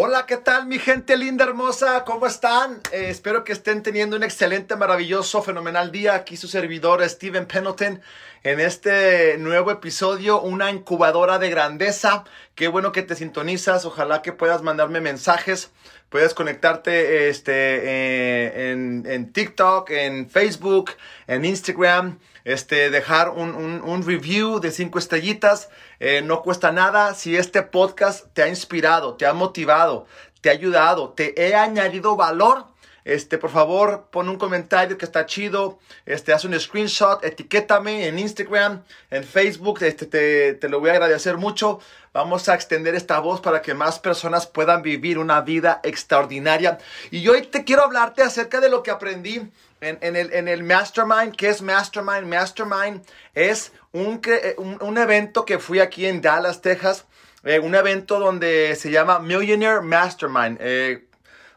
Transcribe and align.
Hola, 0.00 0.26
¿qué 0.26 0.36
tal 0.36 0.66
mi 0.66 0.78
gente 0.78 1.16
linda, 1.16 1.44
hermosa? 1.44 2.04
¿Cómo 2.04 2.28
están? 2.28 2.80
Eh, 2.92 3.06
espero 3.08 3.42
que 3.42 3.50
estén 3.50 3.82
teniendo 3.82 4.14
un 4.14 4.22
excelente, 4.22 4.76
maravilloso, 4.76 5.42
fenomenal 5.42 5.90
día. 5.90 6.14
Aquí 6.14 6.36
su 6.36 6.46
servidor 6.46 7.02
Steven 7.08 7.46
Pendleton 7.46 8.00
en 8.44 8.60
este 8.60 9.38
nuevo 9.38 9.72
episodio, 9.72 10.40
una 10.40 10.70
incubadora 10.70 11.40
de 11.40 11.50
grandeza. 11.50 12.22
Qué 12.54 12.68
bueno 12.68 12.92
que 12.92 13.02
te 13.02 13.16
sintonizas. 13.16 13.86
Ojalá 13.86 14.22
que 14.22 14.32
puedas 14.32 14.62
mandarme 14.62 15.00
mensajes. 15.00 15.72
Puedes 16.10 16.32
conectarte 16.32 17.28
este, 17.28 17.52
eh, 17.52 18.70
en, 18.70 19.32
TikTok, 19.32 19.90
en 19.90 20.30
Facebook, 20.30 20.92
en 21.26 21.44
Instagram. 21.44 22.20
Este, 22.44 22.90
dejar 22.90 23.30
un, 23.30 23.56
un, 23.56 23.82
un 23.82 24.06
review 24.06 24.60
de 24.60 24.70
cinco 24.70 25.00
estrellitas. 25.00 25.68
Eh, 26.00 26.22
no 26.22 26.42
cuesta 26.42 26.72
nada. 26.72 27.14
Si 27.14 27.36
este 27.36 27.62
podcast 27.62 28.26
te 28.32 28.42
ha 28.42 28.48
inspirado, 28.48 29.14
te 29.14 29.26
ha 29.26 29.32
motivado, 29.32 30.06
te 30.40 30.50
ha 30.50 30.52
ayudado, 30.52 31.10
te 31.10 31.34
he 31.40 31.54
añadido 31.54 32.16
valor 32.16 32.66
este, 33.08 33.38
por 33.38 33.48
favor, 33.48 34.08
pon 34.10 34.28
un 34.28 34.36
comentario 34.36 34.98
que 34.98 35.06
está 35.06 35.24
chido. 35.24 35.78
Este, 36.04 36.34
haz 36.34 36.44
un 36.44 36.58
screenshot, 36.60 37.24
etiquétame 37.24 38.06
en 38.06 38.18
Instagram, 38.18 38.84
en 39.10 39.24
Facebook. 39.24 39.82
Este, 39.82 40.04
te, 40.04 40.52
te 40.52 40.68
lo 40.68 40.78
voy 40.78 40.90
a 40.90 40.92
agradecer 40.92 41.38
mucho. 41.38 41.80
Vamos 42.12 42.50
a 42.50 42.54
extender 42.54 42.94
esta 42.94 43.18
voz 43.20 43.40
para 43.40 43.62
que 43.62 43.72
más 43.72 43.98
personas 43.98 44.46
puedan 44.46 44.82
vivir 44.82 45.18
una 45.18 45.40
vida 45.40 45.80
extraordinaria. 45.84 46.76
Y 47.10 47.26
hoy 47.28 47.46
te 47.46 47.64
quiero 47.64 47.84
hablarte 47.84 48.22
acerca 48.22 48.60
de 48.60 48.68
lo 48.68 48.82
que 48.82 48.90
aprendí 48.90 49.40
en, 49.80 50.16
el, 50.16 50.30
en 50.34 50.46
el 50.46 50.62
Mastermind. 50.62 51.34
¿Qué 51.34 51.48
es 51.48 51.62
Mastermind? 51.62 52.26
Mastermind 52.26 53.02
es 53.34 53.72
un, 53.92 54.20
un, 54.80 54.98
evento 54.98 55.44
que 55.44 55.58
fui 55.58 55.80
aquí 55.80 56.06
en 56.06 56.20
Dallas, 56.20 56.60
Texas. 56.60 57.06
Eh, 57.44 57.60
un 57.60 57.74
evento 57.74 58.18
donde 58.18 58.74
se 58.76 58.90
llama 58.90 59.20
Millionaire 59.20 59.80
Mastermind. 59.80 60.58
Eh, 60.60 61.08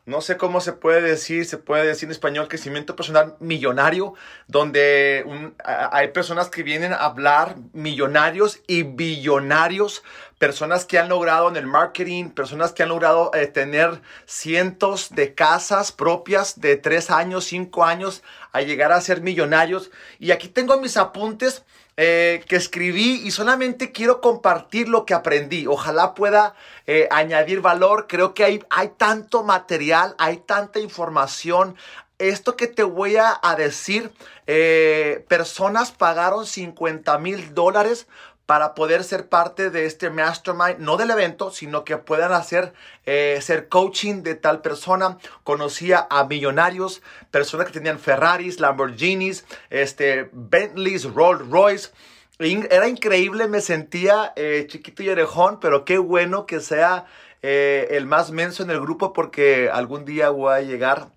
no 0.05 0.21
sé 0.21 0.35
cómo 0.35 0.61
se 0.61 0.73
puede 0.73 1.01
decir, 1.01 1.45
se 1.45 1.57
puede 1.57 1.85
decir 1.85 2.07
en 2.07 2.11
español 2.11 2.47
crecimiento 2.47 2.95
personal 2.95 3.35
millonario, 3.39 4.15
donde 4.47 5.53
hay 5.63 6.07
personas 6.07 6.49
que 6.49 6.63
vienen 6.63 6.91
a 6.91 7.05
hablar 7.05 7.55
millonarios 7.73 8.61
y 8.65 8.81
billonarios, 8.81 10.01
personas 10.39 10.85
que 10.85 10.97
han 10.97 11.07
logrado 11.07 11.49
en 11.49 11.55
el 11.55 11.67
marketing, 11.67 12.31
personas 12.31 12.73
que 12.73 12.81
han 12.81 12.89
logrado 12.89 13.29
eh, 13.35 13.45
tener 13.45 14.01
cientos 14.25 15.11
de 15.11 15.35
casas 15.35 15.91
propias 15.91 16.59
de 16.59 16.77
tres 16.77 17.11
años, 17.11 17.45
cinco 17.45 17.85
años, 17.85 18.23
a 18.51 18.61
llegar 18.61 18.91
a 18.91 19.01
ser 19.01 19.21
millonarios. 19.21 19.91
Y 20.17 20.31
aquí 20.31 20.47
tengo 20.47 20.81
mis 20.81 20.97
apuntes 20.97 21.63
eh, 21.97 22.43
que 22.47 22.55
escribí 22.55 23.21
y 23.23 23.31
solamente 23.31 23.91
quiero 23.91 24.21
compartir 24.21 24.87
lo 24.87 25.05
que 25.05 25.13
aprendí. 25.13 25.67
Ojalá 25.67 26.15
pueda 26.15 26.55
eh, 26.87 27.07
añadir 27.11 27.61
valor. 27.61 28.07
Creo 28.07 28.33
que 28.33 28.43
hay, 28.43 28.63
hay 28.69 28.89
tanto 28.97 29.43
material, 29.43 30.15
hay 30.17 30.37
tanta 30.37 30.79
información. 30.79 31.75
Esto 32.17 32.55
que 32.55 32.67
te 32.67 32.83
voy 32.83 33.17
a, 33.17 33.39
decir, 33.57 34.11
eh, 34.45 35.25
personas 35.27 35.91
pagaron 35.91 36.45
50 36.45 37.17
mil 37.17 37.55
dólares 37.55 38.07
para 38.51 38.75
poder 38.75 39.05
ser 39.05 39.29
parte 39.29 39.69
de 39.69 39.85
este 39.85 40.09
mastermind, 40.09 40.79
no 40.79 40.97
del 40.97 41.11
evento, 41.11 41.51
sino 41.51 41.85
que 41.85 41.95
puedan 41.95 42.33
hacer, 42.33 42.73
eh, 43.05 43.39
ser 43.41 43.69
coaching 43.69 44.23
de 44.23 44.35
tal 44.35 44.61
persona. 44.61 45.17
Conocía 45.45 46.05
a 46.09 46.25
millonarios, 46.25 47.01
personas 47.31 47.67
que 47.67 47.71
tenían 47.71 47.97
Ferraris, 47.97 48.59
Lamborghinis, 48.59 49.45
este, 49.69 50.29
Bentleys, 50.33 51.05
Rolls 51.05 51.47
Royce. 51.49 51.91
Era 52.39 52.89
increíble, 52.89 53.47
me 53.47 53.61
sentía 53.61 54.33
eh, 54.35 54.65
chiquito 54.67 55.01
y 55.01 55.07
orejón, 55.07 55.61
pero 55.61 55.85
qué 55.85 55.97
bueno 55.97 56.45
que 56.45 56.59
sea 56.59 57.05
eh, 57.41 57.87
el 57.91 58.05
más 58.05 58.31
menso 58.31 58.63
en 58.63 58.69
el 58.69 58.81
grupo 58.81 59.13
porque 59.13 59.69
algún 59.71 60.03
día 60.03 60.29
voy 60.29 60.53
a 60.53 60.59
llegar 60.59 61.07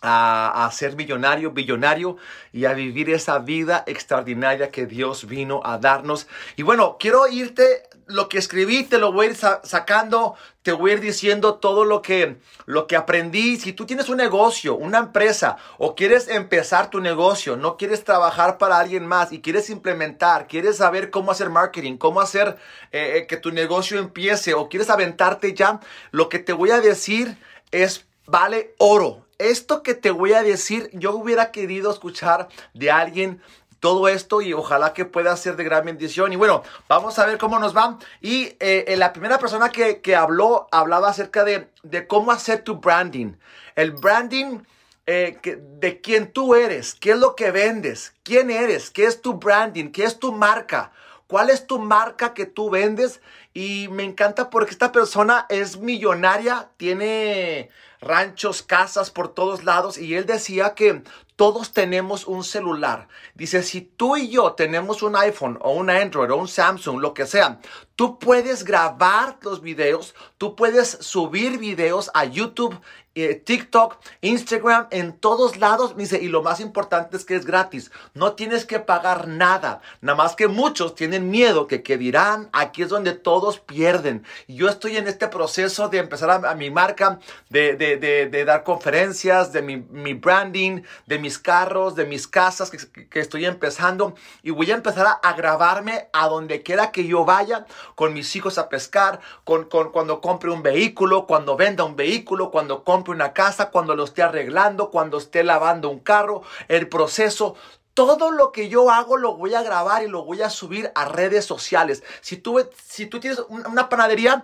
a, 0.00 0.68
ser 0.72 0.96
millonario, 0.96 1.50
billonario 1.50 2.16
y 2.52 2.64
a 2.64 2.72
vivir 2.72 3.10
esa 3.10 3.38
vida 3.38 3.84
extraordinaria 3.86 4.70
que 4.70 4.86
Dios 4.86 5.26
vino 5.26 5.60
a 5.64 5.78
darnos. 5.78 6.26
Y 6.56 6.62
bueno, 6.62 6.96
quiero 6.98 7.28
irte, 7.28 7.88
lo 8.06 8.28
que 8.28 8.38
escribí 8.38 8.84
te 8.84 8.98
lo 8.98 9.12
voy 9.12 9.26
a 9.26 9.30
ir 9.30 9.36
sacando, 9.36 10.34
te 10.62 10.72
voy 10.72 10.90
a 10.90 10.94
ir 10.94 11.00
diciendo 11.00 11.54
todo 11.54 11.84
lo 11.84 12.02
que, 12.02 12.38
lo 12.66 12.86
que 12.86 12.96
aprendí. 12.96 13.56
Si 13.56 13.72
tú 13.72 13.86
tienes 13.86 14.08
un 14.08 14.16
negocio, 14.16 14.74
una 14.74 14.98
empresa 14.98 15.56
o 15.78 15.94
quieres 15.94 16.28
empezar 16.28 16.90
tu 16.90 17.00
negocio, 17.00 17.56
no 17.56 17.76
quieres 17.76 18.04
trabajar 18.04 18.58
para 18.58 18.78
alguien 18.78 19.06
más 19.06 19.32
y 19.32 19.40
quieres 19.40 19.70
implementar, 19.70 20.46
quieres 20.46 20.76
saber 20.76 21.10
cómo 21.10 21.30
hacer 21.30 21.50
marketing, 21.50 21.96
cómo 21.96 22.20
hacer 22.20 22.56
eh, 22.90 23.18
eh, 23.18 23.26
que 23.26 23.36
tu 23.36 23.50
negocio 23.50 23.98
empiece 23.98 24.54
o 24.54 24.68
quieres 24.68 24.90
aventarte 24.90 25.54
ya, 25.54 25.80
lo 26.10 26.28
que 26.28 26.38
te 26.38 26.52
voy 26.52 26.70
a 26.70 26.80
decir 26.80 27.36
es 27.70 28.06
vale 28.26 28.74
oro 28.78 29.26
esto 29.50 29.82
que 29.82 29.94
te 29.94 30.10
voy 30.10 30.32
a 30.32 30.42
decir, 30.42 30.90
yo 30.92 31.12
hubiera 31.14 31.50
querido 31.50 31.90
escuchar 31.90 32.48
de 32.74 32.90
alguien 32.90 33.40
todo 33.82 34.06
esto 34.06 34.42
y 34.42 34.52
ojalá 34.52 34.92
que 34.92 35.04
pueda 35.04 35.36
ser 35.36 35.56
de 35.56 35.64
gran 35.64 35.84
bendición. 35.84 36.32
Y 36.32 36.36
bueno, 36.36 36.62
vamos 36.88 37.18
a 37.18 37.26
ver 37.26 37.36
cómo 37.36 37.58
nos 37.58 37.76
va. 37.76 37.98
Y 38.20 38.54
eh, 38.60 38.94
la 38.96 39.12
primera 39.12 39.40
persona 39.40 39.70
que, 39.70 40.14
habló, 40.14 40.68
hablaba 40.70 41.08
acerca 41.08 41.42
de, 41.42 41.66
cómo 42.06 42.30
hacer 42.30 42.62
tu 42.62 42.76
branding. 42.76 43.32
El 43.74 43.90
branding 43.90 44.60
eh, 45.06 45.36
de 45.42 46.00
quién 46.00 46.32
tú 46.32 46.54
eres, 46.54 46.94
qué 46.94 47.10
es 47.10 47.18
lo 47.18 47.34
que 47.34 47.50
vendes, 47.50 48.14
quién 48.22 48.52
eres, 48.52 48.88
qué 48.88 49.04
es 49.04 49.20
tu 49.20 49.34
branding, 49.34 49.90
qué 49.90 50.04
es 50.04 50.20
tu 50.20 50.32
marca. 50.32 50.92
¿Cuál 51.26 51.50
es 51.50 51.66
tu 51.66 51.80
marca 51.80 52.34
que 52.34 52.46
tú 52.46 52.70
vendes? 52.70 53.20
Y 53.54 53.88
me 53.88 54.04
encanta 54.04 54.48
porque 54.48 54.70
esta 54.70 54.92
persona 54.92 55.46
es 55.48 55.76
millonaria, 55.78 56.70
tiene 56.78 57.70
ranchos, 58.00 58.62
casas 58.62 59.10
por 59.10 59.28
todos 59.28 59.64
lados. 59.64 59.98
Y 59.98 60.14
él 60.14 60.26
decía 60.26 60.74
que 60.74 61.02
todos 61.36 61.72
tenemos 61.72 62.26
un 62.26 62.44
celular. 62.44 63.08
Dice, 63.34 63.62
si 63.62 63.80
tú 63.80 64.16
y 64.16 64.28
yo 64.28 64.52
tenemos 64.52 65.02
un 65.02 65.16
iPhone 65.16 65.58
o 65.60 65.72
un 65.72 65.90
Android 65.90 66.30
o 66.30 66.36
un 66.36 66.48
Samsung, 66.48 67.00
lo 67.00 67.14
que 67.14 67.26
sea, 67.26 67.60
tú 67.96 68.18
puedes 68.18 68.64
grabar 68.64 69.38
los 69.42 69.60
videos, 69.60 70.14
tú 70.38 70.56
puedes 70.56 70.88
subir 71.00 71.58
videos 71.58 72.10
a 72.14 72.24
YouTube 72.24 72.78
eh, 73.14 73.34
TikTok, 73.34 73.98
Instagram, 74.22 74.86
en 74.90 75.12
todos 75.12 75.58
lados. 75.58 75.96
Dice, 75.96 76.18
y 76.22 76.28
lo 76.28 76.42
más 76.42 76.60
importante 76.60 77.16
es 77.16 77.24
que 77.24 77.34
es 77.34 77.44
gratis. 77.44 77.90
No 78.14 78.32
tienes 78.32 78.64
que 78.64 78.80
pagar 78.80 79.28
nada. 79.28 79.82
Nada 80.00 80.16
más 80.16 80.34
que 80.34 80.48
muchos 80.48 80.94
tienen 80.94 81.30
miedo 81.30 81.66
que, 81.66 81.82
que 81.82 81.98
dirán, 81.98 82.48
aquí 82.52 82.82
es 82.82 82.88
donde 82.88 83.12
todos 83.12 83.58
pierden. 83.58 84.24
yo 84.48 84.68
estoy 84.68 84.96
en 84.96 85.08
este 85.08 85.28
proceso 85.28 85.88
de 85.88 85.98
empezar 85.98 86.30
a, 86.30 86.54
mi 86.54 86.70
marca, 86.70 87.18
de, 87.50 87.76
de, 87.76 87.96
de, 87.98 88.44
dar 88.44 88.64
conferencias, 88.64 89.52
de 89.52 89.62
mi, 89.62 89.76
mi, 89.76 90.14
branding, 90.14 90.82
de 91.06 91.18
mis 91.18 91.38
carros, 91.38 91.94
de 91.94 92.06
mis 92.06 92.26
casas 92.26 92.70
que, 92.70 92.78
que 93.08 93.20
estoy 93.20 93.44
empezando. 93.44 94.14
Y 94.42 94.50
voy 94.50 94.70
a 94.70 94.74
empezar 94.74 95.06
a, 95.06 95.12
a, 95.12 95.34
grabarme 95.34 96.08
a 96.12 96.28
donde 96.28 96.62
quiera 96.62 96.92
que 96.92 97.06
yo 97.06 97.24
vaya, 97.24 97.66
con 97.94 98.14
mis 98.14 98.34
hijos 98.36 98.56
a 98.58 98.68
pescar, 98.68 99.20
con, 99.44 99.64
con 99.64 99.92
cuando 99.92 100.20
compre 100.20 100.50
un 100.50 100.62
vehículo, 100.62 101.26
cuando 101.26 101.56
venda 101.56 101.84
un 101.84 101.96
vehículo, 101.96 102.50
cuando 102.50 102.84
compre 102.84 103.01
una 103.10 103.32
casa, 103.32 103.70
cuando 103.70 103.96
lo 103.96 104.04
esté 104.04 104.22
arreglando, 104.22 104.90
cuando 104.90 105.18
esté 105.18 105.42
lavando 105.42 105.88
un 105.88 105.98
carro, 105.98 106.42
el 106.68 106.88
proceso. 106.88 107.56
Todo 107.94 108.30
lo 108.30 108.52
que 108.52 108.68
yo 108.68 108.90
hago 108.90 109.18
lo 109.18 109.36
voy 109.36 109.54
a 109.54 109.62
grabar 109.62 110.02
y 110.02 110.08
lo 110.08 110.24
voy 110.24 110.40
a 110.40 110.48
subir 110.48 110.90
a 110.94 111.04
redes 111.04 111.44
sociales. 111.44 112.02
Si 112.22 112.36
tú, 112.36 112.66
si 112.82 113.06
tú 113.06 113.20
tienes 113.20 113.42
una 113.48 113.88
panadería, 113.88 114.42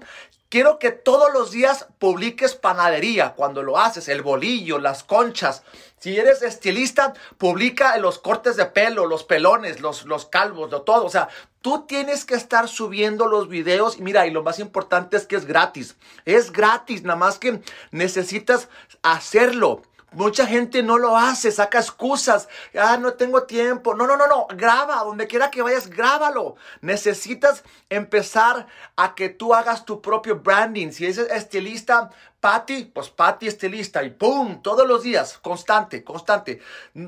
quiero 0.48 0.78
que 0.78 0.90
todos 0.90 1.32
los 1.32 1.50
días 1.50 1.86
publiques 1.98 2.54
panadería 2.54 3.34
cuando 3.34 3.62
lo 3.62 3.78
haces, 3.78 4.08
el 4.08 4.22
bolillo, 4.22 4.78
las 4.78 5.04
conchas. 5.04 5.62
Si 5.98 6.16
eres 6.16 6.42
estilista, 6.42 7.14
publica 7.38 7.96
los 7.98 8.18
cortes 8.18 8.56
de 8.56 8.66
pelo, 8.66 9.06
los 9.06 9.24
pelones, 9.24 9.80
los, 9.80 10.04
los 10.04 10.26
calvos, 10.26 10.70
lo 10.70 10.82
todo. 10.82 11.04
O 11.04 11.10
sea, 11.10 11.28
Tú 11.60 11.86
tienes 11.86 12.24
que 12.24 12.36
estar 12.36 12.68
subiendo 12.68 13.26
los 13.26 13.48
videos 13.48 13.98
y 13.98 14.02
mira, 14.02 14.26
y 14.26 14.30
lo 14.30 14.44
más 14.44 14.60
importante 14.60 15.16
es 15.16 15.26
que 15.26 15.34
es 15.34 15.44
gratis. 15.44 15.96
Es 16.24 16.52
gratis, 16.52 17.02
nada 17.02 17.18
más 17.18 17.38
que 17.38 17.60
necesitas 17.90 18.68
hacerlo. 19.02 19.82
Mucha 20.12 20.46
gente 20.46 20.82
no 20.82 20.96
lo 20.96 21.18
hace, 21.18 21.52
saca 21.52 21.80
excusas. 21.80 22.48
Ah, 22.74 22.96
no 22.96 23.12
tengo 23.14 23.42
tiempo. 23.42 23.94
No, 23.94 24.06
no, 24.06 24.16
no, 24.16 24.26
no. 24.26 24.46
Graba, 24.56 25.04
donde 25.04 25.26
quiera 25.26 25.50
que 25.50 25.60
vayas, 25.60 25.90
grábalo. 25.90 26.56
Necesitas 26.80 27.62
empezar 27.90 28.66
a 28.96 29.14
que 29.14 29.28
tú 29.28 29.52
hagas 29.52 29.84
tu 29.84 30.00
propio 30.00 30.36
branding. 30.36 30.92
Si 30.92 31.04
eres 31.04 31.18
estilista, 31.18 32.10
Patty, 32.40 32.84
pues 32.84 33.08
Patty 33.10 33.48
estilista 33.48 34.02
y 34.02 34.10
¡pum! 34.10 34.62
Todos 34.62 34.86
los 34.86 35.02
días, 35.02 35.38
constante, 35.38 36.04
constante. 36.04 36.60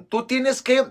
Tú 0.08 0.26
tienes 0.26 0.62
que 0.62 0.86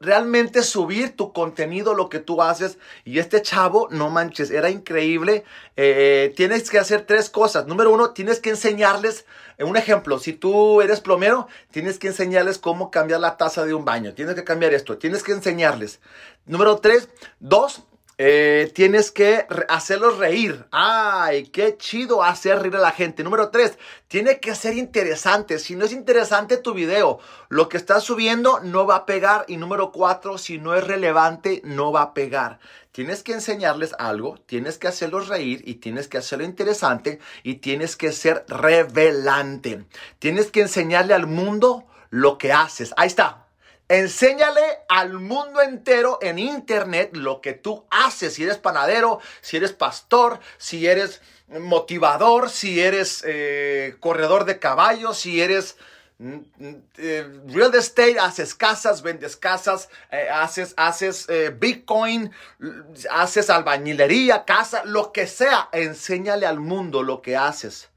realmente 0.00 0.62
subir 0.62 1.16
tu 1.16 1.32
contenido, 1.32 1.94
lo 1.94 2.08
que 2.08 2.18
tú 2.18 2.42
haces. 2.42 2.78
Y 3.04 3.18
este 3.18 3.42
chavo, 3.42 3.88
no 3.90 4.10
manches, 4.10 4.50
era 4.50 4.70
increíble. 4.70 5.44
Eh, 5.76 6.32
tienes 6.36 6.70
que 6.70 6.78
hacer 6.78 7.06
tres 7.06 7.30
cosas. 7.30 7.66
Número 7.66 7.92
uno, 7.92 8.10
tienes 8.10 8.40
que 8.40 8.50
enseñarles, 8.50 9.26
eh, 9.58 9.64
un 9.64 9.76
ejemplo, 9.76 10.18
si 10.18 10.32
tú 10.32 10.80
eres 10.82 11.00
plomero, 11.00 11.48
tienes 11.70 11.98
que 11.98 12.08
enseñarles 12.08 12.58
cómo 12.58 12.90
cambiar 12.90 13.20
la 13.20 13.36
taza 13.36 13.64
de 13.64 13.74
un 13.74 13.84
baño. 13.84 14.14
Tienes 14.14 14.34
que 14.34 14.44
cambiar 14.44 14.74
esto, 14.74 14.98
tienes 14.98 15.22
que 15.22 15.32
enseñarles. 15.32 16.00
Número 16.46 16.76
tres, 16.78 17.08
dos, 17.40 17.82
eh, 18.18 18.72
tienes 18.74 19.10
que 19.10 19.46
hacerlos 19.68 20.16
reír. 20.16 20.66
Ay, 20.70 21.48
qué 21.48 21.76
chido 21.76 22.22
hacer 22.22 22.60
reír 22.60 22.76
a 22.76 22.80
la 22.80 22.92
gente. 22.92 23.22
Número 23.22 23.50
tres, 23.50 23.78
tiene 24.08 24.40
que 24.40 24.54
ser 24.54 24.74
interesante. 24.76 25.58
Si 25.58 25.76
no 25.76 25.84
es 25.84 25.92
interesante 25.92 26.56
tu 26.56 26.72
video, 26.72 27.18
lo 27.48 27.68
que 27.68 27.76
estás 27.76 28.04
subiendo 28.04 28.60
no 28.60 28.86
va 28.86 28.96
a 28.96 29.06
pegar. 29.06 29.44
Y 29.48 29.58
número 29.58 29.92
cuatro, 29.92 30.38
si 30.38 30.58
no 30.58 30.74
es 30.74 30.84
relevante, 30.84 31.60
no 31.64 31.92
va 31.92 32.02
a 32.02 32.14
pegar. 32.14 32.58
Tienes 32.92 33.22
que 33.22 33.34
enseñarles 33.34 33.94
algo, 33.98 34.38
tienes 34.46 34.78
que 34.78 34.88
hacerlos 34.88 35.28
reír 35.28 35.62
y 35.66 35.74
tienes 35.74 36.08
que 36.08 36.16
hacerlo 36.16 36.46
interesante 36.46 37.20
y 37.42 37.56
tienes 37.56 37.96
que 37.96 38.12
ser 38.12 38.46
revelante. 38.48 39.84
Tienes 40.18 40.50
que 40.50 40.62
enseñarle 40.62 41.12
al 41.12 41.26
mundo 41.26 41.86
lo 42.08 42.38
que 42.38 42.54
haces. 42.54 42.94
Ahí 42.96 43.08
está. 43.08 43.45
Enséñale 43.88 44.80
al 44.88 45.12
mundo 45.12 45.62
entero 45.62 46.18
en 46.20 46.40
internet 46.40 47.10
lo 47.16 47.40
que 47.40 47.52
tú 47.52 47.86
haces. 47.90 48.34
Si 48.34 48.42
eres 48.42 48.58
panadero, 48.58 49.20
si 49.40 49.56
eres 49.56 49.72
pastor, 49.72 50.40
si 50.58 50.88
eres 50.88 51.20
motivador, 51.48 52.50
si 52.50 52.80
eres 52.80 53.22
eh, 53.24 53.94
corredor 54.00 54.44
de 54.44 54.58
caballos, 54.58 55.18
si 55.18 55.40
eres 55.40 55.76
mm, 56.18 56.34
mm, 56.34 56.74
eh, 56.98 57.40
real 57.46 57.72
estate, 57.76 58.18
haces 58.18 58.56
casas, 58.56 59.02
vendes 59.02 59.36
casas, 59.36 59.88
eh, 60.10 60.28
haces, 60.32 60.74
haces 60.76 61.28
Bitcoin, 61.60 62.32
haces 63.10 63.50
albañilería, 63.50 64.44
casa, 64.44 64.82
lo 64.84 65.12
que 65.12 65.28
sea. 65.28 65.68
Enséñale 65.70 66.44
al 66.46 66.58
mundo 66.58 67.04
lo 67.04 67.22
que 67.22 67.36
haces. 67.36 67.88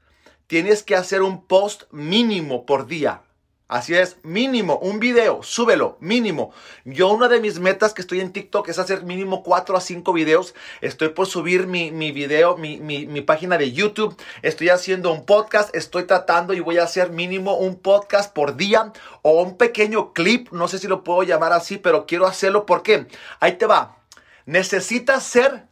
Tienes 0.46 0.84
que 0.84 0.94
hacer 0.94 1.22
un 1.22 1.46
post 1.46 1.84
mínimo 1.90 2.64
por 2.64 2.86
día. 2.86 3.22
Así 3.70 3.94
es, 3.94 4.16
mínimo, 4.24 4.78
un 4.78 4.98
video, 4.98 5.44
súbelo, 5.44 5.96
mínimo. 6.00 6.52
Yo 6.84 7.06
una 7.12 7.28
de 7.28 7.38
mis 7.38 7.60
metas 7.60 7.94
que 7.94 8.00
estoy 8.00 8.18
en 8.18 8.32
TikTok 8.32 8.68
es 8.68 8.80
hacer 8.80 9.04
mínimo 9.04 9.44
4 9.44 9.76
a 9.76 9.80
5 9.80 10.12
videos. 10.12 10.56
Estoy 10.80 11.10
por 11.10 11.28
subir 11.28 11.68
mi, 11.68 11.92
mi 11.92 12.10
video, 12.10 12.56
mi, 12.56 12.78
mi, 12.80 13.06
mi, 13.06 13.20
página 13.20 13.58
de 13.58 13.70
YouTube. 13.70 14.16
Estoy 14.42 14.70
haciendo 14.70 15.12
un 15.12 15.24
podcast, 15.24 15.72
estoy 15.72 16.02
tratando 16.02 16.52
y 16.52 16.58
voy 16.58 16.78
a 16.78 16.82
hacer 16.82 17.10
mínimo 17.10 17.58
un 17.58 17.76
podcast 17.76 18.34
por 18.34 18.56
día 18.56 18.92
o 19.22 19.40
un 19.40 19.56
pequeño 19.56 20.14
clip. 20.14 20.50
No 20.50 20.66
sé 20.66 20.80
si 20.80 20.88
lo 20.88 21.04
puedo 21.04 21.22
llamar 21.22 21.52
así, 21.52 21.78
pero 21.78 22.06
quiero 22.06 22.26
hacerlo 22.26 22.66
porque 22.66 23.06
ahí 23.38 23.52
te 23.52 23.66
va. 23.66 23.98
Necesitas 24.46 25.22
ser 25.22 25.68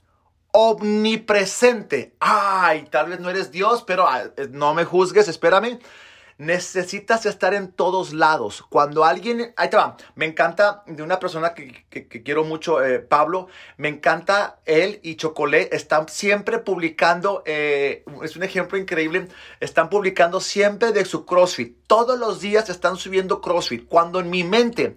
omnipresente. 0.53 2.15
Ay, 2.21 2.87
tal 2.93 3.09
vez 3.09 3.19
no 3.19 3.29
eres 3.29 3.51
Dios, 3.51 3.83
pero 3.85 4.07
ah, 4.07 4.23
no 4.51 4.73
me 4.73 4.85
juzgues, 4.85 5.27
espérame. 5.27 5.81
Necesitas 6.39 7.27
estar 7.27 7.53
en 7.53 7.73
todos 7.73 8.13
lados. 8.13 8.65
Cuando 8.71 9.05
alguien, 9.05 9.53
ahí 9.57 9.69
te 9.71 9.77
me 10.15 10.25
encanta 10.25 10.85
de 10.87 11.03
una 11.03 11.19
persona 11.19 11.53
que, 11.53 11.85
quiero 12.25 12.45
mucho, 12.45 12.81
eh, 12.81 13.01
Pablo, 13.01 13.49
me 13.77 13.89
encanta 13.89 14.61
él 14.65 15.01
y 15.03 15.17
Chocolé, 15.17 15.69
están 15.73 16.09
siempre 16.09 16.61
publicando, 16.61 17.43
eh, 17.45 18.05
es 18.23 18.37
un 18.37 18.45
ejemplo 18.45 18.79
increíble, 18.79 19.27
están 19.59 19.91
publicando 19.91 20.41
siempre 20.41 20.93
de 20.93 21.05
su 21.05 21.27
CrossFit. 21.27 21.77
Todos 21.89 22.17
los 22.21 22.41
días 22.41 22.69
están 22.69 22.97
subiendo 22.97 23.41
CrossFit. 23.41 23.89
Cuando 23.89 24.21
en 24.21 24.31
mi 24.31 24.45
mente 24.45 24.97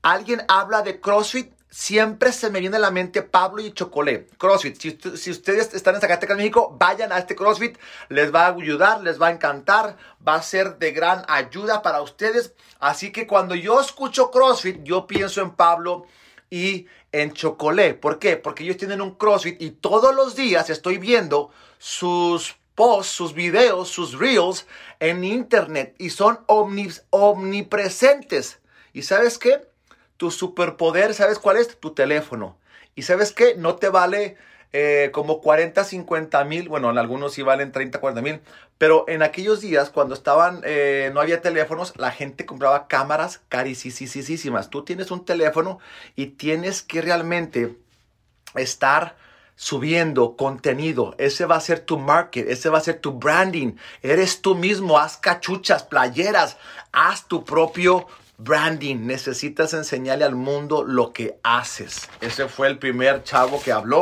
alguien 0.00 0.40
habla 0.48 0.80
de 0.80 0.98
CrossFit, 0.98 1.52
siempre 1.70 2.32
se 2.32 2.50
me 2.50 2.60
viene 2.60 2.76
a 2.76 2.80
la 2.80 2.90
mente 2.90 3.22
Pablo 3.22 3.62
y 3.62 3.72
Chocolé. 3.72 4.26
CrossFit. 4.36 4.80
Si, 4.80 5.30
ustedes 5.30 5.72
están 5.72 5.94
en 5.94 6.00
Zacatecas, 6.00 6.36
México, 6.36 6.76
vayan 6.78 7.12
a 7.12 7.18
este 7.18 7.36
CrossFit. 7.36 7.78
Les 8.08 8.34
va 8.34 8.46
a 8.46 8.54
ayudar, 8.54 9.02
les 9.02 9.20
va 9.20 9.28
a 9.28 9.30
encantar. 9.30 9.96
Va 10.26 10.34
a 10.34 10.42
ser 10.42 10.78
de 10.78 10.92
gran 10.92 11.24
ayuda 11.28 11.82
para 11.82 12.02
ustedes. 12.02 12.54
Así 12.80 13.12
que 13.12 13.26
cuando 13.26 13.54
yo 13.54 13.80
escucho 13.80 14.30
CrossFit, 14.30 14.82
yo 14.82 15.06
pienso 15.06 15.40
en 15.40 15.52
Pablo 15.52 16.06
y 16.50 16.86
en 17.12 17.32
Chocolé. 17.32 17.94
¿Por 17.94 18.18
qué? 18.18 18.36
Porque 18.36 18.64
ellos 18.64 18.76
tienen 18.76 19.00
un 19.00 19.14
CrossFit 19.14 19.62
y 19.62 19.70
todos 19.70 20.14
los 20.14 20.34
días 20.34 20.68
estoy 20.70 20.98
viendo 20.98 21.50
sus 21.78 22.56
posts, 22.74 23.12
sus 23.12 23.34
videos, 23.34 23.88
sus 23.88 24.18
reels 24.18 24.66
en 24.98 25.22
internet 25.24 25.94
y 25.98 26.10
son 26.10 26.40
omnipresentes. 26.46 28.58
¿Y 28.92 29.02
sabes 29.02 29.38
qué? 29.38 29.69
Tu 30.20 30.30
superpoder, 30.30 31.14
¿sabes 31.14 31.38
cuál 31.38 31.56
es? 31.56 31.80
Tu 31.80 31.94
teléfono. 31.94 32.58
Y 32.94 33.04
sabes 33.04 33.32
qué? 33.32 33.54
No 33.56 33.76
te 33.76 33.88
vale 33.88 34.36
eh, 34.74 35.08
como 35.14 35.40
40, 35.40 35.82
50 35.82 36.44
mil, 36.44 36.68
bueno, 36.68 36.90
en 36.90 36.98
algunos 36.98 37.32
sí 37.32 37.40
valen 37.40 37.72
30, 37.72 38.00
40 38.00 38.20
mil, 38.20 38.40
pero 38.76 39.06
en 39.08 39.22
aquellos 39.22 39.62
días 39.62 39.88
cuando 39.88 40.12
estaban, 40.12 40.60
eh, 40.64 41.10
no 41.14 41.22
había 41.22 41.40
teléfonos, 41.40 41.94
la 41.96 42.10
gente 42.10 42.44
compraba 42.44 42.86
cámaras 42.86 43.40
carísimas. 43.48 44.68
Tú 44.68 44.84
tienes 44.84 45.10
un 45.10 45.24
teléfono 45.24 45.78
y 46.16 46.26
tienes 46.26 46.82
que 46.82 47.00
realmente 47.00 47.78
estar 48.56 49.16
subiendo 49.56 50.36
contenido. 50.36 51.14
Ese 51.16 51.46
va 51.46 51.56
a 51.56 51.60
ser 51.62 51.80
tu 51.80 51.98
market, 51.98 52.46
ese 52.46 52.68
va 52.68 52.76
a 52.76 52.82
ser 52.82 52.98
tu 52.98 53.12
branding. 53.12 53.76
Eres 54.02 54.42
tú 54.42 54.54
mismo, 54.54 54.98
haz 54.98 55.16
cachuchas, 55.16 55.82
playeras, 55.82 56.58
haz 56.92 57.26
tu 57.26 57.42
propio 57.42 58.06
branding, 58.42 59.06
necesitas 59.06 59.74
enseñarle 59.74 60.24
al 60.24 60.34
mundo 60.34 60.84
lo 60.84 61.12
que 61.12 61.38
haces. 61.42 62.08
Ese 62.20 62.48
fue 62.48 62.68
el 62.68 62.78
primer 62.78 63.22
chavo 63.22 63.62
que 63.62 63.72
habló. 63.72 64.00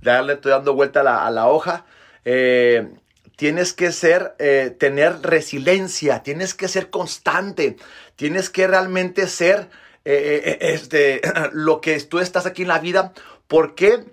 Darle, 0.00 0.34
estoy 0.34 0.52
dando 0.52 0.74
vuelta 0.74 1.00
a 1.00 1.30
la, 1.30 1.46
hoja. 1.48 1.84
Eh, 2.24 2.88
tienes 3.36 3.72
que 3.72 3.92
ser, 3.92 4.34
eh, 4.38 4.74
tener 4.78 5.22
resiliencia, 5.22 6.22
tienes 6.22 6.54
que 6.54 6.68
ser 6.68 6.90
constante, 6.90 7.76
tienes 8.16 8.48
que 8.50 8.66
realmente 8.66 9.26
ser 9.26 9.68
eh, 10.04 10.58
este, 10.60 11.20
lo 11.52 11.80
que 11.80 11.98
tú 12.00 12.20
estás 12.20 12.46
aquí 12.46 12.62
en 12.62 12.68
la 12.68 12.78
vida. 12.78 13.12
¿Por 13.48 13.74
qué 13.74 14.04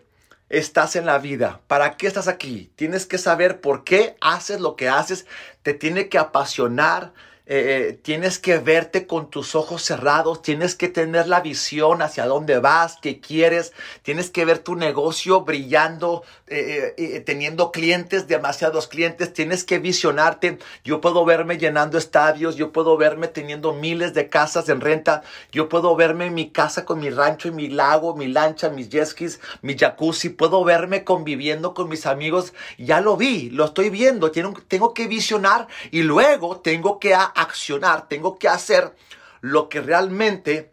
estás 0.49 0.95
en 0.95 1.05
la 1.05 1.19
vida? 1.19 1.61
¿Para 1.67 1.97
qué 1.97 2.07
estás 2.07 2.27
aquí? 2.27 2.71
Tienes 2.75 3.05
que 3.05 3.17
saber 3.17 3.61
por 3.61 3.83
qué 3.83 4.15
haces 4.21 4.59
lo 4.59 4.75
que 4.75 4.89
haces, 4.89 5.27
te 5.61 5.73
tiene 5.73 6.09
que 6.09 6.17
apasionar, 6.17 7.13
eh, 7.49 7.87
eh, 7.89 7.93
tienes 8.01 8.39
que 8.39 8.57
verte 8.57 9.07
con 9.07 9.29
tus 9.29 9.55
ojos 9.55 9.81
cerrados, 9.81 10.41
tienes 10.41 10.75
que 10.75 10.89
tener 10.89 11.29
la 11.29 11.39
visión 11.39 12.01
hacia 12.01 12.25
dónde 12.25 12.59
vas, 12.59 12.97
qué 13.01 13.21
quieres, 13.21 13.71
tienes 14.01 14.29
que 14.29 14.43
ver 14.43 14.59
tu 14.59 14.75
negocio 14.75 15.41
brillando, 15.45 16.23
eh, 16.47 17.23
teniendo 17.25 17.71
clientes, 17.71 18.27
demasiados 18.27 18.89
clientes, 18.89 19.31
tienes 19.31 19.63
que 19.63 19.79
visionarte. 19.79 20.59
Yo 20.83 20.99
puedo 20.99 21.23
verme 21.23 21.57
llenando 21.57 21.97
estadios, 21.97 22.57
yo 22.57 22.73
puedo 22.73 22.97
verme 22.97 23.29
teniendo 23.29 23.73
miles 23.73 24.13
de 24.13 24.27
casas 24.27 24.67
en 24.67 24.81
renta, 24.81 25.23
yo 25.53 25.69
puedo 25.69 25.95
verme 25.95 26.25
en 26.25 26.33
mi 26.33 26.49
casa 26.49 26.83
con 26.83 26.99
mi 26.99 27.09
rancho 27.09 27.47
y 27.47 27.51
mi 27.51 27.69
lago, 27.69 28.13
mi 28.13 28.27
lancha, 28.27 28.69
mis 28.69 28.89
jet 28.89 29.05
skis, 29.05 29.39
mi 29.61 29.77
jacuzzi, 29.77 30.29
puedo 30.29 30.65
verme 30.65 31.05
conviviendo 31.05 31.73
con 31.73 31.87
mis 31.87 32.07
amigos, 32.07 32.51
ya 32.77 32.99
lo 32.99 33.15
vi, 33.15 33.49
lo 33.51 33.63
estoy 33.63 33.89
viendo, 33.89 34.31
tengo, 34.31 34.53
tengo 34.67 34.93
que 34.93 35.07
visionar 35.07 35.69
y 35.91 36.01
luego 36.01 36.59
tengo 36.59 36.99
que 36.99 37.15
accionar, 37.37 38.07
tengo 38.09 38.37
que 38.37 38.49
hacer 38.49 38.93
lo 39.41 39.69
que 39.69 39.81
realmente, 39.81 40.71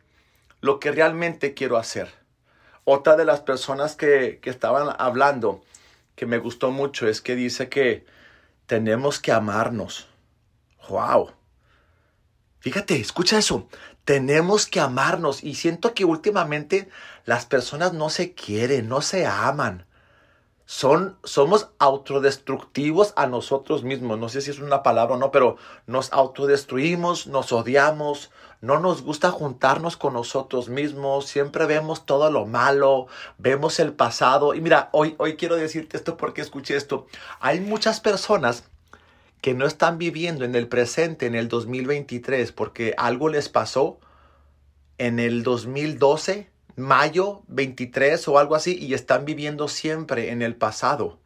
lo 0.61 0.81
que 0.81 0.91
realmente 0.91 1.55
quiero 1.55 1.77
hacer. 1.77 2.09
Otra 2.85 3.17
de 3.17 3.25
las 3.25 3.41
personas 3.41 3.97
que, 3.97 4.41
que 4.43 4.51
estaban 4.51 4.95
hablando, 4.99 5.63
que 6.17 6.27
me 6.27 6.39
gustó 6.39 6.71
mucho, 6.71 7.07
es 7.07 7.21
que 7.21 7.37
dice 7.37 7.69
que 7.69 8.05
tenemos 8.67 9.21
que 9.21 9.33
amarnos. 9.33 10.09
¡Wow! 10.89 11.33
Fíjate, 12.61 12.97
escucha 12.97 13.39
eso. 13.39 13.69
Tenemos 14.05 14.67
que 14.67 14.81
amarnos. 14.81 15.45
Y 15.45 15.55
siento 15.55 15.95
que 15.95 16.05
últimamente 16.05 16.89
las 17.25 17.47
personas 17.47 17.93
no 17.93 18.11
se 18.11 18.35
quieren, 18.35 18.89
no 18.89 19.01
se 19.01 19.27
aman 19.27 19.87
son, 20.67 21.19
somos 21.25 21.69
autodestructivos 21.79 23.13
a 23.17 23.27
nosotros 23.27 23.85
mismos. 23.85 24.19
No 24.19 24.29
sé 24.29 24.41
si 24.41 24.51
es 24.51 24.59
una 24.59 24.83
palabra 24.83 25.17
o 25.17 25.19
no, 25.19 25.31
pero 25.31 25.57
nos 25.87 26.13
autodestruimos, 26.13 27.27
nos 27.27 27.53
odiamos, 27.53 28.31
no 28.61 28.81
nos 28.81 29.03
gusta 29.03 29.31
juntarnos 29.31 29.99
con 29.99 30.15
nosotros 30.15 30.71
mismos, 30.71 31.27
siempre 31.27 31.67
vemos 31.67 32.07
todo 32.07 32.31
lo 32.31 32.47
malo, 32.47 33.09
vemos 33.37 33.79
el 33.79 33.93
pasado. 33.93 34.55
Y 34.55 34.61
mira, 34.63 34.89
hoy, 34.93 35.15
hoy 35.19 35.37
quiero 35.37 35.57
decirte 35.57 35.99
esto 35.99 36.17
porque 36.17 36.41
escuché 36.41 36.77
esto. 36.77 37.07
Hay 37.41 37.61
muchas 37.61 38.01
personas 38.01 38.65
que 39.43 39.53
no 39.53 39.67
están 39.67 39.99
viviendo 39.99 40.47
en 40.47 40.55
el 40.55 40.69
presente, 40.69 41.27
en 41.27 41.35
el 41.35 41.49
2023, 41.49 42.53
porque 42.53 42.95
algo 42.97 43.29
les 43.29 43.51
pasó 43.51 43.99
en 44.97 45.19
el 45.19 45.43
2012, 45.43 46.51
mayo 46.77 47.43
23 47.49 48.29
o 48.29 48.39
algo 48.39 48.55
así, 48.55 48.77
y 48.79 48.95
están 48.95 49.25
viviendo 49.25 49.69
siempre 49.69 50.31
en 50.31 50.43
el 50.43 50.57
pasado 50.57 51.19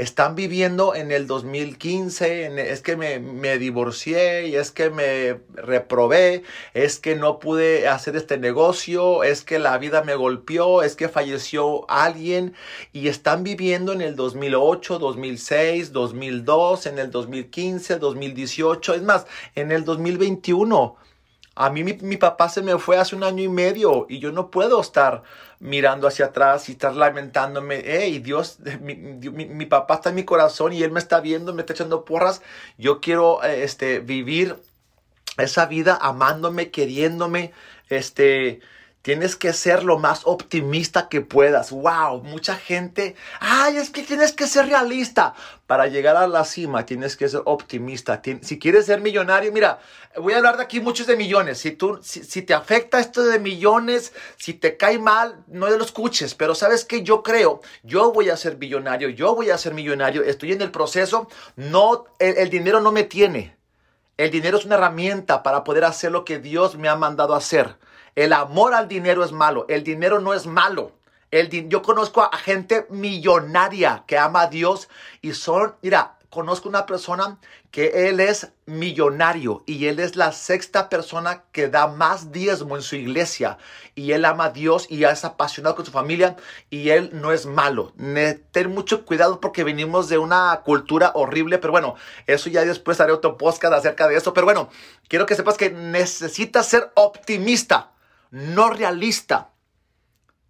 están 0.00 0.34
viviendo 0.34 0.94
en 0.94 1.12
el 1.12 1.26
2015, 1.26 2.72
es 2.72 2.80
que 2.80 2.96
me, 2.96 3.58
divorcié 3.58 4.48
y 4.48 4.56
es 4.56 4.70
que 4.70 4.90
me 4.90 5.40
reprobé, 5.54 6.42
es 6.74 6.98
que 6.98 7.16
no 7.16 7.38
pude 7.38 7.88
hacer 7.88 8.16
este 8.16 8.38
negocio, 8.38 9.22
es 9.24 9.42
que 9.42 9.58
la 9.58 9.76
vida 9.78 10.02
me 10.02 10.14
golpeó, 10.14 10.82
es 10.82 10.96
que 10.96 11.08
falleció 11.08 11.88
alguien 11.90 12.54
y 12.92 13.08
están 13.08 13.44
viviendo 13.44 13.92
en 13.92 14.00
el 14.00 14.16
2008, 14.16 14.98
2006, 14.98 15.92
2002, 15.92 16.86
en 16.86 16.98
el 16.98 17.10
2015, 17.10 17.98
2018, 17.98 18.94
es 18.94 19.02
más, 19.02 19.26
en 19.54 19.72
el 19.72 19.84
2021. 19.84 20.96
A 21.62 21.68
mí 21.68 21.84
mi, 21.84 21.92
mi 22.00 22.16
papá 22.16 22.48
se 22.48 22.62
me 22.62 22.78
fue 22.78 22.96
hace 22.96 23.14
un 23.14 23.22
año 23.22 23.42
y 23.42 23.48
medio 23.48 24.06
y 24.08 24.18
yo 24.18 24.32
no 24.32 24.50
puedo 24.50 24.80
estar 24.80 25.22
mirando 25.58 26.08
hacia 26.08 26.26
atrás 26.26 26.70
y 26.70 26.72
estar 26.72 26.96
lamentándome, 26.96 27.82
hey, 27.84 28.18
Dios, 28.18 28.58
mi, 28.80 29.66
papá 29.66 29.96
está 29.96 30.08
en 30.08 30.14
mi 30.16 30.24
corazón 30.24 30.72
y 30.72 30.82
Él 30.82 30.90
me 30.90 31.00
está 31.00 31.20
viendo, 31.20 31.52
me 31.52 31.60
está 31.60 31.74
echando 31.74 32.06
porras, 32.06 32.40
yo 32.78 33.00
quiero 33.00 33.44
eh, 33.44 33.62
este, 33.62 34.00
vivir 34.00 34.56
esa 35.36 35.66
vida 35.66 35.98
amándome, 36.00 36.70
queriéndome, 36.70 37.52
este, 37.90 38.60
Tienes 39.02 39.34
que 39.34 39.54
ser 39.54 39.82
lo 39.82 39.98
más 39.98 40.22
optimista 40.24 41.08
que 41.08 41.22
puedas. 41.22 41.70
Wow, 41.70 42.22
mucha 42.22 42.54
gente, 42.54 43.16
ay, 43.40 43.78
es 43.78 43.88
que 43.88 44.02
tienes 44.02 44.32
que 44.32 44.46
ser 44.46 44.66
realista. 44.66 45.34
Para 45.66 45.86
llegar 45.86 46.16
a 46.16 46.26
la 46.26 46.44
cima 46.44 46.84
tienes 46.84 47.16
que 47.16 47.26
ser 47.26 47.40
optimista. 47.46 48.20
Si 48.42 48.58
quieres 48.58 48.86
ser 48.86 49.00
millonario, 49.00 49.52
mira, 49.52 49.78
voy 50.16 50.34
a 50.34 50.36
hablar 50.36 50.58
de 50.58 50.64
aquí 50.64 50.80
muchos 50.80 51.06
de 51.06 51.16
millones. 51.16 51.56
Si, 51.58 51.70
tú, 51.70 51.98
si, 52.02 52.42
te 52.42 52.52
afecta 52.52 53.00
esto 53.00 53.22
de 53.22 53.38
millones, 53.38 54.12
si 54.36 54.52
te 54.52 54.76
cae 54.76 54.98
mal, 54.98 55.44
no 55.46 55.70
lo 55.70 55.82
escuches. 55.82 56.34
Pero 56.34 56.54
sabes 56.54 56.84
que 56.84 57.02
yo 57.02 57.22
creo, 57.22 57.62
yo 57.82 58.12
voy 58.12 58.28
a 58.28 58.36
ser 58.36 58.58
millonario, 58.58 59.08
yo 59.08 59.34
voy 59.34 59.48
a 59.48 59.56
ser 59.56 59.72
millonario, 59.72 60.24
estoy 60.24 60.52
en 60.52 60.60
el 60.60 60.70
proceso. 60.70 61.26
No, 61.56 62.04
el 62.18 62.50
dinero 62.50 62.82
no 62.82 62.92
me 62.92 63.04
tiene. 63.04 63.56
El 64.18 64.30
dinero 64.30 64.58
es 64.58 64.66
una 64.66 64.74
herramienta 64.74 65.42
para 65.42 65.64
poder 65.64 65.84
hacer 65.84 66.12
lo 66.12 66.26
que 66.26 66.38
Dios 66.38 66.76
me 66.76 66.90
ha 66.90 66.96
mandado 66.96 67.34
hacer. 67.34 67.78
El 68.20 68.34
amor 68.34 68.74
al 68.74 68.86
dinero 68.86 69.24
es 69.24 69.32
malo. 69.32 69.64
El 69.70 69.82
dinero 69.82 70.20
no 70.20 70.34
es 70.34 70.46
malo. 70.46 70.92
El 71.30 71.48
yo 71.70 71.80
conozco 71.80 72.22
a 72.22 72.36
gente 72.36 72.86
millonaria 72.90 74.04
que 74.06 74.18
ama 74.18 74.42
a 74.42 74.46
Dios 74.48 74.90
y 75.22 75.32
son, 75.32 75.74
mira, 75.80 76.18
conozco 76.28 76.68
una 76.68 76.84
persona 76.84 77.38
que 77.70 78.10
él 78.10 78.20
es 78.20 78.52
millonario 78.66 79.62
y 79.64 79.86
él 79.86 80.00
es 80.00 80.16
la 80.16 80.32
sexta 80.32 80.90
persona 80.90 81.44
que 81.50 81.68
da 81.68 81.86
más 81.86 82.30
diezmo 82.30 82.76
en 82.76 82.82
su 82.82 82.94
iglesia 82.96 83.56
y 83.94 84.12
él 84.12 84.26
ama 84.26 84.44
a 84.44 84.50
Dios 84.50 84.86
y 84.90 85.02
es 85.04 85.24
apasionado 85.24 85.74
con 85.74 85.86
su 85.86 85.90
familia 85.90 86.36
y 86.68 86.90
él 86.90 87.08
no 87.14 87.32
es 87.32 87.46
malo. 87.46 87.94
Ten 88.52 88.74
mucho 88.74 89.06
cuidado 89.06 89.40
porque 89.40 89.64
venimos 89.64 90.10
de 90.10 90.18
una 90.18 90.60
cultura 90.62 91.12
horrible, 91.14 91.56
pero 91.56 91.70
bueno, 91.70 91.94
eso 92.26 92.50
ya 92.50 92.66
después 92.66 93.00
haré 93.00 93.12
otro 93.12 93.38
podcast 93.38 93.72
acerca 93.72 94.08
de 94.08 94.16
eso, 94.16 94.34
pero 94.34 94.44
bueno, 94.44 94.68
quiero 95.08 95.24
que 95.24 95.36
sepas 95.36 95.56
que 95.56 95.70
necesitas 95.70 96.66
ser 96.66 96.92
optimista 96.96 97.92
no 98.30 98.70
realista. 98.70 99.50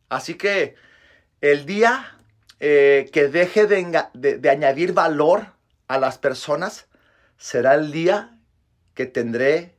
Así 0.09 0.35
que 0.35 0.75
el 1.41 1.67
día 1.67 2.19
eh, 2.59 3.09
que 3.13 3.29
deje 3.29 3.67
de, 3.67 4.51
añadir 4.51 4.93
valor 4.93 5.55
a 5.89 5.99
las 5.99 6.19
personas 6.19 6.87
será 7.39 7.75
el 7.75 7.91
día 7.91 8.39
que 8.95 9.07
tendré 9.07 9.75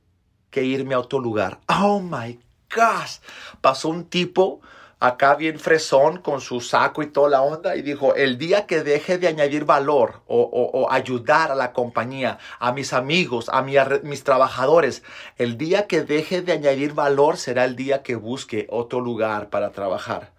que 0.50 0.64
irme 0.64 0.96
a 0.96 1.00
otro 1.00 1.20
lugar. 1.20 1.60
Oh 1.68 2.00
my 2.00 2.40
gosh. 2.76 3.20
Pasó 3.62 3.90
un 3.90 4.10
tipo 4.10 4.62
acá 5.02 5.34
bien 5.34 5.60
fresón 5.60 6.20
con 6.22 6.42
su 6.42 6.62
saco 6.62 7.02
y 7.02 7.08
toda 7.08 7.28
la 7.28 7.42
onda 7.42 7.76
y 7.76 7.82
dijo, 7.82 8.14
el 8.14 8.38
día 8.38 8.68
que 8.68 8.84
deje 8.84 9.18
de 9.18 9.28
añadir 9.28 9.66
valor 9.66 10.22
o, 10.28 10.88
ayudar 10.92 11.52
a 11.52 11.56
la 11.56 11.74
compañía, 11.74 12.38
a 12.60 12.72
mis 12.72 12.94
amigos, 12.94 13.50
a 13.50 13.64
mis 13.64 14.24
trabajadores, 14.24 15.02
el 15.40 15.58
día 15.58 15.88
que 15.88 16.04
deje 16.04 16.44
de 16.44 16.52
añadir 16.52 16.94
valor 16.94 17.38
será 17.38 17.66
el 17.66 17.76
día 17.76 18.04
que 18.04 18.16
busque 18.16 18.68
otro 18.70 19.00
lugar 19.00 19.50
para 19.50 19.72
trabajar. 19.72 20.32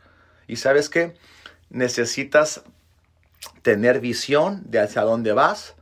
Y 0.47 0.57
sabes 0.57 0.89
qué? 0.89 1.17
Necesitas 1.69 2.63
tener 3.63 3.99
visión 3.99 4.63
de 4.67 4.79
hacia 4.79 5.03
dónde 5.03 5.33
vas, 5.33 5.75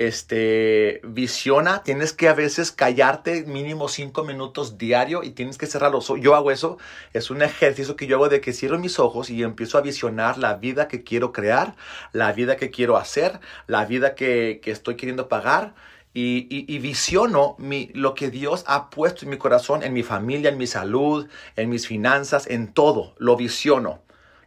este, 0.00 1.02
visiona, 1.04 1.82
tienes 1.82 2.14
que 2.14 2.30
a 2.30 2.32
veces 2.32 2.72
callarte 2.72 3.44
mínimo 3.44 3.86
cinco 3.86 4.24
minutos 4.24 4.78
diario 4.78 5.22
y 5.22 5.32
tienes 5.32 5.58
que 5.58 5.66
cerrar 5.66 5.92
los 5.92 6.08
ojos. 6.08 6.22
Yo 6.22 6.34
hago 6.34 6.50
eso, 6.50 6.78
es 7.12 7.30
un 7.30 7.42
ejercicio 7.42 7.96
que 7.96 8.06
yo 8.06 8.16
hago 8.16 8.30
de 8.30 8.40
que 8.40 8.54
cierro 8.54 8.78
mis 8.78 8.98
ojos 8.98 9.28
y 9.28 9.42
empiezo 9.42 9.76
a 9.76 9.82
visionar 9.82 10.38
la 10.38 10.54
vida 10.54 10.88
que 10.88 11.04
quiero 11.04 11.34
crear, 11.34 11.76
la 12.14 12.32
vida 12.32 12.56
que 12.56 12.70
quiero 12.70 12.96
hacer, 12.96 13.40
la 13.66 13.84
vida 13.84 14.14
que, 14.14 14.62
estoy 14.64 14.96
queriendo 14.96 15.28
pagar. 15.28 15.74
Y, 16.14 16.78
visiono 16.78 17.54
mi, 17.58 17.90
lo 17.92 18.14
que 18.14 18.30
Dios 18.30 18.64
ha 18.68 18.88
puesto 18.88 19.26
en 19.26 19.30
mi 19.30 19.36
corazón, 19.36 19.82
en 19.82 19.92
mi 19.92 20.02
familia, 20.02 20.48
en 20.48 20.56
mi 20.56 20.66
salud, 20.66 21.28
en 21.56 21.68
mis 21.68 21.86
finanzas, 21.86 22.46
en 22.46 22.72
todo. 22.72 23.14
Lo 23.18 23.36
visiono. 23.36 24.00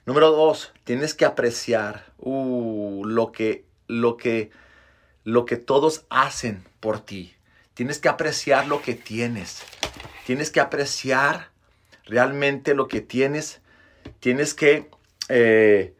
Número 0.08 0.32
dos, 0.32 0.74
tienes 0.84 1.14
que 1.14 1.26
apreciar 1.26 2.06
uh, 2.18 3.06
lo 3.06 3.32
que, 3.32 3.66
lo 3.88 4.18
que, 4.18 4.50
lo 5.24 5.46
que 5.46 5.58
todos 5.58 6.06
hacen 6.10 6.64
por 6.80 7.00
ti. 7.00 7.36
Tienes 7.74 8.00
que 8.00 8.10
apreciar 8.10 8.68
lo 8.68 8.82
que 8.82 8.94
tienes. 8.94 9.64
Tienes 10.26 10.52
que 10.52 10.60
apreciar 10.60 11.50
realmente 12.06 12.74
lo 12.76 12.88
que 12.88 13.02
tienes. 13.02 13.62
Tienes 14.20 14.54
que... 14.54 14.90
Eh, 15.30 15.94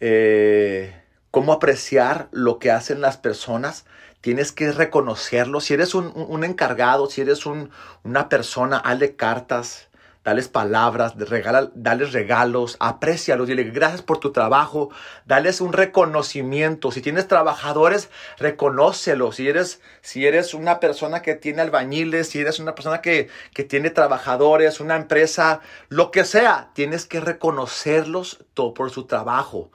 eh, 0.00 1.02
cómo 1.30 1.52
apreciar 1.52 2.28
lo 2.30 2.58
que 2.58 2.70
hacen 2.70 3.00
las 3.00 3.16
personas. 3.16 3.86
Tienes 4.20 4.52
que 4.52 4.70
reconocerlo. 4.70 5.60
Si 5.60 5.74
eres 5.74 5.94
un, 5.94 6.44
encargado, 6.44 7.08
si 7.08 7.22
eres 7.22 7.46
una 7.46 8.28
persona, 8.28 8.76
hazle 8.78 9.16
cartas, 9.16 9.88
dales 10.24 10.48
palabras, 10.48 11.14
regala, 11.16 11.70
dales 11.74 12.12
regalos, 12.12 12.76
aprécialos, 12.80 13.48
dile 13.48 13.64
gracias 13.64 14.02
por 14.02 14.18
tu 14.18 14.32
trabajo, 14.32 14.90
dales 15.26 15.60
un 15.60 15.72
reconocimiento. 15.72 16.90
Si 16.90 17.00
tienes 17.00 17.26
trabajadores, 17.28 18.08
reconócelos. 18.38 19.36
Si 19.36 19.48
eres, 19.48 19.80
si 20.00 20.26
eres 20.26 20.54
una 20.54 20.80
persona 20.80 21.22
que 21.22 21.34
tiene 21.34 21.62
albañiles, 21.62 22.28
si 22.28 22.40
eres 22.40 22.58
una 22.60 22.74
persona 22.74 23.00
que, 23.00 23.28
que 23.52 23.64
tiene 23.64 23.90
trabajadores, 23.90 24.80
una 24.80 24.96
empresa, 24.96 25.60
lo 25.88 26.10
que 26.10 26.24
sea, 26.24 26.70
tienes 26.74 27.06
que 27.06 27.20
reconocerlos 27.20 28.44
todo 28.54 28.74
por 28.74 28.90
su 28.90 29.06
trabajo. 29.06 29.70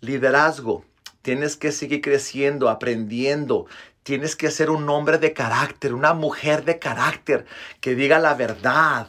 Liderazgo. 0.00 0.84
Tienes 1.22 1.56
que 1.56 1.72
seguir 1.72 2.02
creciendo, 2.02 2.68
aprendiendo, 2.68 3.66
Tienes 4.06 4.36
que 4.36 4.52
ser 4.52 4.70
un 4.70 4.88
hombre 4.88 5.18
de 5.18 5.32
carácter, 5.32 5.92
una 5.92 6.14
mujer 6.14 6.64
de 6.64 6.78
carácter, 6.78 7.44
que 7.80 7.96
diga 7.96 8.20
la 8.20 8.34
verdad, 8.34 9.08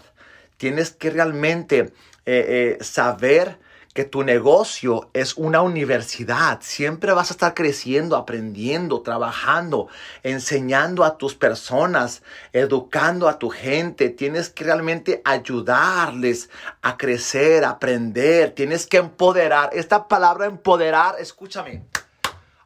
Tienes 0.58 0.92
que 0.92 1.10
realmente 1.10 1.94
eh, 2.26 2.78
eh, 2.80 2.84
saber 2.84 3.60
que 3.98 4.04
tu 4.04 4.22
negocio 4.22 5.10
es 5.14 5.38
una 5.38 5.64
universidad. 5.64 6.60
Siempre 6.62 7.14
vas 7.14 7.32
a 7.32 7.34
estar 7.34 7.56
creciendo, 7.56 8.16
aprendiendo, 8.16 9.02
trabajando, 9.02 9.88
enseñando 10.22 11.04
a 11.04 11.18
tus 11.18 11.34
personas, 11.34 12.22
educando 12.54 13.28
a 13.28 13.40
tu 13.40 13.50
gente. 13.50 14.12
Tienes 14.12 14.50
que 14.50 14.66
realmente 14.66 15.20
ayudarles 15.26 16.52
a 16.84 16.96
crecer, 16.96 17.66
a 17.66 17.72
aprender. 17.72 18.52
Tienes 18.52 18.86
que 18.86 18.98
empoderar. 18.98 19.72
Esta 19.74 20.08
palabra 20.08 20.46
empoderar, 20.46 21.16
escúchame. 21.18 21.84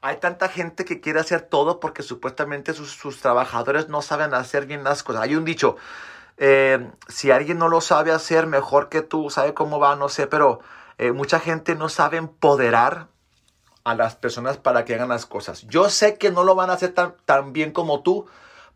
Hay 0.02 0.18
tanta 0.18 0.50
gente 0.50 0.84
que 0.84 1.00
quiere 1.00 1.22
hacer 1.22 1.44
todo 1.44 1.80
porque 1.80 2.04
supuestamente 2.04 2.74
sus, 2.74 2.92
sus 2.92 3.22
trabajadores 3.22 3.88
no 3.88 4.02
saben 4.02 4.34
hacer 4.34 4.66
bien 4.66 4.84
las 4.84 5.02
cosas. 5.02 5.22
Hay 5.22 5.36
un 5.36 5.46
dicho, 5.46 5.78
eh, 6.44 6.90
si 7.08 7.30
alguien 7.30 7.60
no 7.60 7.70
lo 7.70 7.82
sabe 7.82 8.12
hacer 8.12 8.48
mejor 8.48 8.90
que 8.90 9.04
tú, 9.04 9.30
sabe 9.30 9.54
cómo 9.54 9.78
va, 9.78 9.96
no 9.96 10.10
sé, 10.10 10.26
pero 10.26 10.60
eh, 10.98 11.12
mucha 11.12 11.40
gente 11.40 11.76
no 11.76 11.88
sabe 11.88 12.18
empoderar 12.18 13.10
a 13.84 13.94
las 13.94 14.16
personas 14.16 14.58
para 14.58 14.84
que 14.84 14.96
hagan 14.96 15.10
las 15.10 15.28
cosas. 15.28 15.62
Yo 15.68 15.88
sé 15.92 16.18
que 16.18 16.32
no 16.32 16.44
lo 16.44 16.56
van 16.56 16.72
a 16.72 16.74
hacer 16.74 16.96
tan, 17.26 17.54
bien 17.54 17.72
como 17.72 18.02
tú, 18.02 18.26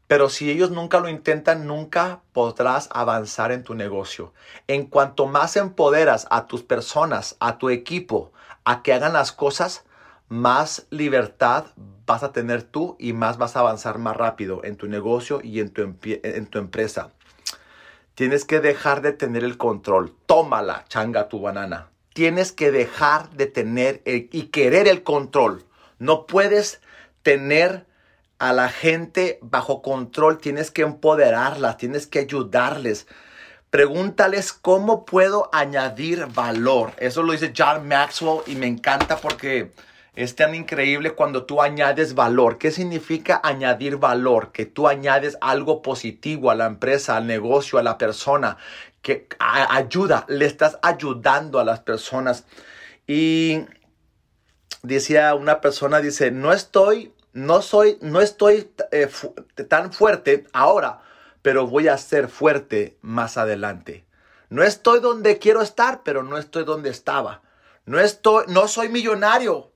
pero 0.06 0.30
si 0.30 0.52
ellos 0.52 0.70
nunca 0.70 1.00
lo 1.00 1.10
intentan, 1.10 1.66
nunca 1.66 2.22
podrás 2.34 2.88
avanzar 2.92 3.52
en 3.52 3.64
tu 3.64 3.74
negocio. 3.74 4.32
En 4.68 4.86
cuanto 4.86 5.26
más 5.26 5.56
empoderas 5.56 6.28
a 6.30 6.46
tus 6.46 6.62
personas, 6.62 7.36
a 7.40 7.58
tu 7.58 7.72
equipo, 7.72 8.32
a 8.64 8.84
que 8.84 8.94
hagan 8.94 9.14
las 9.14 9.32
cosas, 9.32 9.86
más 10.30 10.86
libertad 10.92 11.66
vas 12.06 12.22
a 12.22 12.32
tener 12.32 12.62
tú 12.62 12.96
y 13.00 13.14
más 13.14 13.40
vas 13.40 13.56
a 13.56 13.62
avanzar 13.62 13.98
más 13.98 14.16
rápido 14.16 14.64
en 14.64 14.76
tu 14.76 14.86
negocio 14.86 15.40
y 15.42 15.62
en 15.62 15.72
tu 15.72 16.60
empresa. 16.60 17.10
Tienes 18.16 18.46
que 18.46 18.62
dejar 18.62 19.02
de 19.02 19.12
tener 19.12 19.44
el 19.44 19.58
control. 19.58 20.16
Tómala, 20.26 20.86
changa 20.88 21.28
tu 21.28 21.42
banana. 21.42 21.90
Tienes 22.14 22.54
que 22.54 22.72
dejar 22.72 23.30
de 23.32 23.46
tener 23.46 24.02
y 24.06 24.44
querer 24.44 24.88
el 24.88 25.04
control. 25.04 25.66
No 26.00 26.26
puedes 26.26 26.82
tener 27.24 27.86
a 28.40 28.54
la 28.54 28.70
gente 28.70 29.40
bajo 29.42 29.82
control, 29.82 30.38
tienes 30.38 30.72
que 30.72 30.84
empoderarlas, 30.84 31.78
tienes 31.78 32.08
que 32.08 32.20
ayudarles. 32.20 33.08
Pregúntales 33.70 34.54
cómo 34.54 35.06
puedo 35.06 35.50
añadir 35.52 36.26
valor. 36.28 36.94
Eso 36.98 37.22
lo 37.22 37.34
dice 37.34 37.54
John 37.56 37.86
Maxwell 37.88 38.44
y 38.48 38.56
me 38.56 38.68
encanta 38.68 39.18
porque 39.18 39.74
es 40.16 40.36
tan 40.36 40.56
increíble 40.56 41.12
cuando 41.12 41.46
tú 41.46 41.62
añades 41.62 42.16
valor. 42.16 42.58
¿Qué 42.58 42.72
significa 42.72 43.42
añadir 43.44 43.98
valor? 43.98 44.52
Que 44.52 44.66
tú 44.66 44.88
añades 44.88 45.38
algo 45.42 45.82
positivo 45.82 46.52
a 46.52 46.56
la 46.56 46.66
empresa, 46.66 47.18
al 47.18 47.28
negocio, 47.28 47.80
a 47.80 47.84
la 47.84 47.98
persona. 47.98 48.58
Que 49.02 49.28
ayuda, 49.40 50.26
le 50.28 50.46
estás 50.46 50.80
ayudando 50.82 51.60
a 51.60 51.66
las 51.66 51.82
personas. 51.82 52.46
Y 53.08 53.66
decía 54.84 55.36
una 55.36 55.62
persona, 55.62 56.00
dice, 56.00 56.32
no 56.32 56.54
estoy 56.54 57.14
no 57.36 57.62
soy, 57.62 57.98
no 58.02 58.22
estoy 58.22 58.72
eh, 58.92 59.10
tan 59.68 59.92
fuerte 59.92 60.48
ahora, 60.54 61.02
pero 61.42 61.68
voy 61.68 61.90
a 61.90 61.98
ser 61.98 62.30
fuerte 62.30 62.98
más 63.02 63.38
adelante. 63.38 64.06
No 64.50 64.64
estoy 64.64 65.02
donde 65.02 65.38
quiero 65.38 65.62
estar, 65.62 66.02
pero 66.04 66.24
no 66.24 66.38
estoy 66.38 66.64
donde 66.64 66.90
estaba. 66.90 67.42
No 67.86 68.00
estoy, 68.00 68.46
no 68.48 68.70
soy 68.70 68.88
millonario, 68.88 69.74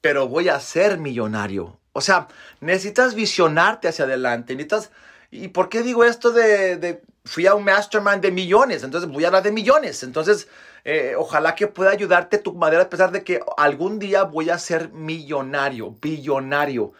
pero 0.00 0.28
voy 0.28 0.48
a 0.48 0.60
ser 0.60 0.98
millonario. 0.98 1.78
O 1.92 2.00
sea, 2.00 2.28
necesitas 2.60 3.14
visionarte 3.14 3.88
hacia 3.88 4.04
adelante. 4.04 4.54
Necesitas, 4.54 4.90
¿y 5.30 5.48
por 5.48 5.68
qué 5.68 5.82
digo 5.82 6.04
esto 6.04 6.30
de, 6.30 6.76
de 6.76 7.02
fui 7.24 7.46
a 7.46 7.54
un 7.54 7.64
mastermind 7.64 8.20
de 8.20 8.30
millones? 8.30 8.82
Entonces 8.82 9.10
voy 9.10 9.24
a 9.24 9.28
hablar 9.28 9.42
de 9.42 9.52
millones. 9.52 10.02
Entonces, 10.02 10.48
eh, 10.88 11.14
ojalá 11.18 11.56
que 11.56 11.66
pueda 11.66 11.90
ayudarte 11.90 12.38
tu 12.38 12.54
madera 12.54 12.84
a 12.84 12.88
pesar 12.88 13.10
de 13.10 13.24
que 13.24 13.40
algún 13.56 13.98
día 13.98 14.22
voy 14.22 14.50
a 14.50 14.58
ser 14.58 14.90
millonario, 14.90 15.96
billonario. 16.00 16.92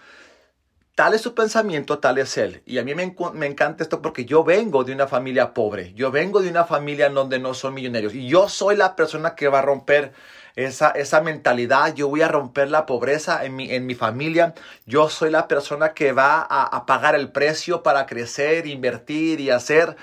Tal 0.97 1.15
es 1.15 1.21
su 1.21 1.35
pensamiento, 1.35 2.01
tal 2.01 2.19
es 2.19 2.37
él. 2.37 2.63
Y 2.67 2.79
a 2.79 2.83
mí 2.83 2.97
me, 2.97 3.15
me, 3.35 3.47
encanta 3.47 3.85
esto 3.85 4.03
porque 4.03 4.25
yo 4.25 4.43
vengo 4.43 4.83
de 4.83 4.93
una 4.93 5.07
familia 5.07 5.55
pobre. 5.55 5.93
Yo 5.95 6.11
vengo 6.11 6.43
de 6.43 6.51
una 6.51 6.65
familia 6.65 7.07
en 7.07 7.15
donde 7.15 7.39
no 7.39 7.55
son 7.55 7.75
millonarios. 7.75 8.13
Y 8.13 8.27
yo 8.27 8.49
soy 8.49 8.75
la 8.75 8.97
persona 8.97 9.37
que 9.37 9.47
va 9.47 9.61
a 9.61 9.63
romper 9.63 10.13
esa, 10.57 10.91
esa 10.91 11.21
mentalidad. 11.21 11.95
Yo 11.95 12.09
voy 12.09 12.23
a 12.23 12.29
romper 12.29 12.71
la 12.71 12.87
pobreza 12.87 13.45
en 13.45 13.55
mi, 13.55 13.71
en 13.71 13.87
mi 13.87 13.95
familia. 13.95 14.55
Yo 14.87 15.09
soy 15.09 15.31
la 15.31 15.47
persona 15.47 15.95
que 15.95 16.13
va 16.13 16.41
a, 16.41 16.65
a 16.65 16.87
pagar 16.87 17.15
el 17.15 17.31
precio 17.31 17.83
para 17.83 18.07
crecer, 18.07 18.67
invertir 18.67 19.41
y 19.41 19.51
hacer. 19.51 19.97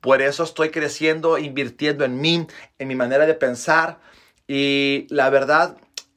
Por 0.00 0.22
eso 0.22 0.44
estoy 0.44 0.70
creciendo, 0.70 1.36
invirtiendo 1.36 2.04
en 2.04 2.20
mí, 2.20 2.46
en 2.78 2.88
mi 2.88 2.94
manera 2.94 3.26
de 3.26 3.34
pensar. 3.34 3.98
Y 4.46 5.06
la 5.10 5.28
verdad, 5.30 5.76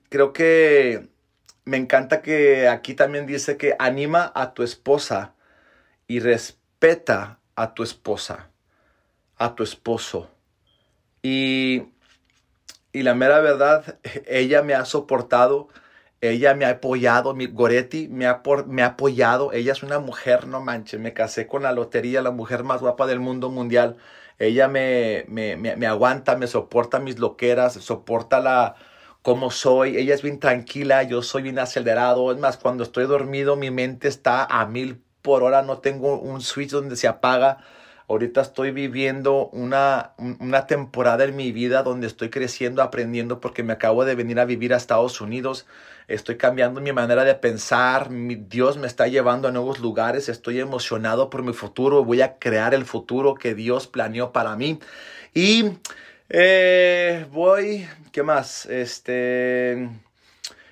creo 0.10 0.32
que 0.34 1.10
me 1.66 1.78
encanta 1.78 2.22
que 2.22 2.68
aquí 2.68 2.94
también 2.94 3.26
dice 3.26 3.58
que 3.58 3.76
anima 3.80 4.32
a 4.36 4.54
tu 4.54 4.64
esposa 4.64 5.34
y 6.08 6.20
respeta 6.20 7.40
a 7.56 7.74
tu 7.74 7.84
esposa, 7.84 8.50
a 9.38 9.56
tu 9.56 9.64
esposo. 9.64 10.30
Y, 11.22 11.84
y 12.92 13.04
la 13.04 13.14
mera 13.16 13.40
verdad, 13.40 14.00
ella 14.28 14.62
me 14.64 14.74
ha 14.74 14.86
soportado 14.86 15.70
ella 16.22 16.54
me 16.54 16.66
ha 16.66 16.72
apoyado, 16.72 17.34
mi 17.34 17.48
Goretti 17.48 18.10
me 18.10 18.28
ha, 18.28 18.42
me 18.68 18.84
ha 18.84 18.88
apoyado. 18.88 19.54
Ella 19.54 19.72
es 19.72 19.84
una 19.84 20.00
mujer, 20.00 20.48
no 20.48 20.60
manches. 20.62 21.00
Me 21.00 21.14
casé 21.14 21.48
con 21.48 21.64
la 21.64 21.72
lotería, 21.72 22.22
la 22.22 22.32
mujer 22.32 22.64
más 22.64 22.82
guapa 22.82 23.08
del 23.08 23.20
mundo 23.20 23.50
mundial. 23.50 23.98
Ella 24.38 24.68
me, 24.68 25.26
me, 25.30 25.56
me, 25.56 25.88
aguanta, 25.88 26.36
me 26.38 26.48
soporta 26.48 27.00
mis 27.00 27.20
loqueras, 27.20 27.74
soporta 27.74 28.40
la 28.42 28.76
como 29.22 29.52
soy. 29.52 29.98
Ella 29.98 30.14
es 30.14 30.22
bien 30.22 30.40
tranquila, 30.40 31.04
yo 31.04 31.22
soy 31.22 31.44
bien 31.44 31.60
acelerado. 31.60 32.32
Es 32.34 32.38
más, 32.40 32.58
cuando 32.58 32.84
estoy 32.84 33.06
dormido, 33.06 33.56
mi 33.56 33.72
mente 33.72 34.08
está 34.10 34.46
a 34.46 34.66
mil 34.66 35.02
por 35.22 35.44
hora. 35.44 35.62
No 35.62 35.80
tengo 35.80 36.20
un 36.20 36.42
switch 36.42 36.72
donde 36.72 36.96
se 36.98 37.08
apaga. 37.08 37.60
Ahorita 38.10 38.42
estoy 38.42 38.72
viviendo 38.72 39.50
una, 39.50 40.14
una 40.40 40.66
temporada 40.66 41.26
en 41.26 41.36
mi 41.36 41.52
vida 41.52 41.84
donde 41.84 42.08
estoy 42.08 42.32
creciendo, 42.32 42.82
aprendiendo, 42.82 43.40
porque 43.40 43.62
me 43.62 43.72
acabo 43.72 44.04
de 44.04 44.16
venir 44.16 44.40
a 44.40 44.46
vivir 44.46 44.74
a 44.74 44.78
Estados 44.78 45.22
Unidos. 45.22 45.68
Estoy 46.08 46.36
cambiando 46.36 46.82
mi 46.82 46.92
manera 46.92 47.24
de 47.24 47.36
pensar. 47.36 48.10
Mi 48.10 48.34
Dios 48.34 48.78
me 48.78 48.88
está 48.88 49.06
llevando 49.06 49.48
a 49.48 49.52
nuevos 49.52 49.80
lugares. 49.80 50.28
Estoy 50.28 50.60
emocionado 50.60 51.30
por 51.30 51.44
mi 51.44 51.54
futuro. 51.54 52.04
Voy 52.04 52.24
a 52.24 52.40
crear 52.40 52.74
el 52.74 52.84
futuro 52.84 53.36
que 53.36 53.54
Dios 53.54 53.86
planeó 53.86 54.32
para 54.32 54.56
mí. 54.56 54.80
Y 55.36 55.74
eh, 56.30 57.28
voy, 57.32 57.88
¿qué 58.12 58.24
más? 58.24 58.66
Este, 58.66 59.88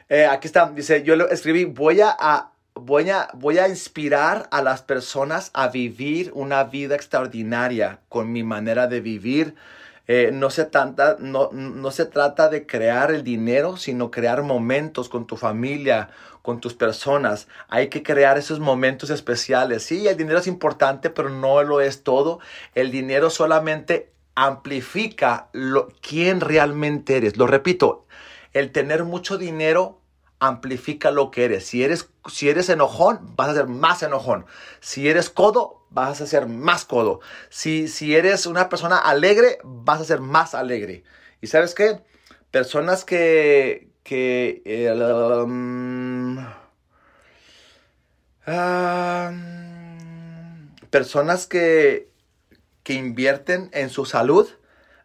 eh, 0.10 0.26
aquí 0.26 0.48
está, 0.48 0.72
dice, 0.72 1.04
yo 1.04 1.14
escribí, 1.14 1.66
voy 1.66 2.00
a 2.02 2.50
voy 2.80 3.10
a, 3.10 3.30
voy 3.34 3.58
a 3.58 3.68
inspirar 3.68 4.48
a 4.52 4.62
las 4.62 4.82
personas 4.82 5.52
a 5.54 5.68
vivir 5.68 6.32
una 6.34 6.64
vida 6.64 6.96
extraordinaria 6.96 8.00
con 8.10 8.32
mi 8.32 8.44
manera 8.44 8.88
de 8.88 9.02
vivir. 9.02 9.56
Eh, 10.08 10.32
no, 10.34 10.50
se 10.50 10.66
tanta, 10.66 11.18
no, 11.20 11.50
no 11.52 11.92
se 11.92 12.06
trata 12.06 12.50
de 12.50 12.66
crear 12.66 13.12
el 13.12 13.24
dinero, 13.24 13.76
sino 13.76 14.10
crear 14.10 14.42
momentos 14.42 15.10
con 15.10 15.28
tu 15.28 15.36
familia, 15.36 16.10
con 16.42 16.62
tus 16.62 16.74
personas. 16.74 17.50
Hay 17.68 17.90
que 17.90 18.04
crear 18.04 18.38
esos 18.38 18.62
momentos 18.62 19.10
especiales. 19.10 19.84
Sí, 19.84 20.08
el 20.08 20.16
dinero 20.16 20.40
es 20.40 20.48
importante, 20.48 21.10
pero 21.10 21.30
no 21.30 21.62
lo 21.64 21.82
es 21.82 22.04
todo. 22.04 22.40
El 22.74 22.90
dinero 22.90 23.30
solamente 23.30 24.12
amplifica 24.34 25.50
lo, 25.52 25.90
quién 26.00 26.40
realmente 26.40 27.18
eres. 27.18 27.36
Lo 27.36 27.48
repito, 27.48 28.06
el 28.54 28.72
tener 28.72 29.04
mucho 29.04 29.38
dinero 29.38 30.00
amplifica 30.40 31.12
lo 31.12 31.32
que 31.32 31.46
eres. 31.46 31.66
Si 31.66 31.84
eres, 31.84 32.10
si 32.28 32.50
eres 32.50 32.70
enojón, 32.70 33.36
vas 33.36 33.50
a 33.50 33.56
ser 33.56 33.68
más 33.68 34.04
enojón. 34.04 34.46
Si 34.80 35.10
eres 35.10 35.30
codo, 35.30 35.86
vas 35.90 36.22
a 36.22 36.28
ser 36.28 36.48
más 36.48 36.86
codo. 36.86 37.20
Si, 37.50 37.88
si 37.88 38.16
eres 38.16 38.46
una 38.46 38.70
persona 38.70 38.98
alegre, 38.98 39.60
vas 39.64 40.02
a 40.02 40.06
ser 40.06 40.20
más 40.22 40.54
alegre. 40.54 41.04
¿Y 41.42 41.48
sabes 41.48 41.74
qué? 41.74 42.02
Personas 42.52 43.04
que... 43.06 43.90
que 44.04 44.62
um, 45.46 46.46
personas 50.90 51.48
que, 51.48 52.10
que 52.84 52.94
invierten 52.94 53.70
en 53.74 53.90
su 53.90 54.06
salud 54.06 54.48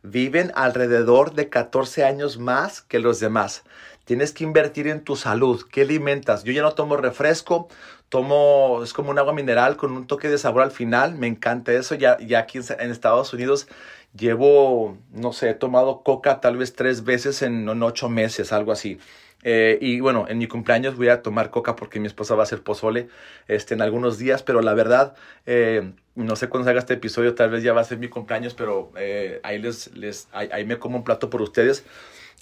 viven 0.02 0.52
alrededor 0.54 1.34
de 1.34 1.48
14 1.48 2.04
años 2.04 2.38
más 2.38 2.82
que 2.82 2.98
los 2.98 3.20
demás. 3.20 3.64
Tienes 4.04 4.32
que 4.32 4.44
invertir 4.44 4.88
en 4.88 5.02
tu 5.02 5.16
salud. 5.16 5.62
¿Qué 5.70 5.82
alimentas? 5.82 6.44
Yo 6.44 6.52
ya 6.52 6.62
no 6.62 6.72
tomo 6.72 6.96
refresco, 6.96 7.68
tomo, 8.08 8.80
es 8.82 8.92
como 8.92 9.10
un 9.10 9.18
agua 9.18 9.32
mineral 9.32 9.76
con 9.76 9.92
un 9.92 10.06
toque 10.06 10.28
de 10.28 10.38
sabor 10.38 10.62
al 10.62 10.72
final. 10.72 11.14
Me 11.14 11.28
encanta 11.28 11.72
eso. 11.72 11.94
Ya, 11.94 12.18
ya 12.18 12.40
aquí 12.40 12.58
en 12.58 12.90
Estados 12.90 13.32
Unidos 13.32 13.68
llevo, 14.16 14.98
no 15.12 15.32
sé, 15.32 15.50
he 15.50 15.54
tomado 15.54 16.02
coca 16.02 16.40
tal 16.40 16.56
vez 16.56 16.74
tres 16.74 17.04
veces 17.04 17.42
en, 17.42 17.68
ocho 17.82 18.08
meses, 18.08 18.52
algo 18.52 18.72
así. 18.72 18.98
Eh, 19.44 19.78
y 19.80 20.00
bueno, 20.00 20.26
en 20.28 20.38
mi 20.38 20.46
cumpleaños 20.46 20.96
voy 20.96 21.08
a 21.08 21.22
tomar 21.22 21.50
coca 21.50 21.74
porque 21.74 21.98
mi 21.98 22.06
esposa 22.06 22.34
va 22.36 22.42
a 22.42 22.44
hacer 22.44 22.62
pozole 22.62 23.08
este, 23.48 23.74
en 23.74 23.82
algunos 23.82 24.18
días, 24.18 24.42
pero 24.42 24.62
la 24.62 24.72
verdad, 24.74 25.14
eh, 25.46 25.92
no 26.14 26.36
sé 26.36 26.48
cuándo 26.48 26.66
salga 26.66 26.78
este 26.78 26.94
episodio, 26.94 27.34
tal 27.34 27.50
vez 27.50 27.64
ya 27.64 27.72
va 27.72 27.80
a 27.80 27.84
ser 27.84 27.98
mi 27.98 28.08
cumpleaños, 28.08 28.54
pero 28.54 28.92
eh, 28.96 29.40
ahí, 29.42 29.58
les, 29.58 29.92
les, 29.96 30.28
ahí 30.32 30.64
me 30.64 30.78
como 30.78 30.98
un 30.98 31.04
plato 31.04 31.28
por 31.30 31.42
ustedes. 31.42 31.84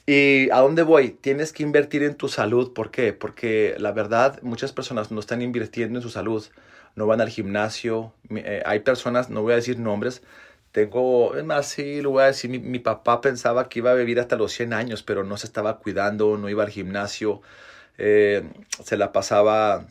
¿Y 0.07 0.51
a 0.51 0.59
dónde 0.61 0.83
voy? 0.83 1.11
Tienes 1.11 1.53
que 1.53 1.63
invertir 1.63 2.03
en 2.03 2.15
tu 2.15 2.29
salud. 2.29 2.73
¿Por 2.73 2.91
qué? 2.91 3.13
Porque 3.13 3.77
la 3.79 3.93
verdad, 3.93 4.41
muchas 4.43 4.73
personas 4.73 5.11
no 5.11 5.21
están 5.21 5.43
invirtiendo 5.43 5.99
en 5.99 6.03
su 6.03 6.11
salud. 6.11 6.45
No 6.97 7.07
van 7.07 7.21
al 7.21 7.29
gimnasio. 7.29 8.13
Eh, 8.31 8.63
hay 8.67 8.81
personas, 8.81 9.31
no 9.31 9.43
voy 9.43 9.53
a 9.53 9.57
decir 9.57 9.79
nombres. 9.79 10.23
Tengo, 10.73 11.37
es 11.37 11.45
más, 11.45 11.67
sí, 11.67 12.01
lo 12.03 12.11
voy 12.11 12.23
a 12.25 12.27
decir. 12.27 12.51
Mi, 12.51 12.79
papá 12.79 13.21
pensaba 13.21 13.69
que 13.69 13.81
iba 13.81 13.91
a 13.93 13.95
vivir 13.95 14.21
hasta 14.21 14.37
los 14.37 14.53
100 14.53 14.73
años, 14.73 15.03
pero 15.03 15.25
no 15.25 15.37
se 15.37 15.47
estaba 15.47 15.79
cuidando, 15.79 16.37
no 16.39 16.49
iba 16.49 16.65
al 16.65 16.71
gimnasio. 16.71 17.43
Eh, 17.99 18.45
se 18.85 18.97
la 18.97 19.13
pasaba 19.13 19.87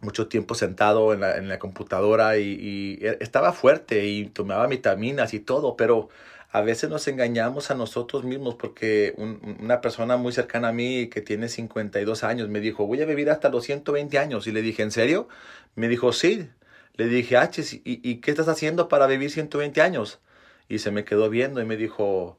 mucho 0.00 0.28
tiempo 0.28 0.54
sentado 0.54 1.12
en 1.12 1.20
la, 1.20 1.36
en 1.36 1.48
la 1.48 1.58
computadora 1.58 2.38
y, 2.38 2.98
y, 3.00 3.06
estaba 3.20 3.52
fuerte 3.52 4.06
y 4.06 4.26
tomaba 4.26 4.66
vitaminas 4.66 5.34
y 5.34 5.40
todo, 5.40 5.76
pero 5.76 6.08
a 6.56 6.62
veces 6.62 6.88
nos 6.88 7.06
engañamos 7.06 7.70
a 7.70 7.74
nosotros 7.74 8.24
mismos 8.24 8.54
porque 8.54 9.14
una 9.60 9.82
persona 9.82 10.16
muy 10.16 10.32
cercana 10.32 10.68
a 10.68 10.72
mí 10.72 11.08
que 11.08 11.20
tiene 11.20 11.50
52 11.50 12.24
años 12.24 12.48
me 12.48 12.60
dijo, 12.60 12.86
voy 12.86 13.02
a 13.02 13.04
vivir 13.04 13.28
hasta 13.28 13.50
los 13.50 13.64
120 13.64 14.18
años. 14.18 14.46
Y 14.46 14.52
le 14.52 14.62
dije, 14.62 14.82
¿en 14.82 14.90
serio? 14.90 15.28
Me 15.74 15.86
dijo, 15.86 16.14
sí. 16.14 16.48
Le 16.94 17.08
dije, 17.08 17.36
H, 17.36 17.60
¿y, 17.60 18.10
¿y 18.10 18.22
qué 18.22 18.30
estás 18.30 18.48
haciendo 18.48 18.88
para 18.88 19.06
vivir 19.06 19.30
120 19.30 19.82
años? 19.82 20.18
Y 20.66 20.78
se 20.78 20.90
me 20.90 21.04
quedó 21.04 21.28
viendo 21.28 21.60
y 21.60 21.66
me 21.66 21.76
dijo, 21.76 22.38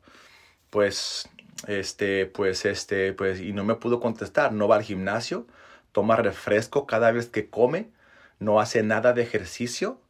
pues, 0.71 1.29
este, 1.67 2.25
pues, 2.25 2.65
este, 2.65 3.13
pues, 3.13 3.39
y 3.39 3.53
no 3.53 3.63
me 3.65 3.75
pudo 3.75 3.99
contestar. 3.99 4.51
No 4.51 4.67
va 4.67 4.77
al 4.77 4.83
gimnasio, 4.83 5.45
toma 5.91 6.15
refresco 6.15 6.87
cada 6.87 7.11
vez 7.11 7.27
que 7.27 7.51
come, 7.51 7.91
no 8.39 8.59
hace 8.61 8.81
nada 8.81 9.13
de 9.13 9.21
ejercicio, 9.21 10.01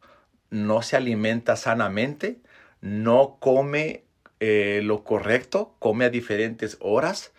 no 0.50 0.82
se 0.82 0.96
alimenta 0.96 1.58
sanamente 1.58 2.40
no 2.88 3.38
come 3.40 4.06
eh, 4.40 4.82
lo 4.84 5.04
correcto, 5.04 5.76
come 5.80 6.06
a 6.06 6.10
diferentes 6.10 6.78
horas, 6.80 7.34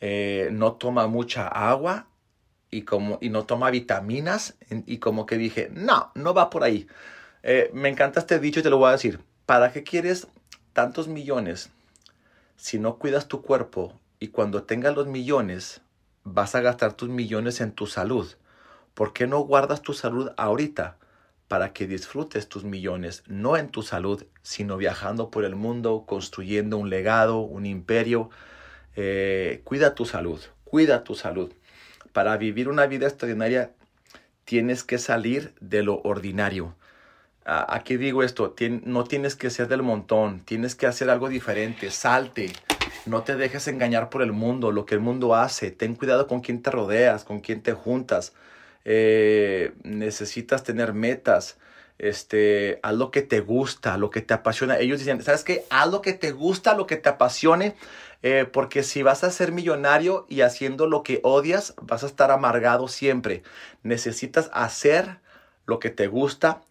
eh, 0.00 0.50
no 0.52 0.74
toma 0.74 1.06
mucha 1.06 1.48
agua 1.48 2.06
y, 2.70 2.82
como, 2.82 3.18
y 3.20 3.30
no 3.30 3.44
toma 3.46 3.70
vitaminas 3.70 4.56
y 4.68 4.98
como 4.98 5.26
que 5.26 5.38
dije, 5.38 5.70
no, 5.72 6.12
no 6.14 6.34
va 6.34 6.50
por 6.50 6.64
ahí. 6.64 6.86
Eh, 7.42 7.70
me 7.72 7.88
encanta 7.88 8.20
este 8.20 8.38
dicho 8.38 8.60
y 8.60 8.62
te 8.62 8.70
lo 8.70 8.78
voy 8.78 8.88
a 8.88 8.92
decir. 8.92 9.20
¿Para 9.46 9.72
qué 9.72 9.82
quieres 9.82 10.28
tantos 10.74 11.08
millones 11.08 11.70
si 12.56 12.78
no 12.78 12.96
cuidas 12.96 13.26
tu 13.26 13.42
cuerpo 13.42 13.98
y 14.18 14.28
cuando 14.28 14.64
tengas 14.64 14.94
los 14.94 15.06
millones 15.06 15.80
vas 16.24 16.54
a 16.54 16.60
gastar 16.60 16.92
tus 16.92 17.08
millones 17.08 17.60
en 17.60 17.72
tu 17.72 17.86
salud? 17.86 18.34
¿Por 18.92 19.14
qué 19.14 19.26
no 19.26 19.40
guardas 19.40 19.80
tu 19.80 19.94
salud 19.94 20.30
ahorita 20.36 20.98
para 21.50 21.72
que 21.72 21.88
disfrutes 21.88 22.48
tus 22.48 22.62
millones, 22.62 23.24
no 23.26 23.56
en 23.56 23.70
tu 23.70 23.82
salud, 23.82 24.24
sino 24.40 24.76
viajando 24.76 25.32
por 25.32 25.44
el 25.44 25.56
mundo, 25.56 26.04
construyendo 26.06 26.76
un 26.76 26.90
legado, 26.90 27.40
un 27.40 27.66
imperio? 27.66 28.30
Eh, 28.94 29.60
cuida 29.64 29.96
tu 29.96 30.04
salud, 30.04 30.40
cuida 30.62 31.02
tu 31.02 31.16
salud. 31.16 31.52
Para 32.12 32.36
vivir 32.36 32.68
una 32.68 32.86
vida 32.86 33.08
extraordinaria 33.08 33.72
tienes 34.44 34.84
que 34.84 34.98
salir 34.98 35.52
de 35.60 35.82
lo 35.82 36.00
ordinario. 36.02 36.76
Aquí 37.44 37.96
digo 37.96 38.22
esto, 38.22 38.54
no 38.84 39.02
tienes 39.02 39.34
que 39.34 39.50
ser 39.50 39.66
del 39.66 39.82
montón, 39.82 40.38
tienes 40.44 40.76
que 40.76 40.86
hacer 40.86 41.10
algo 41.10 41.28
diferente, 41.28 41.90
salte, 41.90 42.52
no 43.06 43.24
te 43.24 43.34
dejes 43.34 43.66
engañar 43.66 44.08
por 44.08 44.22
el 44.22 44.30
mundo, 44.30 44.70
lo 44.70 44.86
que 44.86 44.94
el 44.94 45.00
mundo 45.00 45.34
hace, 45.34 45.72
ten 45.72 45.96
cuidado 45.96 46.28
con 46.28 46.42
quién 46.42 46.62
te 46.62 46.70
rodeas, 46.70 47.24
con 47.24 47.40
quién 47.40 47.60
te 47.60 47.72
juntas, 47.72 48.34
eh, 48.84 49.72
necesitas 49.82 50.64
tener 50.64 50.92
metas, 50.92 51.58
este, 51.98 52.80
haz 52.82 52.94
lo 52.94 53.10
que 53.10 53.22
te 53.22 53.40
gusta, 53.40 53.98
lo 53.98 54.10
que 54.10 54.22
te 54.22 54.32
apasiona. 54.32 54.78
Ellos 54.78 54.98
dicen, 54.98 55.22
¿sabes 55.22 55.44
qué? 55.44 55.64
Haz 55.68 55.90
lo 55.90 56.00
que 56.00 56.14
te 56.14 56.32
gusta, 56.32 56.74
lo 56.74 56.86
que 56.86 56.96
te 56.96 57.10
apasione, 57.10 57.76
eh, 58.22 58.46
porque 58.50 58.82
si 58.82 59.02
vas 59.02 59.22
a 59.22 59.30
ser 59.30 59.52
millonario 59.52 60.24
y 60.28 60.40
haciendo 60.40 60.86
lo 60.86 61.02
que 61.02 61.20
odias, 61.22 61.74
vas 61.82 62.02
a 62.02 62.06
estar 62.06 62.30
amargado 62.30 62.88
siempre. 62.88 63.42
Necesitas 63.82 64.50
hacer 64.54 65.18
lo 65.66 65.78
que 65.78 65.90
te 65.90 66.06
gusta. 66.06 66.62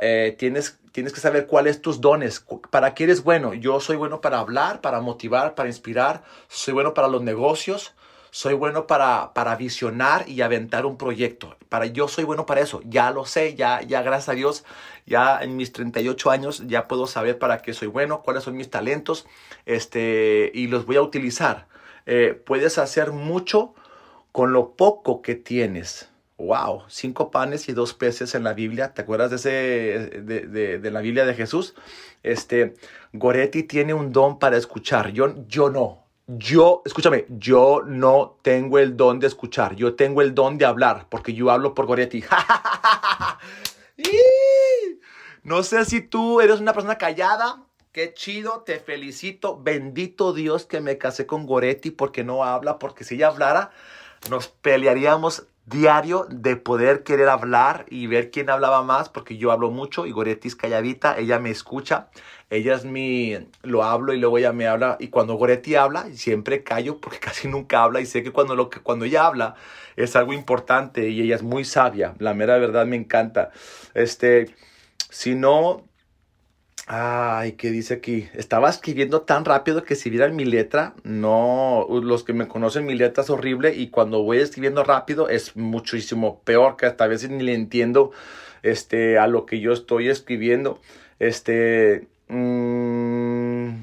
Eh, 0.00 0.34
tienes, 0.36 0.80
tienes 0.90 1.12
que 1.12 1.20
saber 1.20 1.46
cuáles 1.46 1.80
tus 1.80 2.00
dones, 2.00 2.44
para 2.70 2.94
qué 2.94 3.04
eres 3.04 3.22
bueno. 3.22 3.54
Yo 3.54 3.78
soy 3.78 3.96
bueno 3.96 4.20
para 4.20 4.40
hablar, 4.40 4.80
para 4.80 5.00
motivar, 5.00 5.54
para 5.54 5.68
inspirar. 5.68 6.24
Soy 6.48 6.74
bueno 6.74 6.92
para 6.92 7.06
los 7.06 7.22
negocios 7.22 7.94
soy 8.32 8.54
bueno 8.54 8.86
para, 8.86 9.34
para 9.34 9.56
visionar 9.56 10.26
y 10.26 10.40
aventar 10.40 10.86
un 10.86 10.96
proyecto. 10.96 11.54
Para, 11.68 11.84
yo 11.84 12.08
soy 12.08 12.24
bueno 12.24 12.46
para 12.46 12.62
eso, 12.62 12.80
ya 12.86 13.10
lo 13.10 13.26
sé, 13.26 13.54
ya, 13.54 13.82
ya 13.82 14.00
gracias 14.00 14.30
a 14.30 14.32
Dios, 14.32 14.64
ya 15.04 15.42
en 15.42 15.54
mis 15.54 15.70
38 15.72 16.30
años 16.30 16.62
ya 16.66 16.88
puedo 16.88 17.06
saber 17.06 17.38
para 17.38 17.58
qué 17.58 17.74
soy 17.74 17.88
bueno, 17.88 18.22
cuáles 18.22 18.44
son 18.44 18.56
mis 18.56 18.70
talentos 18.70 19.26
este, 19.66 20.50
y 20.54 20.68
los 20.68 20.86
voy 20.86 20.96
a 20.96 21.02
utilizar. 21.02 21.68
Eh, 22.06 22.40
puedes 22.46 22.78
hacer 22.78 23.12
mucho 23.12 23.74
con 24.32 24.54
lo 24.54 24.76
poco 24.76 25.20
que 25.20 25.34
tienes. 25.34 26.08
Wow, 26.38 26.84
cinco 26.88 27.30
panes 27.30 27.68
y 27.68 27.74
dos 27.74 27.92
peces 27.92 28.34
en 28.34 28.44
la 28.44 28.54
Biblia. 28.54 28.94
¿Te 28.94 29.02
acuerdas 29.02 29.30
de 29.30 29.36
ese 29.36 29.50
de, 30.22 30.40
de, 30.46 30.78
de, 30.78 30.90
la 30.90 31.02
Biblia 31.02 31.26
de 31.26 31.34
Jesús? 31.34 31.74
Este 32.22 32.74
Goretti 33.12 33.62
tiene 33.64 33.92
un 33.92 34.10
don 34.10 34.38
para 34.38 34.56
escuchar. 34.56 35.12
Yo, 35.12 35.34
yo 35.46 35.68
no. 35.68 36.01
Yo, 36.28 36.82
escúchame, 36.84 37.26
yo 37.28 37.82
no 37.84 38.38
tengo 38.42 38.78
el 38.78 38.96
don 38.96 39.18
de 39.18 39.26
escuchar, 39.26 39.74
yo 39.74 39.96
tengo 39.96 40.22
el 40.22 40.34
don 40.34 40.56
de 40.56 40.64
hablar, 40.64 41.06
porque 41.08 41.34
yo 41.34 41.50
hablo 41.50 41.74
por 41.74 41.86
Goretti. 41.86 42.22
no 45.42 45.64
sé 45.64 45.84
si 45.84 46.00
tú 46.00 46.40
eres 46.40 46.60
una 46.60 46.72
persona 46.72 46.96
callada, 46.96 47.64
qué 47.90 48.14
chido, 48.14 48.62
te 48.62 48.78
felicito, 48.78 49.60
bendito 49.60 50.32
Dios 50.32 50.64
que 50.64 50.80
me 50.80 50.96
casé 50.96 51.26
con 51.26 51.44
Goretti 51.44 51.90
porque 51.90 52.22
no 52.22 52.44
habla, 52.44 52.78
porque 52.78 53.02
si 53.02 53.16
ella 53.16 53.26
hablara, 53.26 53.72
nos 54.30 54.46
pelearíamos 54.46 55.48
diario 55.66 56.26
de 56.28 56.56
poder 56.56 57.02
querer 57.02 57.28
hablar 57.28 57.86
y 57.88 58.06
ver 58.06 58.30
quién 58.30 58.50
hablaba 58.50 58.82
más, 58.82 59.08
porque 59.08 59.36
yo 59.36 59.52
hablo 59.52 59.70
mucho 59.70 60.06
y 60.06 60.12
Goretti 60.12 60.48
es 60.48 60.56
calladita, 60.56 61.16
ella 61.18 61.38
me 61.38 61.50
escucha, 61.50 62.10
ella 62.52 62.74
es 62.74 62.84
mi, 62.84 63.34
lo 63.62 63.82
hablo 63.82 64.12
y 64.12 64.18
luego 64.18 64.36
ella 64.36 64.52
me 64.52 64.66
habla, 64.66 64.98
y 65.00 65.08
cuando 65.08 65.36
Goretti 65.36 65.74
habla, 65.74 66.06
siempre 66.12 66.62
callo 66.62 66.98
porque 67.00 67.18
casi 67.20 67.48
nunca 67.48 67.82
habla 67.82 68.00
y 68.02 68.06
sé 68.06 68.22
que 68.22 68.30
cuando, 68.30 68.54
lo 68.54 68.68
cuando 68.82 69.06
ella 69.06 69.26
habla 69.26 69.54
es 69.96 70.16
algo 70.16 70.34
importante 70.34 71.08
y 71.08 71.22
ella 71.22 71.34
es 71.34 71.42
muy 71.42 71.64
sabia, 71.64 72.14
la 72.18 72.34
mera 72.34 72.58
verdad 72.58 72.84
me 72.84 72.96
encanta. 72.96 73.52
Este, 73.94 74.54
si 75.08 75.34
no, 75.34 75.84
Ay, 76.86 77.52
¿qué 77.52 77.70
dice 77.70 77.94
aquí? 77.94 78.28
Estaba 78.34 78.68
escribiendo 78.68 79.22
tan 79.22 79.44
rápido 79.44 79.84
que 79.84 79.94
si 79.94 80.10
vieran 80.10 80.34
mi 80.34 80.44
letra, 80.44 80.94
no, 81.04 81.86
los 81.88 82.24
que 82.24 82.32
me 82.32 82.48
conocen 82.48 82.84
mi 82.84 82.94
letra 82.94 83.22
es 83.22 83.30
horrible 83.30 83.74
y 83.74 83.88
cuando 83.88 84.22
voy 84.24 84.38
escribiendo 84.38 84.82
rápido 84.82 85.28
es 85.28 85.56
muchísimo 85.56 86.42
peor 86.42 86.76
que 86.76 86.86
hasta 86.86 87.04
a 87.04 87.06
veces 87.06 87.30
ni 87.30 87.44
le 87.44 87.54
entiendo 87.54 88.10
este, 88.62 89.16
a 89.18 89.28
lo 89.28 89.46
que 89.46 89.60
yo 89.60 89.72
estoy 89.72 90.08
escribiendo. 90.08 90.80
Este, 91.20 92.08
mmm, 92.32 93.82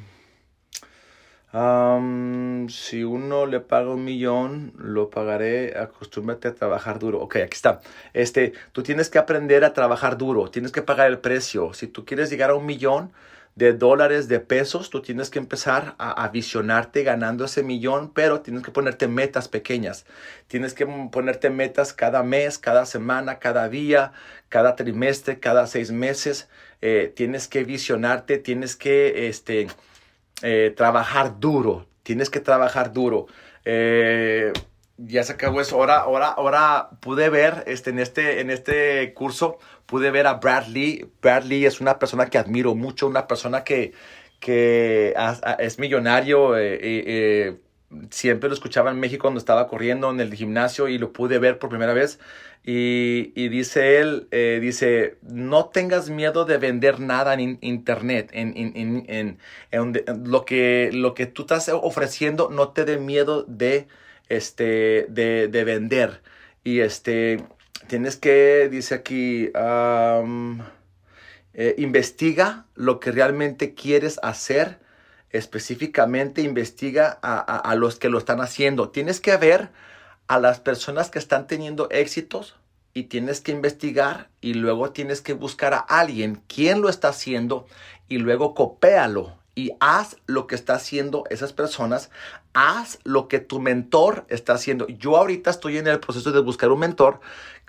si 2.70 3.04
uno 3.04 3.46
le 3.46 3.60
paga 3.60 3.90
un 3.92 4.04
millón, 4.04 4.74
lo 4.78 5.10
pagaré, 5.10 5.78
acostúmbrate 5.78 6.48
a 6.48 6.56
trabajar 6.56 7.00
duro. 7.00 7.20
Ok, 7.22 7.38
aquí 7.38 7.56
está. 7.56 7.82
Este, 8.14 8.54
tú 8.72 8.84
tienes 8.84 9.10
que 9.10 9.20
aprender 9.20 9.64
a 9.64 9.74
trabajar 9.74 10.18
duro, 10.18 10.50
tienes 10.50 10.72
que 10.72 10.82
pagar 10.82 11.08
el 11.08 11.20
precio. 11.20 11.74
Si 11.74 11.88
tú 11.88 12.06
quieres 12.06 12.30
llegar 12.30 12.52
a 12.52 12.56
un 12.56 12.66
millón 12.66 13.12
de 13.60 13.74
dólares, 13.74 14.30
de 14.30 14.40
pesos, 14.40 14.90
tú 14.90 15.02
tienes 15.02 15.30
que 15.30 15.38
empezar 15.38 15.94
a, 16.00 16.28
visionarte 16.30 17.04
ganando 17.04 17.44
ese 17.44 17.62
millón, 17.62 18.10
pero 18.14 18.40
tienes 18.40 18.64
que 18.64 18.72
ponerte 18.72 19.10
metas 19.10 19.50
pequeñas. 19.50 20.06
Tienes 20.48 20.74
que 20.74 20.88
ponerte 21.12 21.50
metas 21.50 21.92
cada 21.92 22.24
mes, 22.24 22.58
cada 22.58 22.86
semana, 22.86 23.38
cada 23.40 23.68
día, 23.68 24.14
cada 24.48 24.78
trimestre, 24.78 25.40
cada 25.40 25.68
seis 25.68 25.92
meses. 25.92 26.48
Eh, 26.82 27.12
tienes 27.14 27.50
que 27.50 27.66
visionarte, 27.66 28.38
tienes 28.38 28.78
que, 28.78 29.28
este, 29.28 29.68
eh, 30.42 30.74
trabajar 30.78 31.42
duro, 31.42 31.86
tienes 32.04 32.30
que 32.30 32.40
trabajar 32.40 32.94
duro. 32.94 33.28
Eh, 33.66 34.54
ya 34.96 35.24
se 35.24 35.34
acabó 35.34 35.60
eso. 35.60 35.76
Ahora, 35.76 35.98
ahora, 35.98 36.28
ahora 36.28 36.90
pude 37.02 37.30
ver 37.30 37.66
este, 37.68 37.90
en, 37.90 38.00
este, 38.00 38.40
en 38.40 38.52
este 38.52 39.14
curso, 39.14 39.60
pude 39.90 40.12
ver 40.12 40.28
a 40.28 40.36
Bradley. 40.36 41.10
Bradley 41.22 41.66
es 41.66 41.82
una 41.82 42.00
persona 42.00 42.28
que 42.28 42.38
admiro 42.38 42.76
mucho, 42.76 43.08
una 43.08 43.28
persona 43.28 43.64
que, 43.64 43.94
que 44.40 45.14
es 45.60 45.80
millonario. 45.80 46.56
Eh, 46.58 47.58
siempre 48.12 48.50
lo 48.50 48.54
escuchaba 48.54 48.92
en 48.92 49.00
México 49.00 49.24
cuando 49.24 49.40
estaba 49.40 49.68
corriendo 49.68 50.10
en 50.12 50.20
el 50.20 50.34
gimnasio 50.34 50.88
y 50.88 50.98
lo 50.98 51.12
pude 51.12 51.40
ver 51.40 51.60
por 51.60 51.70
primera 51.70 51.94
vez. 51.94 52.20
Y, 52.64 53.48
dice 53.50 54.00
él, 54.00 54.28
eh, 54.32 54.60
dice, 54.62 55.18
no 55.22 55.70
tengas 55.70 56.10
miedo 56.10 56.46
de 56.46 56.58
vender 56.58 57.00
nada 57.00 57.34
en 57.34 57.58
internet, 57.62 58.30
en, 58.34 58.54
en, 59.08 59.38
lo, 60.26 60.46
que, 60.46 60.90
lo 60.94 61.14
que 61.14 61.26
tú 61.26 61.44
estás 61.44 61.70
ofreciendo, 61.70 62.50
no 62.52 62.70
te 62.70 62.86
dé 62.86 62.98
miedo 62.98 63.44
de, 63.48 63.88
este, 64.28 65.08
de, 65.10 65.48
de, 65.48 65.64
vender. 65.64 66.22
Y 66.64 66.82
este, 66.82 67.44
tienes 67.90 68.16
que, 68.16 68.70
dice 68.72 68.96
aquí, 68.96 69.52
eh, 71.54 71.76
investiga 71.78 72.68
lo 72.76 73.02
que 73.02 73.12
realmente 73.12 73.74
quieres 73.74 74.18
hacer, 74.24 74.80
específicamente 75.32 76.42
investiga 76.42 77.20
a, 77.22 77.40
a 77.40 77.76
los 77.76 78.00
que 78.00 78.08
lo 78.08 78.18
están 78.18 78.40
haciendo. 78.40 78.90
Tienes 78.90 79.20
que 79.20 79.36
ver 79.36 79.70
a 80.28 80.40
las 80.40 80.62
personas 80.62 81.10
que 81.10 81.20
están 81.20 81.48
teniendo 81.48 81.90
éxitos 81.90 82.56
y 82.94 83.04
tienes 83.04 83.42
que 83.42 83.52
investigar 83.52 84.30
y 84.40 84.54
luego 84.54 84.92
tienes 84.92 85.22
que 85.22 85.34
buscar 85.34 85.74
a 85.74 85.80
alguien 85.80 86.42
quién 86.48 86.82
lo 86.82 86.88
está 86.88 87.10
haciendo 87.10 87.68
y 88.08 88.20
luego 88.20 88.54
copéalo 88.56 89.39
y 89.60 89.74
haz 89.82 90.16
lo 90.26 90.48
que 90.48 90.56
está 90.56 90.76
haciendo 90.76 91.26
esas 91.30 91.52
personas, 91.52 92.12
haz 92.54 92.98
lo 93.04 93.28
que 93.28 93.40
tu 93.40 93.60
mentor 93.60 94.26
está 94.30 94.54
haciendo. 94.54 94.88
Yo 94.88 95.18
ahorita 95.18 95.50
estoy 95.50 95.78
en 95.78 95.88
el 95.88 96.00
proceso 96.00 96.32
de 96.32 96.40
buscar 96.40 96.72
un 96.72 96.80
mentor, 96.80 97.20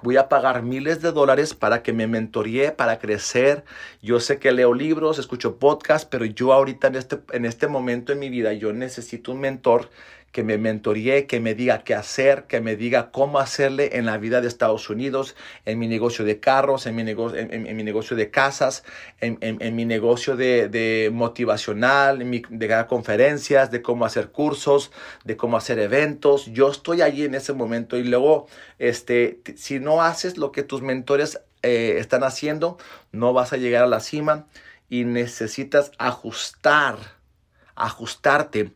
voy 0.01 0.17
a 0.17 0.29
pagar 0.29 0.63
miles 0.63 1.03
de 1.03 1.11
dólares 1.11 1.53
para 1.53 1.83
que 1.83 1.93
me 1.93 2.07
mentoree, 2.07 2.71
para 2.71 3.01
crecer. 3.01 3.65
Yo 4.03 4.21
sé 4.21 4.39
que 4.39 4.53
leo 4.53 4.73
libros, 4.73 5.19
escucho 5.19 5.57
podcasts, 5.57 6.07
pero 6.09 6.25
yo 6.25 6.53
ahorita 6.53 6.87
en 6.87 6.95
este, 6.95 7.19
en 7.33 7.45
este 7.45 7.67
momento 7.67 8.13
en 8.13 8.21
mi 8.21 8.29
vida, 8.29 8.53
yo 8.53 8.73
necesito 8.73 9.33
un 9.33 9.41
mentor 9.41 9.91
que 10.33 10.45
me 10.45 10.59
mentoree, 10.59 11.27
que 11.27 11.41
me 11.41 11.55
diga 11.55 11.83
qué 11.83 11.95
hacer, 11.95 12.45
que 12.45 12.61
me 12.61 12.77
diga 12.77 13.11
cómo 13.11 13.41
hacerle 13.41 13.97
en 13.97 14.07
la 14.07 14.17
vida 14.17 14.41
de 14.41 14.47
Estados 14.47 14.89
Unidos, 14.89 15.35
en 15.65 15.79
mi 15.79 15.89
negocio 15.89 16.25
de 16.25 16.39
carros, 16.39 16.87
en 16.87 16.95
mi, 16.95 17.03
negocio, 17.03 17.39
en, 17.39 17.77
mi 17.77 17.83
negocio 17.83 18.17
de 18.17 18.31
casas, 18.31 18.85
en, 19.21 19.75
mi 19.75 19.85
negocio 19.85 20.37
de, 20.37 21.11
motivacional, 21.13 22.19
de 22.49 22.69
dar 22.69 22.87
conferencias, 22.87 23.73
de 23.73 23.83
cómo 23.83 24.05
hacer 24.05 24.29
cursos, 24.29 24.93
de 25.25 25.37
cómo 25.37 25.57
hacer 25.57 25.81
eventos. 25.81 26.47
Yo 26.47 26.71
estoy 26.71 27.03
allí 27.03 27.25
en 27.25 27.35
ese 27.35 27.53
momento 27.53 27.97
y 27.97 28.05
luego, 28.05 28.47
este, 28.79 29.41
si 29.57 29.81
no 29.81 30.03
haces 30.03 30.39
lo 30.39 30.53
que 30.53 30.63
tus 30.63 30.81
mentores 30.81 31.41
eh, 31.63 31.97
están 31.99 32.23
haciendo, 32.23 32.79
no 33.11 33.33
vas 33.33 33.53
a 33.53 33.57
llegar 33.57 33.83
a 33.83 33.89
la 33.89 34.01
cima 34.01 34.47
y 34.89 35.05
necesitas 35.05 35.91
ajustar, 35.99 36.97
ajustarte 37.75 38.71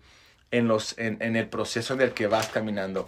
en, 0.54 0.68
los, 0.68 0.96
en, 0.98 1.16
en 1.20 1.36
el 1.36 1.48
proceso 1.48 1.94
en 1.94 2.00
el 2.00 2.12
que 2.12 2.26
vas 2.26 2.48
caminando. 2.48 3.06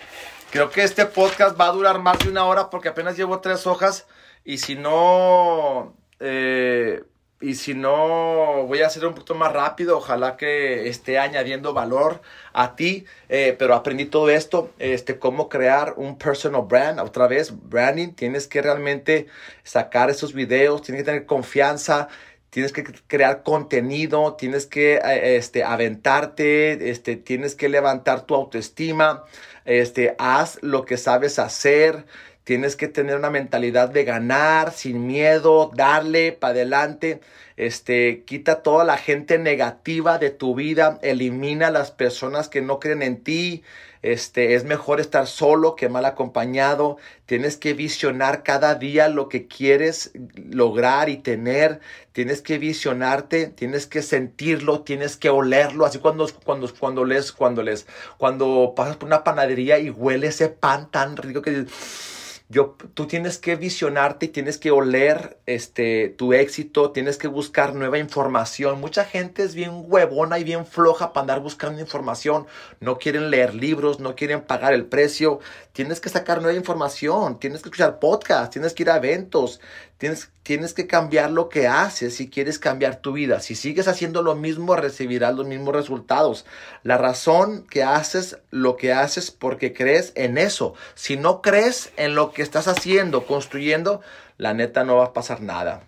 Creo 0.50 0.70
que 0.70 0.82
este 0.82 1.06
podcast 1.06 1.58
va 1.58 1.66
a 1.66 1.72
durar 1.72 1.98
más 2.00 2.18
de 2.18 2.28
una 2.28 2.44
hora 2.44 2.70
porque 2.70 2.88
apenas 2.88 3.16
llevo 3.16 3.40
tres 3.40 3.66
hojas 3.66 4.06
y 4.44 4.58
si 4.58 4.74
no... 4.74 5.94
Eh, 6.20 7.02
y 7.38 7.54
si 7.54 7.74
no, 7.74 8.64
voy 8.66 8.80
a 8.80 8.86
hacer 8.86 9.04
un 9.04 9.12
poquito 9.12 9.34
más 9.34 9.52
rápido. 9.52 9.98
Ojalá 9.98 10.38
que 10.38 10.88
esté 10.88 11.18
añadiendo 11.18 11.74
valor 11.74 12.22
a 12.54 12.74
ti. 12.76 13.04
Eh, 13.28 13.54
pero 13.58 13.74
aprendí 13.74 14.06
todo 14.06 14.30
esto, 14.30 14.70
este, 14.78 15.18
cómo 15.18 15.50
crear 15.50 15.92
un 15.98 16.16
personal 16.16 16.62
brand. 16.62 16.98
Otra 16.98 17.26
vez, 17.26 17.52
branding. 17.68 18.14
Tienes 18.14 18.48
que 18.48 18.62
realmente 18.62 19.26
sacar 19.64 20.08
esos 20.08 20.32
videos, 20.32 20.80
tienes 20.80 21.02
que 21.02 21.06
tener 21.10 21.26
confianza. 21.26 22.08
Tienes 22.50 22.72
que 22.72 22.84
crear 22.84 23.42
contenido, 23.42 24.34
tienes 24.34 24.66
que 24.66 24.94
eh, 24.96 25.36
este, 25.36 25.64
aventarte, 25.64 26.90
este, 26.90 27.16
tienes 27.16 27.54
que 27.54 27.68
levantar 27.68 28.26
tu 28.26 28.34
autoestima, 28.34 29.24
este, 29.64 30.14
haz 30.18 30.58
lo 30.62 30.84
que 30.84 30.96
sabes 30.96 31.38
hacer, 31.38 32.06
Tienes 32.46 32.76
que 32.76 32.86
tener 32.86 33.16
una 33.16 33.28
mentalidad 33.28 33.88
de 33.88 34.04
ganar 34.04 34.70
sin 34.70 35.04
miedo, 35.04 35.72
darle 35.74 36.30
para 36.30 36.52
adelante. 36.52 37.18
Este, 37.56 38.22
quita 38.22 38.62
toda 38.62 38.84
la 38.84 38.98
gente 38.98 39.36
negativa 39.40 40.18
de 40.18 40.30
tu 40.30 40.54
vida, 40.54 41.00
elimina 41.02 41.72
las 41.72 41.90
personas 41.90 42.48
que 42.48 42.62
no 42.62 42.78
creen 42.78 43.02
en 43.02 43.24
ti. 43.24 43.64
Este, 44.06 44.54
es 44.54 44.62
mejor 44.62 45.00
estar 45.00 45.26
solo 45.26 45.74
que 45.74 45.88
mal 45.88 46.04
acompañado. 46.04 46.96
Tienes 47.26 47.56
que 47.56 47.74
visionar 47.74 48.44
cada 48.44 48.76
día 48.76 49.08
lo 49.08 49.28
que 49.28 49.48
quieres 49.48 50.12
lograr 50.48 51.08
y 51.08 51.16
tener. 51.16 51.80
Tienes 52.12 52.40
que 52.40 52.58
visionarte, 52.58 53.48
tienes 53.48 53.88
que 53.88 54.02
sentirlo, 54.02 54.82
tienes 54.82 55.16
que 55.16 55.28
olerlo. 55.28 55.84
Así 55.84 55.98
cuando, 55.98 56.28
cuando, 56.44 56.72
cuando 56.78 57.04
lees, 57.04 57.32
cuando 57.32 57.64
lees, 57.64 57.84
cuando 58.16 58.74
pasas 58.76 58.96
por 58.96 59.08
una 59.08 59.24
panadería 59.24 59.80
y 59.80 59.90
huele 59.90 60.28
ese 60.28 60.50
pan 60.50 60.88
tan 60.88 61.16
rico 61.16 61.42
que 61.42 61.50
dices, 61.50 62.15
yo, 62.48 62.76
tú 62.94 63.06
tienes 63.06 63.38
que 63.38 63.56
visionarte 63.56 64.26
y 64.26 64.28
tienes 64.28 64.56
que 64.56 64.70
oler 64.70 65.38
este, 65.46 66.10
tu 66.10 66.32
éxito, 66.32 66.92
tienes 66.92 67.18
que 67.18 67.26
buscar 67.26 67.74
nueva 67.74 67.98
información. 67.98 68.80
Mucha 68.80 69.04
gente 69.04 69.42
es 69.42 69.56
bien 69.56 69.82
huevona 69.86 70.38
y 70.38 70.44
bien 70.44 70.64
floja 70.64 71.12
para 71.12 71.22
andar 71.22 71.40
buscando 71.40 71.80
información. 71.80 72.46
No 72.78 72.98
quieren 72.98 73.30
leer 73.30 73.52
libros, 73.54 73.98
no 73.98 74.14
quieren 74.14 74.42
pagar 74.42 74.74
el 74.74 74.86
precio. 74.86 75.40
Tienes 75.72 75.98
que 75.98 76.08
sacar 76.08 76.40
nueva 76.40 76.56
información, 76.56 77.40
tienes 77.40 77.62
que 77.62 77.68
escuchar 77.68 77.98
podcasts, 77.98 78.50
tienes 78.50 78.74
que 78.74 78.84
ir 78.84 78.90
a 78.90 78.96
eventos, 78.98 79.60
tienes, 79.98 80.30
tienes 80.42 80.74
que 80.74 80.86
cambiar 80.86 81.30
lo 81.30 81.48
que 81.48 81.66
haces 81.66 82.16
si 82.16 82.28
quieres 82.28 82.58
cambiar 82.58 82.96
tu 82.96 83.12
vida. 83.12 83.40
Si 83.40 83.54
sigues 83.54 83.88
haciendo 83.88 84.22
lo 84.22 84.34
mismo, 84.34 84.76
recibirás 84.76 85.34
los 85.34 85.46
mismos 85.46 85.74
resultados. 85.74 86.44
La 86.82 86.98
razón 86.98 87.66
que 87.68 87.82
haces 87.82 88.38
lo 88.50 88.76
que 88.76 88.92
haces 88.92 89.30
porque 89.30 89.72
crees 89.72 90.12
en 90.14 90.38
eso. 90.38 90.74
Si 90.94 91.16
no 91.16 91.42
crees 91.42 91.92
en 91.96 92.14
lo 92.14 92.32
que 92.32 92.42
estás 92.42 92.68
haciendo, 92.68 93.26
construyendo, 93.26 94.00
la 94.38 94.54
neta 94.54 94.84
no 94.84 94.96
va 94.96 95.06
a 95.06 95.12
pasar 95.12 95.40
nada. 95.40 95.82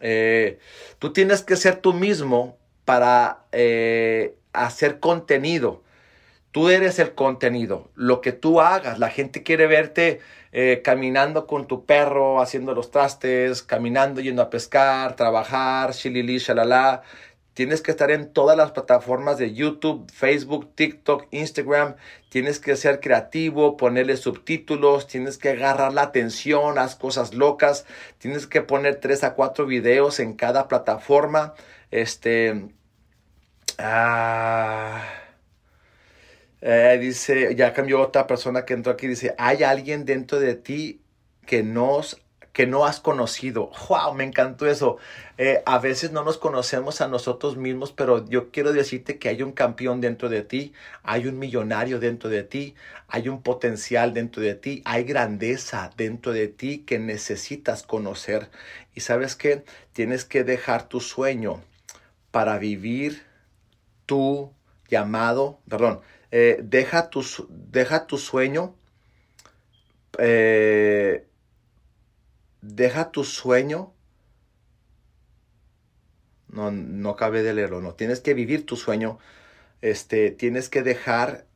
Eh, 0.00 0.58
tú 0.98 1.12
tienes 1.12 1.42
que 1.42 1.56
ser 1.56 1.76
tú 1.76 1.92
mismo 1.92 2.56
para 2.84 3.44
eh, 3.52 4.36
hacer 4.52 5.00
contenido. 5.00 5.82
Tú 6.52 6.68
eres 6.68 6.98
el 6.98 7.14
contenido, 7.14 7.90
lo 7.94 8.20
que 8.20 8.32
tú 8.32 8.60
hagas. 8.60 8.98
La 8.98 9.08
gente 9.10 9.44
quiere 9.44 9.68
verte 9.68 10.20
eh, 10.52 10.82
caminando 10.82 11.46
con 11.46 11.68
tu 11.68 11.84
perro, 11.86 12.40
haciendo 12.40 12.74
los 12.74 12.90
trastes, 12.90 13.62
caminando, 13.62 14.20
yendo 14.20 14.42
a 14.42 14.50
pescar, 14.50 15.14
trabajar, 15.14 15.92
shilili, 15.92 16.38
shalala. 16.38 17.02
Tienes 17.54 17.82
que 17.82 17.92
estar 17.92 18.10
en 18.10 18.32
todas 18.32 18.56
las 18.56 18.72
plataformas 18.72 19.38
de 19.38 19.54
YouTube, 19.54 20.10
Facebook, 20.12 20.74
TikTok, 20.74 21.26
Instagram. 21.30 21.94
Tienes 22.30 22.58
que 22.58 22.74
ser 22.76 23.00
creativo, 23.00 23.76
ponerle 23.76 24.16
subtítulos, 24.16 25.06
tienes 25.06 25.38
que 25.38 25.50
agarrar 25.50 25.92
la 25.92 26.02
atención, 26.02 26.78
haz 26.78 26.96
cosas 26.96 27.34
locas. 27.34 27.86
Tienes 28.18 28.46
que 28.48 28.62
poner 28.62 28.96
tres 28.96 29.22
a 29.24 29.34
cuatro 29.34 29.66
videos 29.66 30.18
en 30.20 30.34
cada 30.34 30.66
plataforma. 30.68 31.54
Este. 31.90 32.70
Ah. 33.78 35.19
Eh, 36.62 36.98
dice, 37.00 37.54
ya 37.56 37.72
cambió 37.72 38.00
otra 38.00 38.26
persona 38.26 38.64
que 38.64 38.74
entró 38.74 38.92
aquí, 38.92 39.06
dice, 39.06 39.34
hay 39.38 39.62
alguien 39.62 40.04
dentro 40.04 40.38
de 40.38 40.54
ti 40.54 41.00
que, 41.46 41.62
que 42.52 42.66
no 42.66 42.84
has 42.84 43.00
conocido. 43.00 43.70
¡Wow! 43.88 44.14
Me 44.14 44.24
encantó 44.24 44.66
eso. 44.66 44.98
Eh, 45.38 45.62
a 45.64 45.78
veces 45.78 46.12
no 46.12 46.22
nos 46.22 46.36
conocemos 46.36 47.00
a 47.00 47.08
nosotros 47.08 47.56
mismos, 47.56 47.92
pero 47.92 48.28
yo 48.28 48.50
quiero 48.50 48.72
decirte 48.72 49.18
que 49.18 49.30
hay 49.30 49.42
un 49.42 49.52
campeón 49.52 50.00
dentro 50.00 50.28
de 50.28 50.42
ti, 50.42 50.74
hay 51.02 51.26
un 51.26 51.38
millonario 51.38 51.98
dentro 51.98 52.28
de 52.28 52.42
ti, 52.42 52.74
hay 53.08 53.28
un 53.28 53.42
potencial 53.42 54.12
dentro 54.12 54.42
de 54.42 54.54
ti, 54.54 54.82
hay 54.84 55.04
grandeza 55.04 55.90
dentro 55.96 56.32
de 56.32 56.48
ti 56.48 56.80
que 56.80 56.98
necesitas 56.98 57.82
conocer. 57.84 58.50
Y 58.94 59.00
sabes 59.00 59.34
que 59.34 59.64
tienes 59.92 60.24
que 60.26 60.44
dejar 60.44 60.88
tu 60.88 61.00
sueño 61.00 61.62
para 62.30 62.58
vivir 62.58 63.22
tu 64.06 64.52
llamado, 64.88 65.60
perdón, 65.68 66.00
eh, 66.30 66.60
deja, 66.62 67.10
tu, 67.10 67.24
deja 67.48 68.06
tu 68.06 68.18
sueño, 68.18 68.74
eh, 70.18 71.26
deja 72.60 73.10
tu 73.10 73.24
sueño, 73.24 73.92
no, 76.48 76.70
no 76.70 77.16
cabe 77.16 77.42
de 77.42 77.54
leerlo, 77.54 77.80
no, 77.80 77.94
tienes 77.94 78.20
que 78.20 78.34
vivir 78.34 78.66
tu 78.66 78.76
sueño, 78.76 79.18
este, 79.82 80.30
tienes 80.30 80.68
que 80.68 80.82
dejar, 80.82 81.46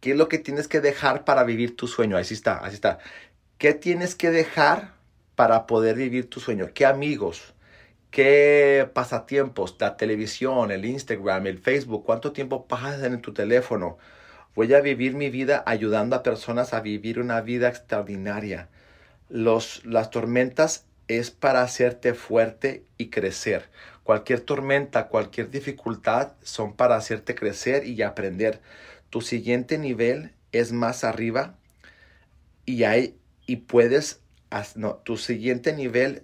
¿qué 0.00 0.12
es 0.12 0.16
lo 0.16 0.28
que 0.28 0.38
tienes 0.38 0.68
que 0.68 0.80
dejar 0.80 1.24
para 1.24 1.44
vivir 1.44 1.76
tu 1.76 1.86
sueño? 1.88 2.16
Así 2.16 2.34
está, 2.34 2.58
así 2.58 2.74
está. 2.74 2.98
¿Qué 3.58 3.74
tienes 3.74 4.14
que 4.14 4.30
dejar 4.30 4.94
para 5.34 5.66
poder 5.66 5.96
vivir 5.96 6.28
tu 6.28 6.40
sueño? 6.40 6.68
¿Qué 6.74 6.86
amigos? 6.86 7.53
¿Qué 8.14 8.88
pasatiempos? 8.94 9.74
La 9.80 9.96
televisión, 9.96 10.70
el 10.70 10.84
Instagram, 10.84 11.48
el 11.48 11.58
Facebook. 11.58 12.04
¿Cuánto 12.04 12.30
tiempo 12.30 12.68
pasas 12.68 13.02
en 13.02 13.20
tu 13.20 13.34
teléfono? 13.34 13.98
Voy 14.54 14.72
a 14.72 14.80
vivir 14.80 15.14
mi 15.16 15.30
vida 15.30 15.64
ayudando 15.66 16.14
a 16.14 16.22
personas 16.22 16.74
a 16.74 16.80
vivir 16.80 17.18
una 17.18 17.40
vida 17.40 17.68
extraordinaria. 17.68 18.68
Los, 19.28 19.84
las 19.84 20.10
tormentas 20.10 20.86
es 21.08 21.32
para 21.32 21.62
hacerte 21.62 22.14
fuerte 22.14 22.84
y 22.98 23.10
crecer. 23.10 23.68
Cualquier 24.04 24.42
tormenta, 24.42 25.08
cualquier 25.08 25.50
dificultad 25.50 26.34
son 26.44 26.76
para 26.76 26.94
hacerte 26.94 27.34
crecer 27.34 27.84
y 27.84 28.00
aprender. 28.02 28.60
Tu 29.10 29.22
siguiente 29.22 29.76
nivel 29.76 30.30
es 30.52 30.70
más 30.70 31.02
arriba 31.02 31.56
y 32.64 32.84
hay 32.84 33.18
y 33.44 33.56
puedes 33.56 34.20
no, 34.76 34.94
tu 34.98 35.16
siguiente 35.16 35.72
nivel 35.72 36.22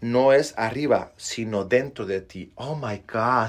no 0.00 0.32
es 0.32 0.54
arriba, 0.56 1.12
sino 1.16 1.64
dentro 1.64 2.06
de 2.06 2.20
ti. 2.20 2.52
Oh 2.54 2.74
my 2.76 3.02
God. 3.10 3.48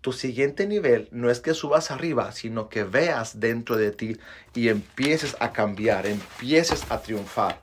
Tu 0.00 0.12
siguiente 0.12 0.66
nivel 0.66 1.08
no 1.12 1.30
es 1.30 1.38
que 1.38 1.54
subas 1.54 1.92
arriba, 1.92 2.32
sino 2.32 2.68
que 2.68 2.82
veas 2.82 3.38
dentro 3.38 3.76
de 3.76 3.92
ti 3.92 4.16
y 4.52 4.68
empieces 4.68 5.36
a 5.38 5.52
cambiar, 5.52 6.06
empieces 6.06 6.84
a 6.90 7.00
triunfar. 7.02 7.60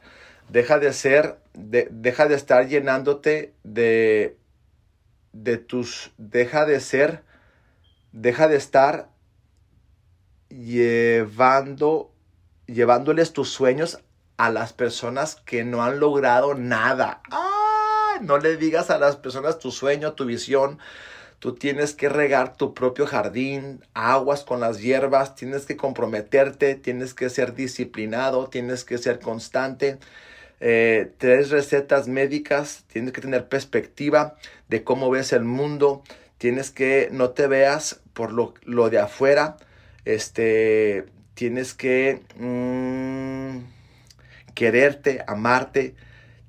Deja 0.48 0.80
de 0.80 0.94
ser, 0.94 1.40
deja 1.54 2.28
de 2.28 2.36
estar 2.36 2.68
llenándote 2.68 3.54
de, 3.64 4.38
de 5.34 5.58
tus, 5.58 6.12
deja 6.18 6.66
de 6.66 6.80
ser, 6.80 7.24
deja 8.14 8.48
de 8.48 8.56
estar 8.56 9.10
llevando, 10.48 12.14
llevándoles 12.68 13.34
tus 13.34 13.50
sueños 13.50 14.00
a 14.38 14.50
las 14.50 14.72
personas 14.72 15.36
que 15.36 15.66
no 15.66 15.84
han 15.84 16.00
logrado 16.00 16.56
nada. 16.56 17.22
¡Ah! 17.32 17.49
No 18.22 18.38
le 18.38 18.58
digas 18.58 18.90
a 18.90 18.98
las 18.98 19.16
personas 19.16 19.60
tu 19.60 19.72
sueño, 19.72 20.14
tu 20.14 20.26
visión. 20.26 20.80
Tú 21.40 21.56
tienes 21.56 21.94
que 21.94 22.10
regar 22.10 22.58
tu 22.58 22.74
propio 22.74 23.08
jardín, 23.08 23.82
aguas 23.94 24.44
con 24.44 24.60
las 24.60 24.82
hierbas, 24.82 25.36
tienes 25.36 25.66
que 25.66 25.78
comprometerte, 25.78 26.76
tienes 26.76 27.14
que 27.14 27.30
ser 27.30 27.56
disciplinado, 27.56 28.48
tienes 28.50 28.84
que 28.84 28.98
ser 28.98 29.20
constante. 29.20 30.00
Eh, 30.60 31.14
tres 31.18 31.50
recetas 31.50 32.10
médicas, 32.10 32.84
tienes 32.88 33.14
que 33.14 33.22
tener 33.22 33.48
perspectiva 33.48 34.36
de 34.68 34.84
cómo 34.84 35.10
ves 35.10 35.32
el 35.32 35.46
mundo, 35.46 36.04
tienes 36.38 36.72
que 36.72 37.08
no 37.12 37.30
te 37.30 37.48
veas 37.48 38.02
por 38.14 38.34
lo, 38.34 38.90
de 38.90 39.00
afuera, 39.00 39.56
este, 40.04 41.06
tienes 41.36 41.74
que 41.74 42.22
mm, 42.36 43.60
quererte, 44.54 45.24
amarte, 45.26 45.96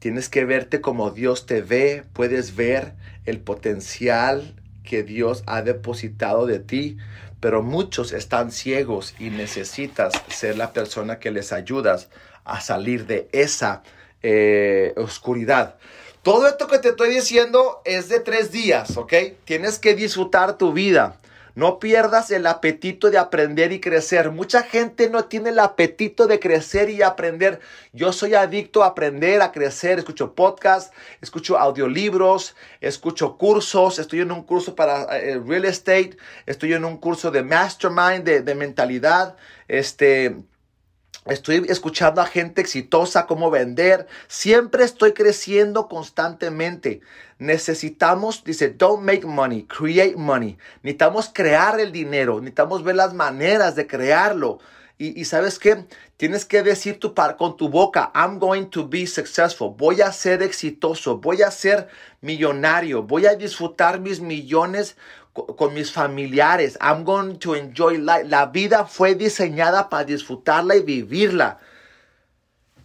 Tienes 0.01 0.31
que 0.31 0.47
verte 0.47 0.81
como 0.81 1.11
Dios 1.11 1.45
te 1.45 1.61
ve, 1.61 2.05
puedes 2.15 2.57
ver 2.57 2.95
el 3.27 3.39
potencial 3.39 4.55
que 4.83 5.03
Dios 5.03 5.43
ha 5.47 5.61
depositado 5.61 6.47
de 6.47 6.59
ti, 6.59 6.97
pero 7.39 7.63
muchos 7.63 8.13
están 8.13 8.51
ciegos 8.51 9.15
y 9.19 9.29
necesitas 9.29 10.15
ser 10.29 10.57
la 10.57 10.73
persona 10.73 11.19
que 11.19 11.31
les 11.31 11.53
ayudas 11.53 12.09
a 12.45 12.63
salir 12.63 13.07
de 13.07 13.29
esa 13.33 13.83
eh, 14.23 14.95
oscuridad. 14.97 15.77
Todo 16.23 16.49
esto 16.49 16.67
que 16.67 16.79
te 16.79 16.89
estoy 16.89 17.11
diciendo 17.11 17.83
es 17.85 18.09
de 18.09 18.21
tres 18.21 18.51
días, 18.51 18.97
¿ok? 18.97 19.13
Tienes 19.45 19.79
que 19.79 19.95
disfrutar 19.95 20.57
tu 20.57 20.73
vida. 20.73 21.21
No 21.61 21.79
pierdas 21.79 22.31
el 22.31 22.47
apetito 22.47 23.11
de 23.11 23.19
aprender 23.19 23.71
y 23.71 23.81
crecer. 23.81 24.31
Mucha 24.31 24.63
gente 24.63 25.11
no 25.11 25.27
tiene 25.27 25.51
el 25.51 25.59
apetito 25.59 26.27
de 26.27 26.41
crecer 26.41 26.89
y 26.89 27.03
aprender. 27.03 27.61
Yo 27.93 28.15
soy 28.15 28.33
adicto 28.33 28.83
a 28.83 28.87
aprender, 28.87 29.43
a 29.43 29.53
crecer. 29.53 29.99
Escucho 29.99 30.35
podcasts, 30.35 30.91
escucho 31.21 31.59
audiolibros, 31.59 32.57
escucho 32.81 33.37
cursos. 33.37 33.99
Estoy 33.99 34.21
en 34.21 34.33
un 34.33 34.43
curso 34.43 34.75
para 34.75 35.19
eh, 35.19 35.39
real 35.39 35.67
estate. 35.67 36.17
Estoy 36.47 36.73
en 36.73 36.87
un 36.87 36.97
curso 36.97 37.31
de 37.31 37.43
mastermind, 37.43 38.25
de, 38.25 38.41
de 38.41 38.55
mentalidad. 38.55 39.37
Este, 39.69 40.35
Estoy 41.27 41.67
escuchando 41.69 42.23
a 42.23 42.27
gente 42.27 42.63
exitosa, 42.63 43.27
cómo 43.27 43.51
vender. 43.51 44.07
Siempre 44.27 44.85
estoy 44.85 45.13
creciendo 45.13 45.87
constantemente. 45.87 47.03
Necesitamos, 47.39 48.43
dice, 48.43 48.71
don't 48.71 49.03
make 49.05 49.27
money, 49.27 49.65
create 49.65 50.17
money. 50.17 50.57
Necesitamos 50.83 51.31
crear 51.33 51.79
el 51.79 51.93
dinero, 51.93 52.41
necesitamos 52.41 52.83
ver 52.83 52.97
las 52.97 53.13
maneras 53.13 53.77
de 53.77 53.87
crearlo. 53.87 54.61
Y, 55.03 55.25
sabes 55.25 55.59
qué? 55.59 55.87
Tienes 56.19 56.45
que 56.45 56.63
decir 56.63 57.01
tu 57.01 57.15
par 57.15 57.39
con 57.39 57.57
tu 57.57 57.71
boca, 57.71 58.13
I'm 58.15 58.39
going 58.39 58.67
to 58.67 58.87
be 58.87 59.07
successful. 59.07 59.75
Voy 59.75 60.03
a 60.03 60.13
ser 60.13 60.43
exitoso, 60.43 61.17
voy 61.17 61.41
a 61.41 61.51
ser 61.51 61.89
millonario, 62.21 63.03
voy 63.03 63.25
a 63.25 63.35
disfrutar 63.35 63.99
mis 63.99 64.21
millones 64.21 64.99
con 65.33 65.75
mis 65.75 65.93
familiares. 65.93 66.79
I'm 66.81 67.05
going 67.05 67.37
to 67.37 67.55
enjoy 67.55 67.99
life. 67.99 68.25
La 68.29 68.47
vida 68.47 68.87
fue 68.87 69.15
diseñada 69.15 69.89
para 69.89 70.05
disfrutarla 70.05 70.77
y 70.77 70.83
vivirla. 70.83 71.59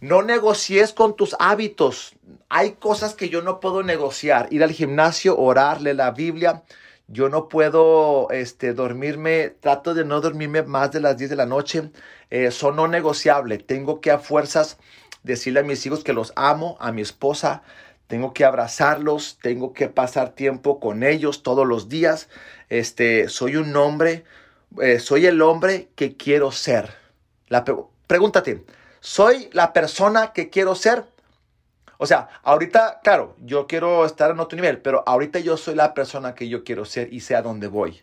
No 0.00 0.22
negocies 0.22 0.92
con 0.92 1.16
tus 1.16 1.34
hábitos. 1.38 2.12
Hay 2.48 2.72
cosas 2.72 3.14
que 3.14 3.28
yo 3.28 3.42
no 3.42 3.60
puedo 3.60 3.82
negociar. 3.82 4.48
Ir 4.50 4.62
al 4.62 4.72
gimnasio, 4.72 5.38
orarle 5.38 5.94
la 5.94 6.10
Biblia. 6.10 6.62
Yo 7.08 7.28
no 7.28 7.48
puedo 7.48 8.28
este, 8.30 8.74
dormirme, 8.74 9.50
trato 9.60 9.94
de 9.94 10.04
no 10.04 10.20
dormirme 10.20 10.62
más 10.62 10.92
de 10.92 11.00
las 11.00 11.16
10 11.16 11.30
de 11.30 11.36
la 11.36 11.46
noche. 11.46 11.90
Eh, 12.30 12.46
eso 12.46 12.72
no 12.72 12.88
negociable. 12.88 13.58
Tengo 13.58 14.00
que 14.00 14.10
a 14.10 14.18
fuerzas 14.18 14.78
decirle 15.22 15.60
a 15.60 15.64
mis 15.64 15.84
hijos 15.86 16.04
que 16.04 16.12
los 16.12 16.32
amo, 16.36 16.76
a 16.80 16.92
mi 16.92 17.02
esposa, 17.02 17.62
tengo 18.06 18.32
que 18.32 18.44
abrazarlos, 18.44 19.38
tengo 19.42 19.72
que 19.72 19.88
pasar 19.88 20.30
tiempo 20.30 20.78
con 20.80 21.02
ellos 21.02 21.42
todos 21.42 21.66
los 21.66 21.88
días. 21.88 22.28
Este, 22.68 23.28
soy 23.28 23.56
un 23.56 23.74
hombre, 23.76 24.24
eh, 24.80 25.00
soy 25.00 25.26
el 25.26 25.42
hombre 25.42 25.88
que 25.96 26.16
quiero 26.16 26.52
ser. 26.52 26.94
La 27.48 27.64
pregúntate, 28.06 28.64
¿soy 29.00 29.48
la 29.52 29.72
persona 29.72 30.32
que 30.32 30.50
quiero 30.50 30.74
ser? 30.74 31.04
O 31.98 32.06
sea, 32.06 32.28
ahorita, 32.42 33.00
claro, 33.02 33.34
yo 33.40 33.66
quiero 33.66 34.04
estar 34.04 34.30
en 34.30 34.40
otro 34.40 34.56
nivel, 34.56 34.78
pero 34.78 35.02
ahorita 35.06 35.38
yo 35.40 35.56
soy 35.56 35.74
la 35.74 35.94
persona 35.94 36.34
que 36.34 36.48
yo 36.48 36.62
quiero 36.62 36.84
ser 36.84 37.12
y 37.12 37.20
sé 37.20 37.34
a 37.34 37.42
dónde 37.42 37.68
voy. 37.68 38.02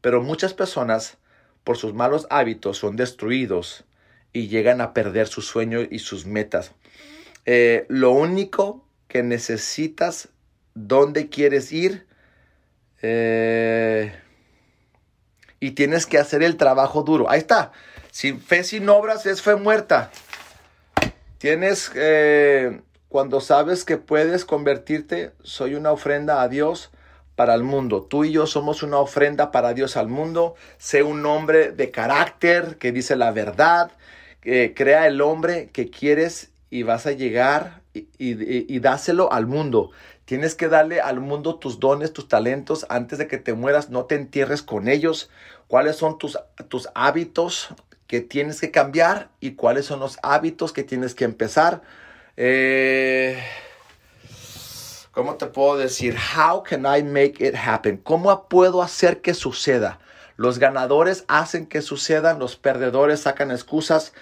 Pero 0.00 0.22
muchas 0.22 0.52
personas, 0.52 1.16
por 1.64 1.76
sus 1.76 1.94
malos 1.94 2.26
hábitos, 2.28 2.78
son 2.78 2.96
destruidos 2.96 3.84
y 4.32 4.48
llegan 4.48 4.80
a 4.80 4.92
perder 4.92 5.28
sus 5.28 5.46
sueños 5.46 5.86
y 5.90 6.00
sus 6.00 6.26
metas. 6.26 6.72
Eh, 7.46 7.86
lo 7.88 8.10
único 8.10 8.84
que 9.12 9.22
necesitas, 9.22 10.30
dónde 10.72 11.28
quieres 11.28 11.70
ir. 11.70 12.06
Eh, 13.02 14.10
y 15.60 15.72
tienes 15.72 16.06
que 16.06 16.16
hacer 16.16 16.42
el 16.42 16.56
trabajo 16.56 17.02
duro. 17.02 17.28
Ahí 17.28 17.40
está. 17.40 17.72
Sin 18.10 18.40
fe, 18.40 18.64
sin 18.64 18.88
obras, 18.88 19.26
es 19.26 19.42
fe 19.42 19.54
muerta. 19.56 20.10
Tienes, 21.36 21.92
eh, 21.94 22.80
cuando 23.10 23.42
sabes 23.42 23.84
que 23.84 23.98
puedes 23.98 24.46
convertirte, 24.46 25.32
soy 25.42 25.74
una 25.74 25.92
ofrenda 25.92 26.40
a 26.40 26.48
Dios 26.48 26.90
para 27.36 27.54
el 27.54 27.64
mundo. 27.64 28.06
Tú 28.08 28.24
y 28.24 28.32
yo 28.32 28.46
somos 28.46 28.82
una 28.82 28.96
ofrenda 28.96 29.50
para 29.50 29.74
Dios 29.74 29.98
al 29.98 30.08
mundo. 30.08 30.54
Sé 30.78 31.02
un 31.02 31.26
hombre 31.26 31.72
de 31.72 31.90
carácter 31.90 32.78
que 32.78 32.92
dice 32.92 33.14
la 33.16 33.30
verdad. 33.30 33.92
crea 34.40 35.06
el 35.06 35.20
hombre 35.20 35.68
que 35.70 35.90
quieres 35.90 36.50
y 36.70 36.82
vas 36.82 37.06
a 37.06 37.12
llegar 37.12 37.81
y, 37.94 38.78
dáselo 38.80 39.32
al 39.32 39.46
mundo. 39.46 39.90
Tienes 40.24 40.54
que 40.54 40.68
darle 40.68 41.00
al 41.00 41.20
mundo 41.20 41.56
tus 41.56 41.80
dones, 41.80 42.12
tus 42.12 42.28
talentos 42.28 42.86
antes 42.88 43.18
de 43.18 43.28
que 43.28 43.38
te 43.38 43.52
mueras. 43.52 43.90
No 43.90 44.04
te 44.04 44.14
entierres 44.14 44.62
con 44.62 44.88
ellos. 44.88 45.30
¿Cuáles 45.68 45.96
son 45.96 46.18
tus, 46.18 46.38
tus 46.68 46.88
hábitos 46.94 47.68
que 48.06 48.20
tienes 48.20 48.60
que 48.60 48.70
cambiar 48.70 49.30
y 49.40 49.52
cuáles 49.52 49.86
son 49.86 50.00
los 50.00 50.18
hábitos 50.22 50.72
que 50.72 50.84
tienes 50.84 51.14
que 51.14 51.24
empezar? 51.24 51.82
Eh, 52.36 53.42
¿Cómo 55.12 55.34
te 55.34 55.46
puedo 55.46 55.76
decir? 55.76 56.16
How 56.16 56.62
can 56.62 56.86
I 56.86 57.02
make 57.02 57.46
it 57.46 57.54
happen? 57.54 57.98
¿Cómo 57.98 58.48
puedo 58.48 58.82
hacer 58.82 59.20
que 59.20 59.34
suceda? 59.34 59.98
Los 60.36 60.58
ganadores 60.58 61.24
hacen 61.28 61.66
que 61.66 61.82
sucedan, 61.82 62.38
los 62.38 62.56
perdedores 62.56 63.20
sacan 63.20 63.50
excusas 63.50 64.14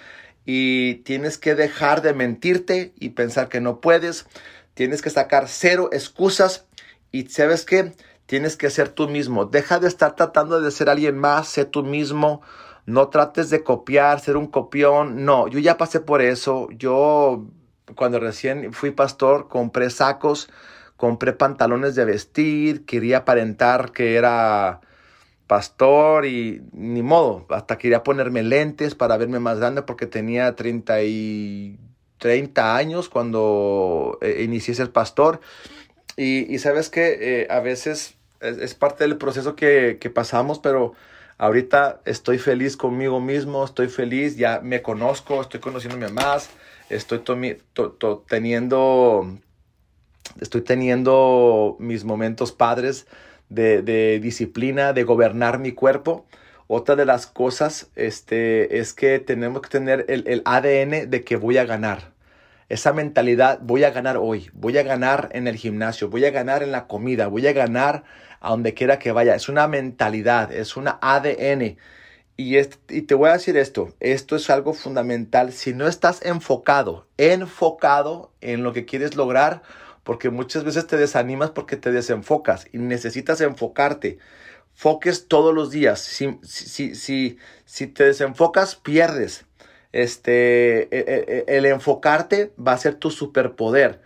y 0.45 0.95
tienes 1.03 1.37
que 1.37 1.55
dejar 1.55 2.01
de 2.01 2.13
mentirte 2.13 2.93
y 2.99 3.09
pensar 3.09 3.49
que 3.49 3.61
no 3.61 3.79
puedes. 3.81 4.25
Tienes 4.73 5.01
que 5.01 5.09
sacar 5.09 5.47
cero 5.47 5.89
excusas 5.91 6.65
y 7.11 7.25
sabes 7.27 7.65
qué? 7.65 7.93
Tienes 8.25 8.55
que 8.55 8.69
ser 8.69 8.89
tú 8.89 9.07
mismo. 9.07 9.45
Deja 9.45 9.79
de 9.79 9.87
estar 9.87 10.15
tratando 10.15 10.61
de 10.61 10.71
ser 10.71 10.89
alguien 10.89 11.17
más, 11.17 11.47
sé 11.47 11.65
tú 11.65 11.83
mismo. 11.83 12.41
No 12.85 13.09
trates 13.09 13.49
de 13.49 13.63
copiar, 13.63 14.19
ser 14.19 14.37
un 14.37 14.47
copión. 14.47 15.25
No, 15.25 15.47
yo 15.47 15.59
ya 15.59 15.77
pasé 15.77 15.99
por 15.99 16.21
eso. 16.21 16.67
Yo 16.71 17.45
cuando 17.95 18.19
recién 18.19 18.73
fui 18.73 18.91
pastor 18.91 19.47
compré 19.49 19.89
sacos, 19.89 20.49
compré 20.97 21.33
pantalones 21.33 21.95
de 21.95 22.05
vestir, 22.05 22.85
quería 22.85 23.19
aparentar 23.19 23.91
que 23.91 24.15
era 24.15 24.81
pastor 25.51 26.25
y 26.25 26.63
ni 26.71 27.03
modo, 27.03 27.45
hasta 27.49 27.77
quería 27.77 28.03
ponerme 28.03 28.41
lentes 28.41 28.95
para 28.95 29.17
verme 29.17 29.39
más 29.39 29.59
grande 29.59 29.81
porque 29.81 30.07
tenía 30.07 30.55
30, 30.55 31.03
y, 31.03 31.77
30 32.19 32.77
años 32.77 33.09
cuando 33.09 34.17
eh, 34.21 34.43
inicié 34.45 34.75
ser 34.75 34.93
pastor. 34.93 35.41
Y, 36.15 36.57
sabes 36.59 36.89
que 36.89 37.17
eh, 37.41 37.47
a 37.49 37.59
veces 37.59 38.15
es, 38.39 38.75
parte 38.75 39.03
del 39.03 39.17
proceso 39.17 39.57
que, 39.57 39.99
pasamos, 40.15 40.59
pero 40.59 40.93
ahorita 41.37 41.99
estoy 42.05 42.37
feliz 42.37 42.77
conmigo 42.77 43.19
mismo, 43.19 43.65
estoy 43.65 43.89
feliz, 43.89 44.37
ya 44.37 44.61
me 44.63 44.81
conozco, 44.81 45.41
estoy 45.41 45.59
conociéndome 45.59 46.07
más, 46.07 46.49
estoy 46.89 47.23
teniendo, 48.25 49.37
estoy 50.39 50.61
teniendo 50.61 51.75
mis 51.77 52.05
momentos 52.05 52.53
padres 52.53 53.05
de, 53.51 54.19
disciplina, 54.21 54.93
de 54.93 55.03
gobernar 55.03 55.59
mi 55.59 55.73
cuerpo. 55.73 56.25
Otra 56.67 56.95
de 56.95 57.05
las 57.05 57.27
cosas 57.27 57.91
este, 57.95 58.79
es 58.79 58.93
que 58.93 59.19
tenemos 59.19 59.61
que 59.61 59.69
tener 59.69 60.05
el, 60.07 60.41
ADN 60.45 61.09
de 61.09 61.23
que 61.23 61.35
voy 61.35 61.57
a 61.57 61.65
ganar. 61.65 62.13
Esa 62.69 62.93
mentalidad, 62.93 63.59
voy 63.61 63.83
a 63.83 63.91
ganar 63.91 64.15
hoy, 64.15 64.49
voy 64.53 64.77
a 64.77 64.83
ganar 64.83 65.29
en 65.33 65.47
el 65.47 65.57
gimnasio, 65.57 66.09
voy 66.09 66.23
a 66.23 66.31
ganar 66.31 66.63
en 66.63 66.71
la 66.71 66.87
comida, 66.87 67.27
voy 67.27 67.45
a 67.45 67.51
ganar 67.51 68.05
a 68.39 68.51
donde 68.51 68.73
quiera 68.73 68.97
que 68.97 69.11
vaya. 69.11 69.35
Es 69.35 69.49
una 69.49 69.67
mentalidad, 69.67 70.53
es 70.53 70.77
una 70.77 70.97
ADN. 71.01 71.77
Y, 72.37 72.57
y 72.57 73.01
te 73.01 73.13
voy 73.15 73.29
a 73.29 73.33
decir 73.33 73.57
esto, 73.57 73.93
esto 73.99 74.37
es 74.37 74.49
algo 74.49 74.73
fundamental. 74.73 75.51
Si 75.51 75.73
no 75.73 75.87
estás 75.87 76.25
enfocado, 76.25 77.07
enfocado 77.17 78.31
en 78.39 78.63
lo 78.63 78.71
que 78.71 78.85
quieres 78.85 79.17
lograr, 79.17 79.61
porque 80.03 80.29
muchas 80.29 80.63
veces 80.63 80.87
te 80.87 80.97
desanimas 80.97 81.51
porque 81.51 81.77
te 81.77 81.91
desenfocas 81.91 82.67
y 82.71 82.77
necesitas 82.77 83.41
enfocarte. 83.41 84.19
Foques 84.73 85.27
todos 85.27 85.53
los 85.53 85.69
días. 85.69 85.99
Si, 85.99 86.39
si, 86.43 86.95
si, 86.95 87.37
si 87.65 87.87
te 87.87 88.05
desenfocas, 88.05 88.75
pierdes. 88.75 89.45
Este, 89.91 90.83
e, 90.83 90.99
e, 90.99 91.45
e, 91.47 91.57
el 91.57 91.65
enfocarte 91.65 92.53
va 92.57 92.73
a 92.73 92.77
ser 92.77 92.95
tu 92.95 93.11
superpoder. 93.11 94.01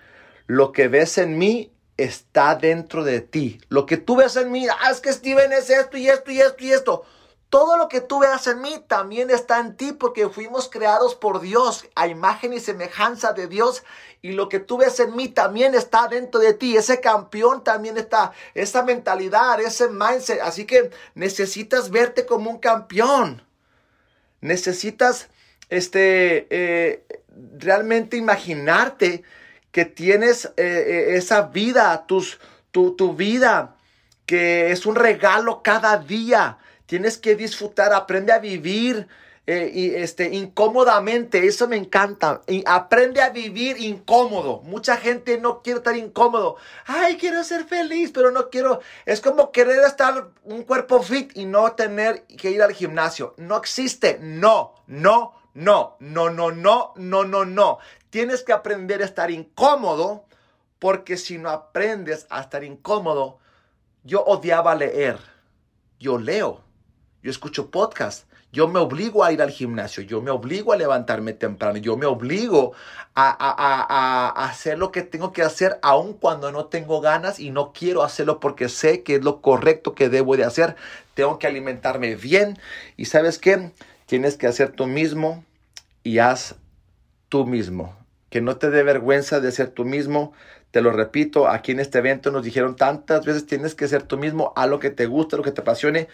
Lo 0.48 0.72
que 0.72 0.88
ves 0.88 1.18
en 1.18 1.38
mí 1.38 1.72
está 1.98 2.56
dentro 2.56 3.04
de 3.04 3.22
ti. 3.22 3.60
Lo 3.70 3.86
que 3.86 3.98
tú 3.98 4.18
ves 4.18 4.36
en 4.36 4.52
mí, 4.52 4.68
ah, 4.68 4.92
es 4.92 5.00
que 5.00 5.14
Steven 5.14 5.54
es 5.54 5.70
esto 5.70 5.98
y 5.98 6.10
esto 6.10 6.32
y 6.32 6.40
esto 6.40 6.64
y 6.64 6.72
esto. 6.72 7.06
Todo 7.56 7.78
lo 7.78 7.88
que 7.88 8.02
tú 8.02 8.20
veas 8.20 8.48
en 8.48 8.60
mí 8.60 8.84
también 8.86 9.30
está 9.30 9.62
en 9.62 9.78
ti 9.78 9.94
porque 9.94 10.28
fuimos 10.28 10.68
creados 10.68 11.16
por 11.16 11.40
Dios 11.40 11.86
a 11.96 12.06
imagen 12.06 12.52
y 12.52 12.60
semejanza 12.60 13.32
de 13.32 13.48
Dios 13.48 13.86
y 14.22 14.34
lo 14.34 14.50
que 14.50 14.60
tú 14.60 14.76
ves 14.76 15.00
en 15.00 15.16
mí 15.16 15.30
también 15.30 15.74
está 15.74 16.10
dentro 16.10 16.42
de 16.42 16.54
ti. 16.54 16.76
Ese 16.76 17.00
campeón 17.00 17.64
también 17.64 17.98
está, 17.98 18.34
esa 18.56 18.84
mentalidad, 18.84 19.62
ese 19.62 19.88
mindset. 19.88 20.42
Así 20.42 20.66
que 20.66 20.92
necesitas 21.14 21.92
verte 21.92 22.26
como 22.26 22.50
un 22.50 22.60
campeón. 22.60 23.42
Necesitas 24.42 25.30
este, 25.70 26.48
eh, 26.50 27.06
realmente 27.58 28.18
imaginarte 28.18 29.24
que 29.72 29.86
tienes 29.86 30.44
eh, 30.44 30.52
eh, 30.58 31.16
esa 31.16 31.44
vida, 31.44 32.06
tus, 32.06 32.38
tu, 32.72 32.98
tu 32.98 33.16
vida, 33.16 33.78
que 34.26 34.74
es 34.74 34.86
un 34.86 34.96
regalo 34.96 35.64
cada 35.64 35.98
día 36.00 36.58
Tienes 36.86 37.18
que 37.18 37.36
disfrutar, 37.36 37.94
aprende 37.94 38.32
a 38.32 38.40
vivir 38.40 39.08
eh, 39.48 39.70
y 39.72 39.96
este, 39.96 40.34
incómodamente, 40.34 41.46
eso 41.46 41.68
me 41.68 41.78
encanta. 41.78 42.42
Y 42.48 42.64
aprende 42.66 43.22
a 43.22 43.30
vivir 43.30 43.80
incómodo. 43.80 44.62
Mucha 44.64 44.98
gente 44.98 45.38
no 45.38 45.62
quiere 45.62 45.78
estar 45.80 45.96
incómodo. 45.96 46.58
Ay, 46.86 47.18
quiero 47.18 47.44
ser 47.44 47.66
feliz, 47.66 48.12
pero 48.12 48.32
no 48.32 48.50
quiero. 48.50 48.82
Es 49.06 49.22
como 49.22 49.52
querer 49.52 49.80
estar 49.86 50.30
un 50.44 50.64
cuerpo 50.64 51.02
fit 51.02 51.32
y 51.36 51.46
no 51.46 51.74
tener 51.74 52.24
que 52.24 52.52
ir 52.52 52.62
al 52.64 52.74
gimnasio. 52.74 53.36
No 53.38 53.58
existe. 53.58 54.18
No, 54.20 54.74
no, 54.88 55.36
no, 55.54 55.96
no, 56.00 56.30
no, 56.32 56.52
no, 56.52 56.94
no, 56.96 57.24
no, 57.24 57.46
no. 57.46 57.78
Tienes 58.10 58.44
que 58.44 58.54
aprender 58.54 59.02
a 59.04 59.06
estar 59.06 59.30
incómodo 59.30 60.26
porque 60.80 61.18
si 61.18 61.38
no 61.38 61.50
aprendes 61.50 62.26
a 62.30 62.42
estar 62.42 62.64
incómodo, 62.64 63.38
yo 64.04 64.24
odiaba 64.24 64.74
leer. 64.74 65.20
Yo 66.00 66.18
leo. 66.18 66.65
Yo 67.26 67.32
escucho 67.32 67.72
podcasts 67.72 68.28
yo 68.56 68.70
me 68.70 68.80
obligo 68.80 69.26
a 69.26 69.34
ir 69.34 69.42
al 69.42 69.50
gimnasio, 69.50 70.02
yo 70.04 70.22
me 70.22 70.32
obligo 70.32 70.72
a 70.72 70.78
levantarme 70.78 71.34
temprano, 71.34 71.78
yo 71.78 71.98
me 71.98 72.06
obligo 72.06 72.72
a, 73.14 74.46
hacer 74.48 74.78
lo 74.80 74.94
que 74.94 75.02
tengo 75.02 75.34
que 75.34 75.42
hacer 75.42 75.78
aun 75.82 76.14
cuando 76.14 76.54
no 76.54 76.68
tengo 76.68 77.02
ganas 77.02 77.38
y 77.38 77.50
no 77.50 77.74
quiero 77.74 78.02
hacerlo 78.02 78.40
porque 78.40 78.70
sé 78.70 79.04
que 79.04 79.16
es 79.16 79.26
lo 79.26 79.42
correcto 79.42 79.94
que 79.94 80.08
debo 80.08 80.38
de 80.38 80.46
hacer. 80.46 80.78
Tengo 81.16 81.38
que 81.38 81.48
alimentarme 81.48 82.16
bien 82.16 82.58
y 82.96 83.06
sabes 83.06 83.40
qué, 83.40 83.72
tienes 84.06 84.38
que 84.38 84.48
hacer 84.48 84.72
tú 84.72 84.88
mismo 84.88 85.44
y 86.02 86.20
haz 86.20 86.56
tú 87.28 87.46
mismo. 87.46 87.94
Que 88.30 88.40
no 88.40 88.56
te 88.56 88.70
dé 88.70 88.84
vergüenza 88.84 89.42
de 89.42 89.52
ser 89.52 89.72
tú 89.72 89.84
mismo. 89.84 90.32
Te 90.72 90.82
lo 90.82 90.92
repito, 90.92 91.50
aquí 91.50 91.74
en 91.74 91.82
este 91.82 91.98
evento 91.98 92.32
nos 92.32 92.46
dijeron 92.46 92.78
tantas 92.78 93.26
veces 93.26 93.46
tienes 93.46 93.76
que 93.76 93.90
ser 93.90 94.04
tú 94.04 94.18
mismo, 94.18 94.54
a 94.56 94.66
lo 94.66 94.80
que 94.80 94.92
te 94.92 95.08
guste, 95.08 95.36
lo 95.36 95.44
que 95.44 95.52
te 95.52 95.60
apasione. 95.60 96.08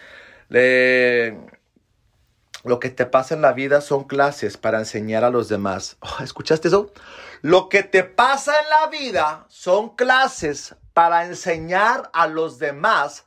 Lo 2.64 2.78
que 2.78 2.90
te 2.90 3.06
pasa 3.06 3.34
en 3.34 3.42
la 3.42 3.52
vida 3.52 3.80
son 3.80 4.04
clases 4.04 4.56
para 4.56 4.78
enseñar 4.78 5.24
a 5.24 5.30
los 5.30 5.48
demás. 5.48 5.96
Oh, 6.00 6.22
¿Escuchaste 6.22 6.68
eso? 6.68 6.92
Lo 7.40 7.68
que 7.68 7.82
te 7.82 8.04
pasa 8.04 8.52
en 8.60 8.68
la 8.68 8.86
vida 8.86 9.46
son 9.48 9.96
clases 9.96 10.76
para 10.92 11.24
enseñar 11.24 12.10
a 12.12 12.26
los 12.26 12.58
demás 12.58 13.24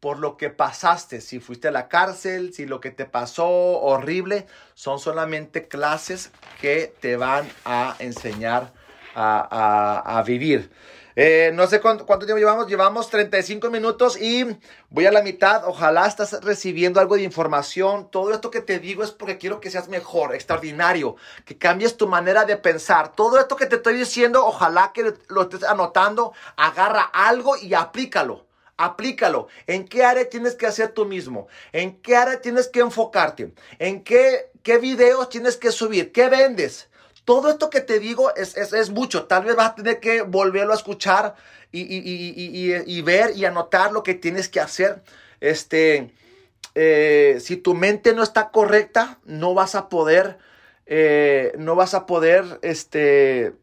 por 0.00 0.18
lo 0.18 0.36
que 0.36 0.50
pasaste. 0.50 1.22
Si 1.22 1.40
fuiste 1.40 1.68
a 1.68 1.70
la 1.70 1.88
cárcel, 1.88 2.52
si 2.52 2.66
lo 2.66 2.80
que 2.80 2.90
te 2.90 3.06
pasó 3.06 3.48
horrible, 3.48 4.46
son 4.74 4.98
solamente 4.98 5.66
clases 5.66 6.30
que 6.60 6.92
te 7.00 7.16
van 7.16 7.48
a 7.64 7.96
enseñar 8.00 8.72
a, 9.14 10.02
a, 10.04 10.18
a 10.18 10.22
vivir. 10.24 10.70
Eh, 11.16 11.52
no 11.54 11.68
sé 11.68 11.80
cuánto, 11.80 12.04
tiempo 12.04 12.38
llevamos, 12.38 12.66
llevamos 12.66 13.08
35 13.08 13.70
minutos 13.70 14.20
y 14.20 14.44
voy 14.90 15.06
a 15.06 15.12
la 15.12 15.22
mitad. 15.22 15.66
Ojalá 15.66 16.06
estás 16.06 16.42
recibiendo 16.42 17.00
algo 17.00 17.14
de 17.14 17.22
información. 17.22 18.10
Todo 18.10 18.32
esto 18.32 18.50
que 18.50 18.60
te 18.60 18.80
digo 18.80 19.04
es 19.04 19.12
porque 19.12 19.38
quiero 19.38 19.60
que 19.60 19.70
seas 19.70 19.88
mejor, 19.88 20.34
extraordinario, 20.34 21.16
que 21.44 21.56
cambies 21.56 21.96
tu 21.96 22.08
manera 22.08 22.44
de 22.44 22.56
pensar. 22.56 23.14
Todo 23.14 23.38
esto 23.38 23.54
que 23.54 23.66
te 23.66 23.76
estoy 23.76 23.94
diciendo, 23.94 24.44
ojalá 24.44 24.92
que 24.92 25.14
lo 25.28 25.42
estés 25.42 25.62
anotando, 25.62 26.32
agarra 26.56 27.02
algo 27.02 27.56
y 27.56 27.74
aplícalo. 27.74 28.46
Aplícalo. 28.76 29.46
¿En 29.68 29.86
qué 29.86 30.04
área 30.04 30.28
tienes 30.28 30.56
que 30.56 30.66
hacer 30.66 30.88
tú 30.88 31.04
mismo? 31.04 31.46
¿En 31.72 32.00
qué 32.02 32.16
área 32.16 32.40
tienes 32.40 32.66
que 32.66 32.80
enfocarte? 32.80 33.54
¿En 33.78 34.02
qué, 34.02 34.50
qué 34.64 34.78
videos 34.78 35.28
tienes 35.28 35.56
que 35.56 35.70
subir? 35.70 36.10
¿Qué 36.10 36.28
vendes? 36.28 36.88
Todo 37.24 37.50
esto 37.50 37.70
que 37.70 37.80
te 37.80 37.98
digo 37.98 38.34
es, 38.36 38.56
es, 38.56 38.90
mucho. 38.90 39.24
Tal 39.24 39.44
vez 39.44 39.56
vas 39.56 39.70
a 39.70 39.74
tener 39.74 39.98
que 39.98 40.22
volverlo 40.22 40.72
a 40.72 40.76
escuchar 40.76 41.34
y, 41.72 43.02
ver 43.02 43.36
y 43.36 43.44
anotar 43.46 43.92
lo 43.92 44.02
que 44.02 44.14
tienes 44.14 44.48
que 44.48 44.60
hacer. 44.60 45.02
Este, 45.40 46.12
eh, 46.74 47.38
si 47.40 47.56
tu 47.56 47.74
mente 47.74 48.14
no 48.14 48.22
está 48.22 48.50
correcta, 48.50 49.18
no 49.24 49.54
vas 49.54 49.74
a 49.74 49.88
poder, 49.88 50.38
eh, 50.84 51.52
no 51.58 51.74
vas 51.76 51.94
a 51.94 52.04
poder, 52.04 52.58
este, 52.60 53.54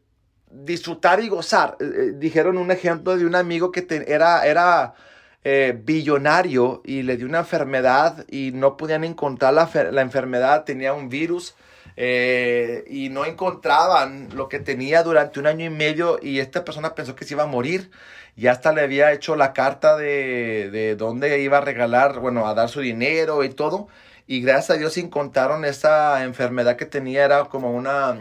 disfrutar 0.50 1.20
y 1.20 1.30
gozar. 1.30 1.78
Eh, 1.80 2.14
dijeron 2.16 2.58
un 2.58 2.72
ejemplo 2.72 3.16
de 3.16 3.26
un 3.28 3.36
amigo 3.36 3.72
que 3.72 3.86
era, 4.08 4.46
era 4.46 4.96
billonario 5.44 6.84
y 6.86 7.02
le 7.02 7.18
dio 7.18 7.26
una 7.26 7.40
enfermedad 7.40 8.26
y 8.30 8.52
no 8.54 8.78
podían 8.78 9.04
encontrar 9.04 9.54
la, 9.56 9.70
la 9.92 10.02
enfermedad, 10.02 10.66
tenía 10.66 10.94
un 10.94 11.10
virus 11.10 11.56
eh, 11.98 12.84
y 12.88 13.10
no 13.10 13.26
encontraban 13.26 14.30
lo 14.34 14.50
que 14.50 14.60
tenía 14.60 15.04
durante 15.04 15.40
un 15.40 15.48
año 15.48 15.66
y 15.66 15.70
medio 15.70 16.20
y 16.22 16.40
esta 16.40 16.64
persona 16.64 16.96
pensó 16.96 17.16
que 17.16 17.26
se 17.26 17.34
iba 17.34 17.44
a 17.44 17.48
morir 17.48 17.92
y 18.36 18.48
hasta 18.48 18.72
le 18.74 18.82
había 18.82 19.12
hecho 19.12 19.36
la 19.36 19.54
carta 19.54 19.98
de, 19.98 20.70
de 20.72 20.96
dónde 20.96 21.42
iba 21.42 21.58
a 21.58 21.62
regalar, 21.62 22.20
bueno, 22.20 22.48
a 22.48 22.54
dar 22.54 22.70
su 22.70 22.82
dinero 22.82 23.44
y 23.44 23.50
todo. 23.50 23.88
Y 24.28 24.42
gracias 24.42 24.72
a 24.72 24.80
Dios 24.80 24.98
encontraron 24.98 25.66
esa 25.66 26.24
enfermedad 26.24 26.78
que 26.78 26.86
tenía, 26.86 27.26
era 27.26 27.46
como 27.46 27.72
una, 27.72 28.18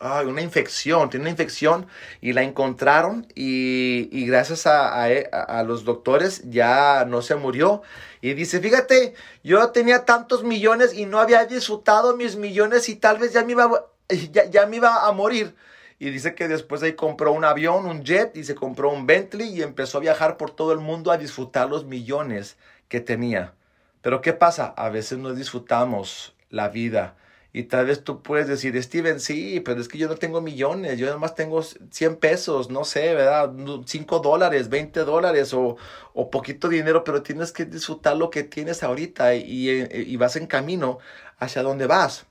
una 0.00 0.42
infección, 0.42 1.08
tiene 1.10 1.24
una 1.24 1.30
infección 1.30 1.86
y 2.20 2.32
la 2.32 2.42
encontraron 2.42 3.26
y, 3.34 4.26
gracias 4.26 4.66
a, 4.66 5.04
a, 5.04 5.62
los 5.62 5.84
doctores 5.84 6.42
ya 6.50 7.04
no 7.06 7.22
se 7.22 7.36
murió. 7.36 7.82
Y 8.20 8.34
dice, 8.34 8.60
fíjate, 8.60 9.14
yo 9.42 9.70
tenía 9.70 10.04
tantos 10.04 10.44
millones 10.44 10.94
y 10.94 11.06
no 11.06 11.20
había 11.20 11.44
disfrutado 11.46 12.16
mis 12.16 12.36
millones 12.36 12.88
y 12.88 12.96
tal 12.96 13.18
vez 13.18 13.32
ya 13.32 13.44
me 13.44 13.52
iba, 13.52 13.86
ya, 14.32 14.44
ya 14.46 14.66
me 14.66 14.76
iba 14.76 15.06
a 15.06 15.12
morir. 15.12 15.54
Y 15.98 16.10
dice 16.10 16.34
que 16.34 16.48
después 16.48 16.82
ahí 16.82 16.94
compró 16.94 17.32
un 17.32 17.44
avión, 17.44 17.86
un 17.86 18.02
jet 18.02 18.36
y 18.36 18.44
se 18.44 18.54
compró 18.54 18.90
un 18.90 19.06
Bentley 19.06 19.48
y 19.48 19.62
empezó 19.62 19.98
a 19.98 20.02
viajar 20.02 20.36
por 20.36 20.50
todo 20.50 20.72
el 20.72 20.80
mundo 20.80 21.12
a 21.12 21.18
disfrutar 21.18 21.68
los 21.68 21.84
millones 21.84 22.56
que 22.88 23.00
tenía. 23.00 23.54
Pero 24.02 24.20
¿qué 24.20 24.32
pasa? 24.32 24.74
A 24.76 24.90
veces 24.90 25.18
no 25.18 25.32
disfrutamos 25.32 26.34
la 26.50 26.68
vida 26.68 27.14
y 27.56 27.62
tal 27.62 27.86
vez 27.86 28.02
tú 28.02 28.20
puedes 28.20 28.48
decir, 28.48 28.82
Steven, 28.82 29.20
sí, 29.20 29.60
pero 29.60 29.80
es 29.80 29.86
que 29.86 29.96
yo 29.96 30.08
no 30.08 30.16
tengo 30.16 30.40
millones, 30.40 30.98
yo 30.98 31.08
además 31.08 31.36
tengo 31.36 31.62
100 31.62 32.16
pesos, 32.16 32.68
no 32.68 32.84
sé, 32.84 33.14
¿verdad? 33.14 33.52
5 33.86 34.18
dólares, 34.18 34.68
20 34.68 35.04
dólares 35.04 35.54
o, 35.54 35.76
o 36.14 36.30
poquito 36.30 36.68
dinero, 36.68 37.04
pero 37.04 37.22
tienes 37.22 37.52
que 37.52 37.64
disfrutar 37.64 38.16
lo 38.16 38.28
que 38.28 38.42
tienes 38.42 38.82
ahorita 38.82 39.36
y, 39.36 39.70
eh, 39.70 40.04
y 40.04 40.16
vas 40.16 40.34
en 40.34 40.48
camino 40.48 40.98
hacia 41.38 41.62
donde 41.62 41.86
vas. 41.86 42.26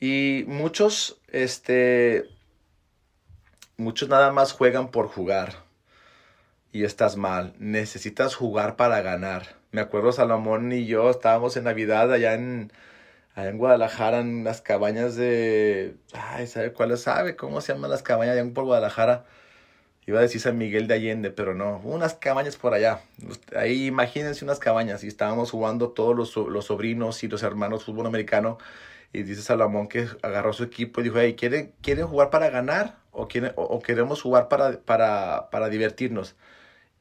Y 0.00 0.44
muchos, 0.46 1.20
este, 1.28 2.24
muchos 3.76 4.08
nada 4.08 4.32
más 4.32 4.52
juegan 4.52 4.90
por 4.90 5.08
jugar 5.08 5.64
y 6.72 6.84
estás 6.84 7.18
mal. 7.18 7.54
Necesitas 7.58 8.36
jugar 8.36 8.76
para 8.76 9.02
ganar. 9.02 9.56
Me 9.70 9.82
acuerdo 9.82 10.12
Salomón 10.12 10.72
y 10.72 10.86
yo 10.86 11.10
estábamos 11.10 11.58
en 11.58 11.64
Navidad 11.64 12.10
allá 12.10 12.32
en 12.32 12.72
allá 13.34 13.48
en 13.48 13.58
Guadalajara, 13.58 14.20
en 14.20 14.44
las 14.44 14.60
cabañas 14.62 15.16
de. 15.16 15.96
Ay, 16.12 16.46
¿sabe 16.46 16.72
cuál 16.72 16.96
¿Sabe 16.98 17.36
cómo 17.36 17.60
se 17.60 17.72
llaman 17.72 17.90
las 17.90 18.02
cabañas 18.02 18.36
allá 18.36 18.52
por 18.52 18.64
Guadalajara? 18.64 19.24
Iba 20.06 20.18
a 20.18 20.22
decir 20.22 20.40
San 20.40 20.58
Miguel 20.58 20.88
de 20.88 20.94
Allende, 20.94 21.30
pero 21.30 21.54
no, 21.54 21.80
unas 21.84 22.14
cabañas 22.14 22.56
por 22.56 22.74
allá. 22.74 23.00
Ahí 23.54 23.86
imagínense 23.86 24.44
unas 24.44 24.58
cabañas 24.58 25.04
y 25.04 25.08
estábamos 25.08 25.50
jugando 25.50 25.90
todos 25.90 26.16
los, 26.16 26.34
los 26.48 26.64
sobrinos 26.66 27.22
y 27.22 27.28
los 27.28 27.42
hermanos 27.42 27.84
fútbol 27.84 28.06
americano. 28.06 28.58
Y 29.12 29.22
dice 29.24 29.42
Salomón 29.42 29.88
que 29.88 30.08
agarró 30.22 30.52
su 30.52 30.64
equipo 30.64 31.00
y 31.00 31.04
dijo, 31.04 31.18
hey, 31.18 31.34
¿quieren, 31.36 31.74
¿quieren 31.82 32.06
jugar 32.06 32.30
para 32.30 32.48
ganar 32.50 32.96
o, 33.10 33.28
quieren, 33.28 33.52
o, 33.56 33.80
queremos 33.80 34.22
jugar 34.22 34.48
para, 34.48 34.80
para, 34.80 35.50
para 35.50 35.68
divertirnos? 35.68 36.36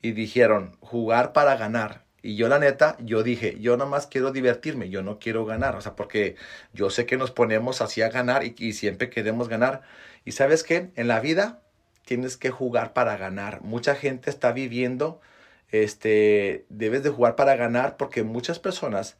Y 0.01 0.11
dijeron, 0.13 0.77
jugar 0.81 1.33
para 1.33 1.55
ganar. 1.55 2.05
Y 2.21 2.35
yo 2.35 2.49
la 2.49 2.59
neta, 2.59 2.97
yo 2.99 3.23
dije, 3.23 3.59
yo 3.59 3.77
nada 3.77 3.89
más 3.89 4.07
quiero 4.07 4.31
divertirme, 4.31 4.89
yo 4.89 5.01
no 5.03 5.19
quiero 5.19 5.45
ganar, 5.45 5.75
o 5.75 5.81
sea, 5.81 5.95
porque 5.95 6.35
yo 6.73 6.89
sé 6.89 7.05
que 7.05 7.17
nos 7.17 7.31
ponemos 7.31 7.81
así 7.81 8.01
a 8.01 8.09
ganar 8.09 8.43
y, 8.43 8.73
siempre 8.73 9.09
queremos 9.09 9.49
ganar. 9.49 9.81
Y 10.25 10.33
sabes 10.33 10.63
qué, 10.63 10.91
en 10.95 11.07
la 11.07 11.19
vida 11.21 11.61
tienes 12.05 12.37
que 12.37 12.51
jugar 12.51 12.93
para 12.93 13.17
ganar. 13.17 13.61
Mucha 13.61 13.95
gente 13.95 14.29
está 14.29 14.51
viviendo, 14.51 15.21
este, 15.69 16.65
debes 16.69 17.03
de 17.03 17.09
jugar 17.11 17.35
para 17.35 17.55
ganar 17.55 17.97
porque 17.97 18.23
muchas 18.23 18.59
personas 18.59 19.17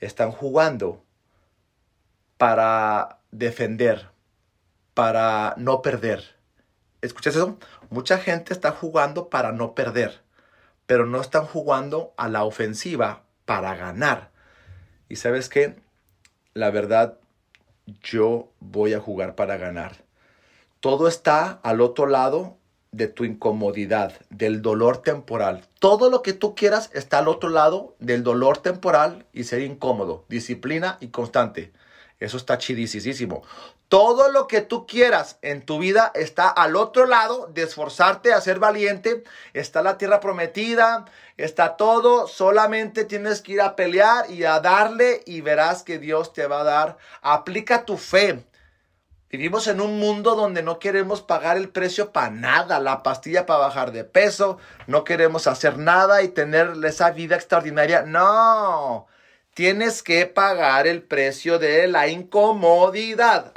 están 0.00 0.32
jugando 0.32 1.04
para 2.38 3.20
defender, 3.30 4.08
para 4.94 5.54
no 5.58 5.82
perder. 5.82 6.36
¿Escuchas 7.02 7.36
eso? 7.36 7.58
Mucha 7.90 8.18
gente 8.18 8.52
está 8.54 8.72
jugando 8.72 9.28
para 9.28 9.52
no 9.52 9.74
perder 9.74 10.27
pero 10.88 11.04
no 11.04 11.20
están 11.20 11.44
jugando 11.44 12.14
a 12.16 12.30
la 12.30 12.44
ofensiva 12.44 13.24
para 13.44 13.76
ganar. 13.76 14.30
Y 15.10 15.16
sabes 15.16 15.50
qué, 15.50 15.76
la 16.54 16.70
verdad, 16.70 17.18
yo 18.02 18.48
voy 18.58 18.94
a 18.94 19.00
jugar 19.00 19.34
para 19.34 19.58
ganar. 19.58 19.96
Todo 20.80 21.06
está 21.06 21.60
al 21.62 21.82
otro 21.82 22.06
lado 22.06 22.56
de 22.90 23.06
tu 23.06 23.24
incomodidad, 23.24 24.14
del 24.30 24.62
dolor 24.62 25.02
temporal. 25.02 25.66
Todo 25.78 26.08
lo 26.08 26.22
que 26.22 26.32
tú 26.32 26.54
quieras 26.54 26.88
está 26.94 27.18
al 27.18 27.28
otro 27.28 27.50
lado 27.50 27.94
del 27.98 28.22
dolor 28.22 28.56
temporal 28.56 29.26
y 29.34 29.44
ser 29.44 29.60
incómodo. 29.60 30.24
Disciplina 30.30 30.96
y 31.00 31.08
constante. 31.08 31.70
Eso 32.18 32.38
está 32.38 32.56
chidísimo. 32.56 33.42
Todo 33.88 34.30
lo 34.30 34.46
que 34.48 34.60
tú 34.60 34.86
quieras 34.86 35.38
en 35.40 35.64
tu 35.64 35.78
vida 35.78 36.12
está 36.14 36.48
al 36.48 36.76
otro 36.76 37.06
lado 37.06 37.46
de 37.46 37.62
esforzarte 37.62 38.34
a 38.34 38.40
ser 38.42 38.58
valiente. 38.58 39.24
Está 39.54 39.82
la 39.82 39.96
tierra 39.96 40.20
prometida, 40.20 41.06
está 41.38 41.76
todo. 41.78 42.26
Solamente 42.26 43.06
tienes 43.06 43.40
que 43.40 43.52
ir 43.52 43.62
a 43.62 43.76
pelear 43.76 44.30
y 44.30 44.44
a 44.44 44.60
darle 44.60 45.22
y 45.24 45.40
verás 45.40 45.82
que 45.84 45.98
Dios 45.98 46.34
te 46.34 46.46
va 46.46 46.60
a 46.60 46.64
dar. 46.64 46.98
Aplica 47.22 47.86
tu 47.86 47.96
fe. 47.96 48.44
Vivimos 49.30 49.66
en 49.68 49.80
un 49.80 49.98
mundo 49.98 50.34
donde 50.36 50.62
no 50.62 50.78
queremos 50.78 51.22
pagar 51.22 51.56
el 51.56 51.70
precio 51.70 52.12
para 52.12 52.30
nada, 52.30 52.80
la 52.80 53.02
pastilla 53.02 53.44
para 53.44 53.60
bajar 53.60 53.92
de 53.92 54.04
peso, 54.04 54.56
no 54.86 55.04
queremos 55.04 55.46
hacer 55.46 55.76
nada 55.76 56.22
y 56.22 56.28
tener 56.28 56.72
esa 56.82 57.10
vida 57.10 57.36
extraordinaria. 57.36 58.02
No, 58.02 59.06
tienes 59.58 60.04
que 60.04 60.24
pagar 60.26 60.86
el 60.86 61.02
precio 61.02 61.58
de 61.58 61.88
la 61.88 62.06
incomodidad. 62.06 63.52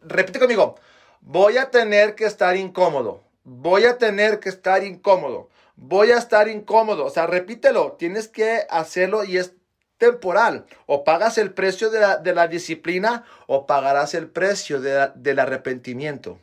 Repite 0.00 0.38
conmigo, 0.38 0.76
voy 1.20 1.56
a 1.58 1.72
tener 1.72 2.14
que 2.14 2.24
estar 2.24 2.56
incómodo, 2.56 3.24
voy 3.42 3.84
a 3.84 3.98
tener 3.98 4.38
que 4.38 4.48
estar 4.48 4.84
incómodo, 4.84 5.50
voy 5.74 6.12
a 6.12 6.18
estar 6.18 6.46
incómodo. 6.46 7.04
O 7.04 7.10
sea, 7.10 7.26
repítelo, 7.26 7.96
tienes 7.98 8.28
que 8.28 8.64
hacerlo 8.70 9.24
y 9.24 9.38
es 9.38 9.54
temporal. 9.98 10.66
O 10.86 11.02
pagas 11.02 11.36
el 11.36 11.52
precio 11.52 11.90
de 11.90 12.32
la, 12.32 12.46
disciplina 12.46 13.24
o 13.48 13.66
pagarás 13.66 14.14
el 14.14 14.28
precio 14.28 14.80
del 14.80 15.38
arrepentimiento. 15.40 16.38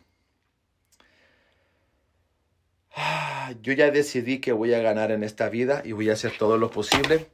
Ah, 2.93 3.53
yo 3.61 3.71
ya 3.71 3.89
decidí 3.89 4.39
que 4.41 4.51
voy 4.51 4.73
a 4.73 4.81
ganar 4.81 5.11
en 5.11 5.23
esta 5.23 5.47
vida 5.47 5.81
y 5.85 5.93
voy 5.93 6.09
a 6.09 6.13
hacer 6.13 6.37
todo 6.37 6.57
lo 6.57 6.69
posible. 6.69 7.29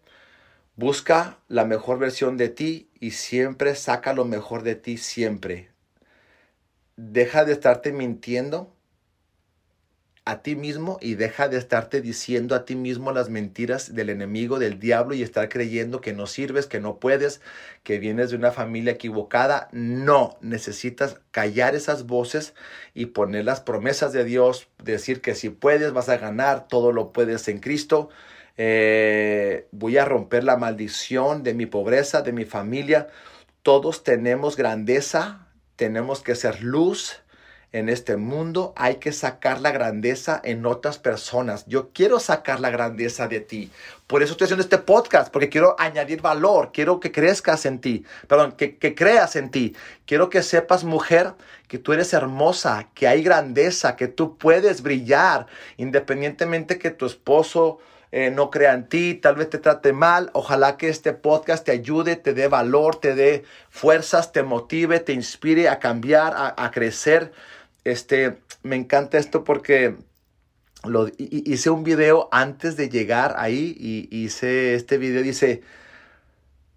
Busca 0.76 1.38
la 1.49 1.65
mejor 1.65 1.99
versión 1.99 2.36
de 2.36 2.49
ti 2.49 2.89
y 2.99 3.11
siempre 3.11 3.76
saca 3.76 4.13
lo 4.13 4.26
mejor 4.26 4.63
de 4.63 4.74
ti, 4.74 4.97
siempre. 4.97 5.69
Deja 6.95 7.45
de 7.45 7.53
estarte 7.53 7.93
mintiendo 7.93 8.74
a 10.26 10.41
ti 10.41 10.55
mismo 10.55 10.97
y 10.99 11.13
deja 11.13 11.47
de 11.47 11.57
estarte 11.57 12.01
diciendo 12.01 12.55
a 12.55 12.65
ti 12.65 12.76
mismo 12.76 13.11
las 13.11 13.30
mentiras 13.30 13.93
del 13.93 14.09
enemigo, 14.09 14.57
del 14.57 14.80
diablo 14.80 15.13
y 15.13 15.21
estar 15.21 15.47
creyendo 15.47 16.01
que 16.01 16.13
no 16.13 16.26
sirves, 16.26 16.65
que 16.65 16.80
no 16.80 16.97
puedes, 16.99 17.41
que 17.84 17.99
vienes 17.99 18.32
de 18.32 18.38
una 18.38 18.51
familia 18.51 18.93
equivocada. 18.93 19.69
No, 19.74 20.38
necesitas 20.41 21.19
callar 21.30 21.76
esas 21.76 22.07
voces 22.07 22.55
y 22.95 23.07
poner 23.07 23.45
las 23.45 23.61
promesas 23.61 24.11
de 24.11 24.24
Dios, 24.24 24.69
decir 24.84 25.21
que 25.21 25.36
si 25.36 25.49
puedes 25.49 25.93
vas 25.93 26.09
a 26.09 26.17
ganar, 26.17 26.67
todo 26.67 26.91
lo 26.91 27.13
puedes 27.13 27.47
en 27.47 27.59
Cristo. 27.59 28.09
Eh, 28.58 29.68
voy 29.72 29.97
a 29.97 30.06
romper 30.06 30.43
la 30.43 30.58
maldición 30.58 31.43
de 31.43 31.54
mi 31.54 31.66
pobreza, 31.66 32.22
de 32.22 32.34
mi 32.34 32.45
familia. 32.45 33.08
Todos 33.62 34.04
tenemos 34.04 34.58
grandeza, 34.58 35.47
tenemos 35.76 36.22
que 36.22 36.36
ser 36.36 36.62
luz 36.62 37.24
en 37.72 37.89
este 37.89 38.18
mundo, 38.18 38.72
hay 38.76 38.97
que 38.97 39.12
sacar 39.12 39.60
la 39.60 39.72
grandeza 39.72 40.39
en 40.43 40.68
otras 40.68 40.99
personas. 40.99 41.66
Yo 41.66 41.89
quiero 41.91 42.20
sacar 42.20 42.60
la 42.60 42.70
grandeza 42.70 43.28
de 43.28 43.39
ti. 43.39 43.72
Por 44.06 44.22
eso 44.22 44.34
estoy 44.34 44.45
haciendo 44.45 44.62
este 44.62 44.78
podcast, 44.78 45.34
porque 45.34 45.49
quiero 45.49 45.76
añadir 45.80 46.22
valor, 46.22 46.70
quiero 46.72 46.99
que 46.99 47.12
crezcas 47.12 47.66
en 47.66 47.80
ti, 47.80 48.06
perdón, 48.28 48.51
que, 48.51 48.78
que 48.78 48.93
creas 48.93 49.36
en 49.36 49.49
ti. 49.49 49.76
Quiero 50.06 50.30
que 50.30 50.43
sepas, 50.43 50.84
mujer, 50.84 51.34
que 51.68 51.80
tú 51.80 51.93
eres 51.93 52.14
hermosa, 52.14 52.89
que 52.93 53.08
hay 53.08 53.24
grandeza, 53.24 53.95
que 53.95 54.08
tú 54.08 54.38
puedes 54.38 54.84
brillar, 54.84 55.47
independientemente 55.78 56.78
que 56.78 56.91
tu 56.91 57.08
esposo 57.08 57.80
eh, 58.16 58.30
no 58.30 58.51
crea 58.51 58.76
en 58.76 58.88
ti, 58.88 59.16
tal 59.16 59.38
vez 59.38 59.49
te 59.49 59.57
trate 59.57 59.91
mal. 59.91 60.30
Ojalá 60.34 60.78
que 60.78 60.88
este 60.88 61.14
podcast 61.14 61.66
te 61.66 61.72
ayude, 61.72 62.16
te 62.16 62.36
dé 62.36 62.47
valor, 62.47 62.97
te 62.97 63.16
dé 63.16 63.43
fuerzas, 63.72 64.32
te 64.32 64.43
motive, 64.43 64.99
te 64.99 65.14
inspire 65.14 65.68
a 65.68 65.80
cambiar, 65.80 66.36
a, 66.36 66.53
a 66.64 66.70
crecer. 66.70 67.32
Este, 67.84 68.38
me 68.61 68.76
encanta 68.76 69.18
esto 69.18 69.43
porque 69.43 69.97
lo, 70.84 71.07
hice 71.18 71.72
un 71.72 71.84
video 71.84 72.30
antes 72.32 72.78
de 72.78 72.88
llegar 72.88 73.34
ahí 73.39 73.76
y 73.80 74.16
hice 74.16 74.76
este 74.76 74.99
video. 74.99 75.24
Dice, 75.24 75.64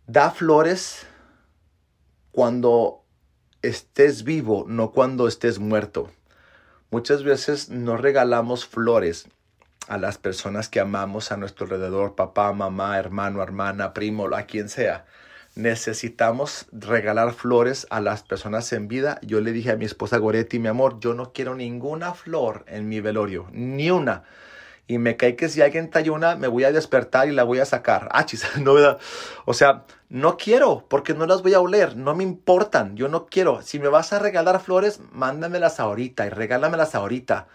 da 0.07 0.31
flores 0.31 1.07
cuando 2.33 3.05
estés 3.61 4.25
vivo, 4.25 4.65
no 4.67 4.91
cuando 4.91 5.29
estés 5.29 5.59
muerto. 5.59 6.11
Muchas 6.91 7.25
veces 7.25 7.69
no 7.69 7.99
regalamos 7.99 8.65
flores 8.65 9.29
a 9.89 9.99
las 9.99 10.19
personas 10.19 10.69
que 10.69 10.81
amamos 10.81 11.33
a 11.33 11.37
nuestro 11.37 11.65
alrededor, 11.65 12.15
papá, 12.15 12.53
mamá, 12.53 12.99
hermano, 12.99 13.43
hermana, 13.43 13.93
primo, 13.95 14.27
a 14.35 14.43
quien 14.43 14.69
sea 14.69 15.05
necesitamos 15.57 16.67
regalar 16.71 17.33
flores 17.33 17.87
a 17.91 18.01
las 18.01 18.23
personas 18.23 18.73
en 18.73 18.89
vida. 18.89 19.19
Yo 19.23 19.41
le 19.41 19.53
dije 19.53 19.73
a 19.73 19.77
mi 19.77 19.87
esposa 19.87 20.19
Goretti, 20.19 20.59
mi 20.59 20.69
amor, 20.69 21.01
yo 21.01 21.15
no 21.15 21.33
quiero 21.33 21.55
ninguna 21.55 22.13
flor 22.15 22.65
en 22.69 22.89
mi 22.89 23.01
velorio, 23.01 23.49
ni 23.51 23.91
una. 23.91 24.23
Y 24.87 24.99
me 24.99 25.17
cae 25.17 25.35
que 25.35 25.49
si 25.49 25.63
alguien 25.63 25.91
talla 25.91 26.13
una, 26.13 26.37
me 26.37 26.47
voy 26.47 26.63
a 26.63 26.71
despertar 26.71 27.27
y 27.29 27.33
la 27.33 27.43
voy 27.43 27.59
a 27.59 27.65
sacar. 27.65 28.09
Ah, 28.13 28.25
chis, 28.25 28.47
no, 28.61 28.75
¿verdad? 28.75 28.99
O 29.47 29.55
sea, 29.55 29.85
no 30.09 30.37
quiero, 30.37 30.85
porque 30.89 31.15
no 31.15 31.27
las 31.27 31.43
voy 31.43 31.55
a 31.55 31.61
oler, 31.61 31.97
no 31.97 32.15
me 32.15 32.23
importan, 32.23 32.95
yo 32.95 33.09
no 33.09 33.27
quiero. 33.27 33.63
Si 33.63 33.81
me 33.81 33.89
vas 33.89 34.13
a 34.13 34.21
regalar 34.21 34.61
flores, 34.61 35.01
mándamelas 35.11 35.81
ahorita 35.81 36.27
y 36.27 36.29
regálamelas 36.29 36.95
ahorita. 36.95 37.49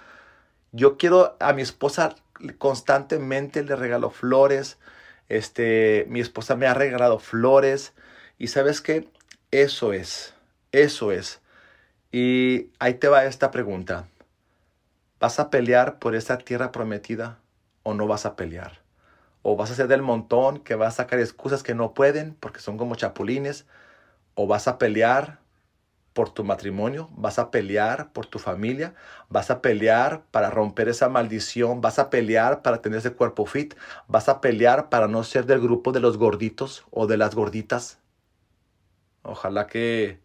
Yo 0.72 0.97
quiero 0.97 1.36
a 1.39 1.51
mi 1.53 1.61
esposa 1.61 2.15
constantemente 2.57 3.63
le 3.63 3.76
regalo 3.76 4.09
flores, 4.09 4.78
este, 5.28 6.05
mi 6.09 6.22
esposa 6.22 6.55
me 6.55 6.65
ha 6.67 6.74
regalado 6.74 7.19
flores 7.19 7.93
y 8.38 8.47
sabes 8.47 8.82
qué, 8.82 9.09
eso 9.51 9.91
es, 9.91 10.34
eso 10.72 11.11
es. 11.11 11.41
Y 12.11 12.69
ahí 12.80 12.95
te 12.95 13.09
va 13.09 13.26
esta 13.26 13.51
pregunta. 13.51 14.07
¿Vas 15.19 15.39
a 15.39 15.49
pelear 15.49 15.99
por 15.99 16.15
esa 16.15 16.38
tierra 16.38 16.72
prometida 16.72 17.38
o 17.84 17.93
no 17.93 18.07
vas 18.07 18.26
a 18.26 18.36
pelear? 18.38 18.82
¿O 19.43 19.57
vas 19.57 19.72
a 19.72 19.76
ser 19.76 19.88
del 19.88 20.01
montón 20.01 20.59
que 20.59 20.76
va 20.76 20.88
a 20.88 20.91
sacar 20.91 21.19
excusas 21.19 21.63
que 21.63 21.76
no 21.76 21.93
pueden 21.93 22.34
porque 22.39 22.61
son 22.61 22.78
como 22.78 22.95
chapulines? 22.95 23.65
¿O 24.36 24.47
vas 24.47 24.67
a 24.69 24.78
pelear 24.78 25.40
por 26.14 26.34
tu 26.34 26.43
matrimonio, 26.43 27.09
vas 27.16 27.39
a 27.39 27.51
pelear 27.51 28.12
por 28.12 28.26
tu 28.26 28.38
familia, 28.38 28.93
vas 29.30 29.49
a 29.49 29.62
pelear 29.62 30.24
para 30.32 30.49
romper 30.49 30.89
esa 30.89 31.07
maldición, 31.09 31.80
vas 31.82 31.99
a 31.99 32.09
pelear 32.09 32.62
para 32.62 32.82
tener 32.82 32.99
ese 32.99 33.14
cuerpo 33.14 33.45
fit, 33.45 33.76
vas 34.07 34.28
a 34.28 34.41
pelear 34.41 34.89
para 34.89 35.07
no 35.07 35.24
ser 35.24 35.45
del 35.45 35.62
grupo 35.62 35.91
de 35.91 36.01
los 36.01 36.18
gorditos 36.18 36.86
o 36.91 37.07
de 37.07 37.18
las 37.18 37.34
gorditas. 37.36 37.99
Ojalá 39.24 39.68
que 39.68 40.20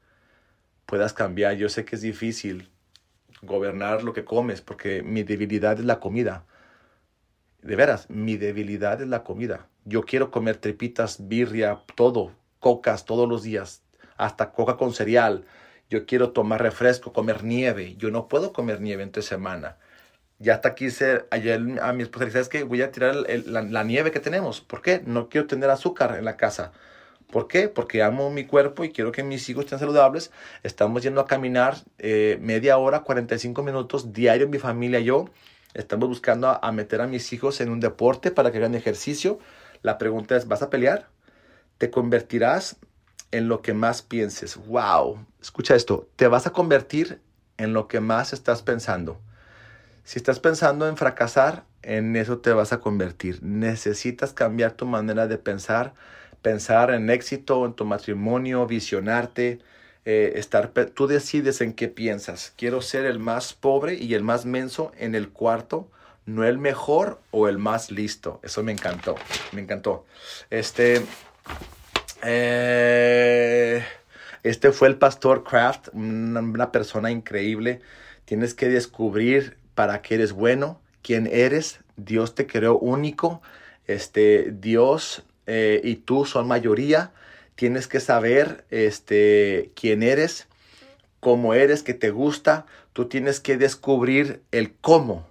puedas 0.86 1.12
cambiar. 1.12 1.56
Yo 1.56 1.68
sé 1.68 1.84
que 1.84 1.96
es 1.96 2.02
difícil 2.02 2.70
gobernar 3.42 4.02
lo 4.02 4.12
que 4.12 4.24
comes 4.24 4.62
porque 4.62 5.02
mi 5.02 5.22
debilidad 5.22 5.78
es 5.78 5.84
la 5.84 6.00
comida. 6.00 6.44
De 7.62 7.76
veras, 7.76 8.08
mi 8.08 8.36
debilidad 8.36 9.00
es 9.02 9.08
la 9.08 9.24
comida. 9.24 9.68
Yo 9.84 10.02
quiero 10.02 10.30
comer 10.30 10.56
tripitas, 10.56 11.28
birria, 11.28 11.82
todo, 11.94 12.32
cocas 12.60 13.04
todos 13.04 13.28
los 13.28 13.42
días, 13.42 13.82
hasta 14.16 14.52
coca 14.52 14.76
con 14.76 14.92
cereal, 14.92 15.44
yo 15.90 16.06
quiero 16.06 16.30
tomar 16.30 16.62
refresco, 16.62 17.12
comer 17.12 17.44
nieve. 17.44 17.96
Yo 17.96 18.10
no 18.10 18.28
puedo 18.28 18.52
comer 18.52 18.80
nieve 18.80 19.02
entre 19.02 19.22
semana. 19.22 19.76
Ya 20.38 20.54
hasta 20.54 20.74
quise 20.74 21.24
ayer 21.30 21.60
a 21.80 21.92
mi 21.92 22.02
esposa, 22.02 22.30
¿sabes 22.30 22.48
qué? 22.48 22.62
Voy 22.64 22.82
a 22.82 22.92
tirar 22.92 23.14
la, 23.14 23.84
nieve 23.84 24.10
que 24.10 24.20
tenemos. 24.20 24.60
¿Por 24.60 24.82
qué? 24.82 25.02
No 25.06 25.28
quiero 25.28 25.46
tener 25.46 25.70
azúcar 25.70 26.16
en 26.18 26.24
la 26.24 26.36
casa. 26.36 26.72
¿Por 27.30 27.48
qué? 27.48 27.68
Porque 27.68 28.02
amo 28.02 28.30
mi 28.30 28.44
cuerpo 28.46 28.84
y 28.84 28.92
quiero 28.92 29.12
que 29.12 29.22
mis 29.22 29.48
hijos 29.48 29.64
estén 29.64 29.78
saludables. 29.78 30.30
Estamos 30.62 31.02
yendo 31.02 31.20
a 31.20 31.26
caminar 31.26 31.76
eh, 31.98 32.38
media 32.40 32.78
hora, 32.78 33.00
45 33.02 33.62
minutos 33.62 34.12
diario, 34.12 34.48
mi 34.48 34.58
familia 34.58 35.00
y 35.00 35.04
yo. 35.04 35.26
Estamos 35.74 36.08
buscando 36.08 36.48
a, 36.48 36.56
a 36.62 36.72
meter 36.72 37.00
a 37.00 37.06
mis 37.06 37.32
hijos 37.32 37.60
en 37.60 37.70
un 37.70 37.80
deporte 37.80 38.30
para 38.30 38.52
que 38.52 38.58
hagan 38.58 38.74
ejercicio. 38.74 39.38
La 39.82 39.98
pregunta 39.98 40.36
es, 40.36 40.48
¿vas 40.48 40.62
a 40.62 40.70
pelear? 40.70 41.08
¿Te 41.78 41.90
convertirás 41.90 42.76
en 43.30 43.48
lo 43.48 43.62
que 43.62 43.74
más 43.74 44.02
pienses. 44.02 44.56
¡Wow! 44.56 45.24
Escucha 45.40 45.74
esto, 45.74 46.08
te 46.16 46.28
vas 46.28 46.46
a 46.46 46.52
convertir 46.52 47.20
en 47.58 47.72
lo 47.72 47.88
que 47.88 48.00
más 48.00 48.32
estás 48.32 48.62
pensando. 48.62 49.20
Si 50.04 50.18
estás 50.18 50.38
pensando 50.38 50.88
en 50.88 50.96
fracasar, 50.96 51.64
en 51.82 52.14
eso 52.16 52.38
te 52.38 52.52
vas 52.52 52.72
a 52.72 52.80
convertir. 52.80 53.42
Necesitas 53.42 54.32
cambiar 54.32 54.72
tu 54.72 54.86
manera 54.86 55.26
de 55.26 55.38
pensar, 55.38 55.94
pensar 56.42 56.90
en 56.90 57.10
éxito, 57.10 57.64
en 57.66 57.74
tu 57.74 57.84
matrimonio, 57.84 58.66
visionarte, 58.66 59.60
eh, 60.04 60.34
estar, 60.36 60.68
tú 60.68 61.08
decides 61.08 61.60
en 61.60 61.72
qué 61.72 61.88
piensas. 61.88 62.52
Quiero 62.56 62.82
ser 62.82 63.04
el 63.06 63.18
más 63.18 63.54
pobre 63.54 63.94
y 63.94 64.14
el 64.14 64.22
más 64.22 64.46
menso 64.46 64.92
en 64.96 65.16
el 65.16 65.30
cuarto, 65.30 65.90
no 66.26 66.44
el 66.44 66.58
mejor 66.58 67.20
o 67.32 67.48
el 67.48 67.58
más 67.58 67.90
listo. 67.90 68.38
Eso 68.44 68.62
me 68.62 68.72
encantó, 68.72 69.16
me 69.50 69.60
encantó. 69.60 70.06
Este, 70.50 71.02
eh, 72.26 73.84
este 74.42 74.72
fue 74.72 74.88
el 74.88 74.96
pastor 74.96 75.44
Kraft, 75.44 75.88
una, 75.92 76.72
persona 76.72 77.10
increíble. 77.10 77.80
Tienes 78.24 78.54
que 78.54 78.68
descubrir 78.68 79.56
para 79.74 80.02
qué 80.02 80.16
eres 80.16 80.32
bueno, 80.32 80.80
quién 81.02 81.26
eres. 81.26 81.80
Dios 81.96 82.34
te 82.34 82.46
creó 82.46 82.78
único. 82.78 83.42
Este, 83.86 84.52
Dios 84.52 85.24
eh, 85.46 85.80
y 85.84 85.96
tú 85.96 86.24
son 86.24 86.48
mayoría. 86.48 87.12
tienes 87.54 87.88
que 87.88 88.00
saber 88.00 88.64
este, 88.70 89.72
quién 89.74 90.02
eres, 90.02 90.46
cómo 91.20 91.54
eres, 91.54 91.82
que 91.82 91.94
te 91.94 92.10
gusta. 92.10 92.66
Tú 92.92 93.06
tienes 93.08 93.40
que 93.40 93.56
descubrir 93.56 94.42
el 94.52 94.74
cómo. 94.74 95.26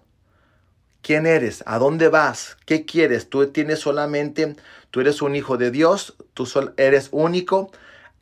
¿Quién 1.05 1.27
eres? 1.27 1.63
¿A 1.67 1.77
dónde 1.77 2.07
vas? 2.07 2.57
¿Qué 2.65 2.83
quieres? 2.83 3.29
Tú 3.29 3.45
tienes 3.51 3.77
solamente, 3.77 4.55
tú 4.89 5.01
eres 5.01 5.21
un 5.21 5.35
hijo 5.35 5.55
de 5.55 5.69
Dios, 5.69 6.15
tú 6.33 6.47
eres 6.77 7.09
único, 7.11 7.69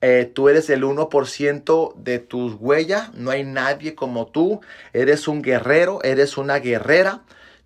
eh, 0.02 0.30
tú 0.34 0.50
eres 0.50 0.70
el 0.70 0.84
1% 0.84 1.94
de 1.96 2.20
tus 2.20 2.56
huellas, 2.60 3.14
no 3.14 3.32
hay 3.32 3.46
nadie 3.46 3.96
como 3.96 4.28
tú, 4.28 4.60
eres 4.92 5.30
un 5.30 5.42
guerrero, 5.42 6.04
eres 6.04 6.38
una 6.38 6.60
guerrera, 6.60 7.22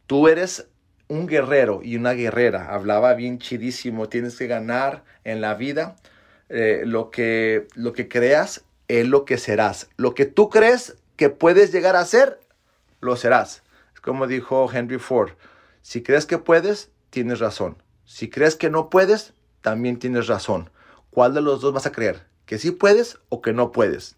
tú 0.05 0.27
eres 0.27 0.67
un 1.07 1.25
guerrero 1.25 1.81
y 1.83 1.95
una 1.95 2.11
guerrera. 2.11 2.71
Hablaba 2.71 3.15
bien 3.15 3.39
chidísimo, 3.39 4.09
tienes 4.09 4.37
que 4.37 4.45
ganar 4.45 5.03
en 5.23 5.41
la 5.41 5.55
vida. 5.55 5.95
Eh, 6.49 6.83
lo, 6.85 7.09
que, 7.09 7.65
lo 7.73 7.91
que 7.91 8.07
creas 8.07 8.65
es 8.87 9.07
lo 9.07 9.25
que 9.25 9.39
serás. 9.39 9.89
Lo 9.97 10.13
que 10.13 10.27
tú 10.27 10.51
crees 10.51 10.95
que 11.15 11.31
puedes 11.31 11.71
llegar 11.71 11.95
a 11.95 12.05
ser, 12.05 12.39
lo 13.01 13.15
serás. 13.15 13.63
Como 14.07 14.25
dijo 14.25 14.71
Henry 14.71 14.99
Ford. 14.99 15.31
Si 15.81 16.01
crees 16.01 16.25
que 16.25 16.37
puedes, 16.37 16.91
tienes 17.09 17.39
razón. 17.39 17.83
Si 18.05 18.29
crees 18.29 18.55
que 18.55 18.69
no 18.69 18.89
puedes, 18.89 19.33
también 19.59 19.99
tienes 19.99 20.27
razón. 20.27 20.69
¿Cuál 21.09 21.33
de 21.33 21.41
los 21.41 21.59
dos 21.59 21.73
vas 21.73 21.87
a 21.87 21.91
creer? 21.91 22.21
¿Que 22.45 22.57
sí 22.57 22.71
puedes 22.71 23.19
o 23.27 23.41
que 23.41 23.51
no 23.51 23.73
puedes? 23.73 24.15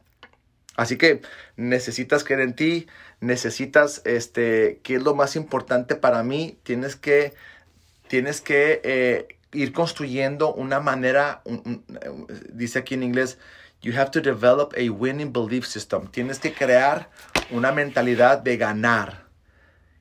Así 0.76 0.96
que 0.96 1.24
necesitas 1.56 2.24
creer 2.24 2.42
en 2.42 2.54
ti, 2.54 2.86
necesitas, 3.20 4.04
este, 4.06 4.80
¿qué 4.84 4.98
es 4.98 5.02
lo 5.02 5.16
más 5.16 5.36
importante 5.36 5.96
para 5.96 6.22
mí? 6.22 6.60
Tienes 6.62 6.96
que, 6.96 7.34
tienes 8.08 8.42
que 8.42 8.82
eh, 8.84 9.40
ir 9.54 9.74
construyendo 9.74 10.54
una 10.54 10.80
manera, 10.80 11.42
dice 12.54 12.78
aquí 12.78 12.94
en 12.94 13.02
inglés, 13.02 13.40
you 13.82 13.92
have 13.98 14.12
to 14.12 14.22
develop 14.22 14.72
a 14.78 14.92
winning 14.92 15.34
belief 15.34 15.66
system. 15.66 16.06
Tienes 16.12 16.38
que 16.38 16.54
crear 16.54 17.10
una 17.50 17.72
mentalidad 17.72 18.38
de 18.38 18.56
ganar. 18.56 19.29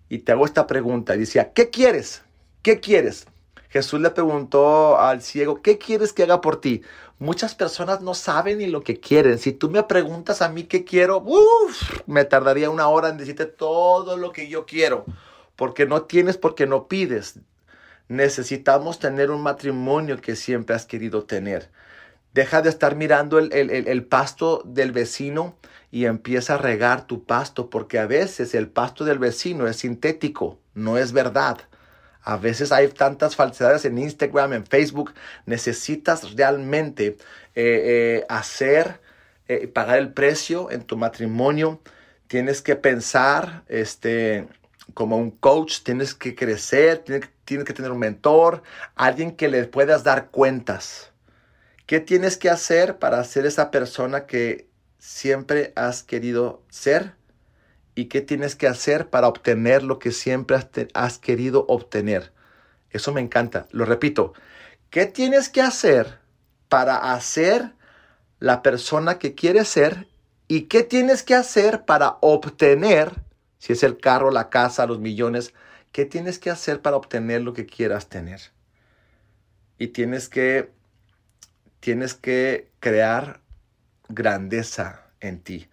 Y 0.08 0.18
te 0.18 0.32
hago 0.32 0.44
esta 0.44 0.66
pregunta, 0.66 1.16
decía, 1.16 1.52
¿qué 1.52 1.70
quieres? 1.70 2.22
¿Qué 2.62 2.80
quieres? 2.80 3.26
Jesús 3.68 4.00
le 4.00 4.10
preguntó 4.10 4.98
al 4.98 5.20
ciego, 5.20 5.60
¿qué 5.60 5.76
quieres 5.76 6.12
que 6.12 6.22
haga 6.22 6.40
por 6.40 6.60
ti? 6.60 6.82
Muchas 7.18 7.54
personas 7.54 8.00
no 8.00 8.14
saben 8.14 8.58
ni 8.58 8.66
lo 8.66 8.82
que 8.82 8.98
quieren. 8.98 9.38
Si 9.38 9.52
tú 9.52 9.68
me 9.68 9.82
preguntas 9.82 10.40
a 10.40 10.48
mí 10.48 10.64
qué 10.64 10.84
quiero, 10.84 11.24
me 12.06 12.24
tardaría 12.24 12.70
una 12.70 12.88
hora 12.88 13.10
en 13.10 13.18
decirte 13.18 13.44
todo 13.44 14.16
lo 14.16 14.32
que 14.32 14.48
yo 14.48 14.64
quiero. 14.64 15.04
Porque 15.56 15.84
no 15.84 16.02
tienes, 16.02 16.38
porque 16.38 16.66
no 16.66 16.86
pides. 16.86 17.40
Necesitamos 18.08 18.98
tener 18.98 19.30
un 19.30 19.42
matrimonio 19.42 20.18
que 20.20 20.36
siempre 20.36 20.74
has 20.74 20.86
querido 20.86 21.24
tener. 21.24 21.68
Deja 22.32 22.62
de 22.62 22.70
estar 22.70 22.94
mirando 22.94 23.38
el, 23.38 23.52
el 23.52 24.04
pasto 24.04 24.62
del 24.64 24.92
vecino 24.92 25.56
y 25.90 26.04
empieza 26.04 26.54
a 26.54 26.58
regar 26.58 27.06
tu 27.06 27.24
pasto, 27.24 27.70
porque 27.70 27.98
a 27.98 28.06
veces 28.06 28.54
el 28.54 28.68
pasto 28.68 29.04
del 29.04 29.18
vecino 29.18 29.66
es 29.66 29.76
sintético, 29.76 30.58
no 30.74 30.98
es 30.98 31.12
verdad. 31.12 31.58
A 32.22 32.36
veces 32.36 32.72
hay 32.72 32.88
tantas 32.88 33.36
falsedades 33.36 33.86
en 33.86 33.96
Instagram, 33.96 34.52
en 34.52 34.66
Facebook. 34.66 35.14
Necesitas 35.46 36.34
realmente 36.34 37.06
eh, 37.06 37.16
eh, 37.54 38.26
hacer, 38.28 39.00
eh, 39.46 39.66
pagar 39.66 39.98
el 39.98 40.12
precio 40.12 40.70
en 40.70 40.82
tu 40.82 40.98
matrimonio. 40.98 41.80
Tienes 42.26 42.60
que 42.60 42.76
pensar 42.76 43.64
este, 43.68 44.46
como 44.92 45.16
un 45.16 45.30
coach, 45.30 45.80
tienes 45.82 46.14
que 46.14 46.34
crecer, 46.34 46.98
tienes, 46.98 47.30
tienes 47.46 47.64
que 47.64 47.72
tener 47.72 47.92
un 47.92 47.98
mentor, 47.98 48.62
alguien 48.94 49.34
que 49.34 49.48
le 49.48 49.64
puedas 49.64 50.04
dar 50.04 50.28
cuentas. 50.28 51.12
¿Qué 51.86 52.00
tienes 52.00 52.36
que 52.36 52.50
hacer 52.50 52.98
para 52.98 53.24
ser 53.24 53.46
esa 53.46 53.70
persona 53.70 54.26
que 54.26 54.68
siempre 54.98 55.72
has 55.76 56.02
querido 56.02 56.62
ser? 56.68 57.18
y 57.98 58.04
qué 58.04 58.20
tienes 58.20 58.54
que 58.54 58.68
hacer 58.68 59.10
para 59.10 59.26
obtener 59.26 59.82
lo 59.82 59.98
que 59.98 60.12
siempre 60.12 60.56
has, 60.94 61.18
querido 61.18 61.64
obtener. 61.66 62.32
Eso 62.90 63.12
me 63.12 63.20
encanta. 63.20 63.66
Lo 63.72 63.84
repito. 63.84 64.34
¿Qué 64.88 65.06
tienes 65.06 65.48
que 65.48 65.62
hacer 65.62 66.20
para 66.68 67.12
hacer 67.12 67.72
la 68.38 68.62
persona 68.62 69.18
que 69.18 69.34
quieres 69.34 69.66
ser? 69.66 70.06
¿Y 70.46 70.66
qué 70.66 70.84
tienes 70.84 71.24
que 71.24 71.34
hacer 71.34 71.86
para 71.86 72.18
obtener, 72.20 73.20
si 73.58 73.72
es 73.72 73.82
el 73.82 73.98
carro, 73.98 74.30
la 74.30 74.48
casa, 74.48 74.86
los 74.86 75.00
millones, 75.00 75.52
qué 75.90 76.04
tienes 76.04 76.38
que 76.38 76.50
hacer 76.50 76.80
para 76.80 76.96
obtener 76.96 77.40
lo 77.40 77.52
que 77.52 77.66
quieras 77.66 78.08
tener? 78.08 78.40
Y 79.76 79.88
tienes 79.88 80.28
que, 80.28 80.70
tienes 81.80 82.14
que 82.14 82.70
crear 82.78 83.40
grandeza 84.08 85.02
en 85.20 85.40
ti. 85.40 85.68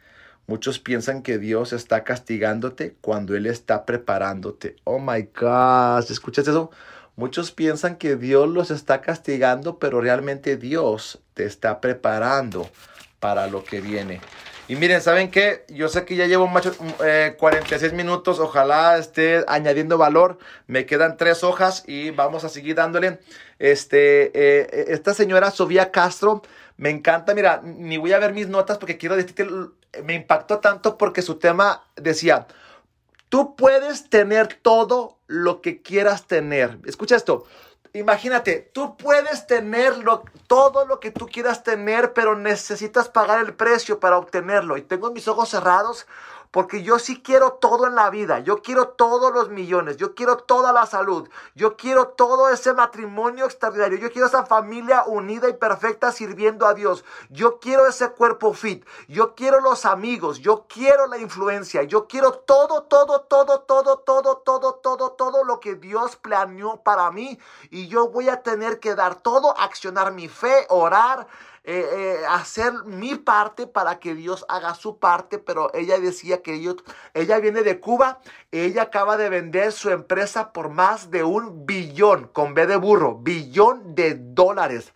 Muchos 0.47 0.79
piensan 0.79 1.23
que 1.23 1.39
Dios 1.39 1.73
está 1.73 2.03
castigándote 2.03 2.95
cuando 3.01 3.35
Él 3.35 3.47
está 3.47 3.85
preparándote. 3.85 4.75
Oh 4.83 4.99
my 4.99 5.29
gosh, 5.33 6.11
¿escuchas 6.11 6.47
eso? 6.47 6.69
Muchos 7.15 7.51
piensan 7.51 7.95
que 7.95 8.15
Dios 8.15 8.47
los 8.49 8.71
está 8.71 9.01
castigando, 9.01 9.79
pero 9.79 10.01
realmente 10.01 10.57
Dios 10.57 11.19
te 11.33 11.45
está 11.45 11.81
preparando 11.81 12.69
para 13.19 13.47
lo 13.47 13.63
que 13.63 13.81
viene. 13.81 14.21
Y 14.67 14.75
miren, 14.75 14.99
¿saben 14.99 15.29
qué? 15.29 15.63
Yo 15.69 15.89
sé 15.89 16.05
que 16.05 16.15
ya 16.15 16.25
llevo 16.25 16.49
46 16.51 17.91
eh, 17.91 17.95
minutos, 17.95 18.39
ojalá 18.39 18.97
esté 18.97 19.45
añadiendo 19.47 19.97
valor. 19.97 20.39
Me 20.65 20.87
quedan 20.87 21.17
tres 21.17 21.43
hojas 21.43 21.83
y 21.85 22.09
vamos 22.09 22.43
a 22.43 22.49
seguir 22.49 22.75
dándole. 22.75 23.19
Este, 23.59 24.31
eh, 24.33 24.85
esta 24.89 25.13
señora 25.13 25.51
Sofía 25.51 25.91
Castro, 25.91 26.41
me 26.77 26.89
encanta, 26.89 27.33
mira, 27.33 27.61
ni 27.63 27.97
voy 27.97 28.11
a 28.13 28.19
ver 28.19 28.33
mis 28.33 28.47
notas 28.47 28.77
porque 28.77 28.97
quiero 28.97 29.15
decirte 29.15 29.47
me 30.03 30.13
impactó 30.13 30.59
tanto 30.59 30.97
porque 30.97 31.21
su 31.21 31.35
tema 31.35 31.83
decía, 31.95 32.47
tú 33.29 33.55
puedes 33.55 34.09
tener 34.09 34.59
todo 34.61 35.19
lo 35.27 35.61
que 35.61 35.81
quieras 35.81 36.27
tener. 36.27 36.79
Escucha 36.85 37.15
esto. 37.15 37.45
Imagínate, 37.93 38.69
tú 38.73 38.97
puedes 38.97 39.47
tener 39.47 39.93
todo 40.47 40.85
lo 40.85 40.99
que 40.99 41.11
tú 41.11 41.27
quieras 41.27 41.63
tener, 41.63 42.11
pero 42.11 42.35
necesitas 42.35 43.07
pagar 43.07 43.39
el 43.39 43.53
precio 43.53 44.01
para 44.01 44.17
obtenerlo. 44.17 44.75
Y 44.75 44.81
tengo 44.81 45.11
mis 45.11 45.29
ojos 45.29 45.49
cerrados 45.49 46.05
porque 46.55 46.83
yo 46.83 46.99
sí 46.99 47.21
quiero 47.21 47.51
todo 47.55 47.85
en 47.85 47.95
la 47.95 48.09
vida. 48.09 48.39
Yo 48.39 48.61
quiero 48.61 48.87
todos 48.87 49.33
los 49.33 49.49
millones. 49.49 49.97
Yo 49.97 50.15
quiero 50.15 50.37
toda 50.37 50.71
la 50.71 50.85
salud. 50.85 51.27
Yo 51.53 51.75
quiero 51.75 52.07
todo 52.07 52.49
ese 52.49 52.71
matrimonio 52.71 53.43
extraordinario. 53.43 53.97
Yo 53.97 54.09
quiero 54.09 54.27
esa 54.27 54.45
familia 54.45 55.03
unida 55.05 55.49
y 55.49 55.53
perfecta 55.55 56.13
sirviendo 56.13 56.65
a 56.65 56.73
Dios. 56.73 57.03
Yo 57.29 57.59
quiero 57.59 57.85
ese 57.87 58.11
cuerpo 58.11 58.53
fit. 58.53 58.85
Yo 59.09 59.35
quiero 59.35 59.59
los 59.59 59.85
amigos. 59.85 60.39
Yo 60.39 60.65
quiero 60.69 61.07
la 61.07 61.17
influencia. 61.17 61.83
Yo 61.83 62.07
quiero 62.07 62.31
todo, 62.31 62.83
todo, 62.83 63.19
todo, 63.19 63.59
todo, 63.59 63.97
todo, 63.97 64.37
todo, 64.37 64.75
todo, 64.75 65.11
todo 65.11 65.43
lo 65.43 65.59
que 65.59 65.75
Dios 65.75 66.15
planeó 66.15 66.77
para 66.77 67.11
mí. 67.11 67.37
Y 67.69 67.89
yo 67.89 68.07
voy 68.07 68.29
a 68.29 68.43
tener 68.43 68.79
que 68.79 68.95
dar 68.95 69.15
todo, 69.15 69.59
accionar 69.59 70.13
mi 70.13 70.29
fe, 70.29 70.65
orar 70.69 71.27
eh, 71.67 71.83
eh, 71.91 72.25
hacer 72.29 72.73
mi 72.85 73.15
parte 73.15 73.65
para 73.65 73.99
que 73.99 74.13
Dios 74.13 74.45
haga 74.49 74.75
su 74.75 74.99
parte, 74.99 75.39
pero 75.39 75.73
ella 75.73 75.97
decía 75.99 76.43
que 76.43 76.53
ella 77.15 77.39
viene 77.39 77.63
de 77.63 77.79
Cuba, 77.79 78.19
ella 78.51 78.83
acaba 78.83 79.17
de 79.17 79.29
vender 79.29 79.71
su 79.71 79.89
empresa 79.89 80.53
por 80.53 80.69
más 80.69 81.09
de 81.09 81.23
un 81.23 81.65
billón, 81.65 82.27
con 82.27 82.53
B 82.53 82.67
de 82.67 82.75
burro, 82.75 83.15
billón 83.15 83.95
de 83.95 84.13
dólares. 84.15 84.93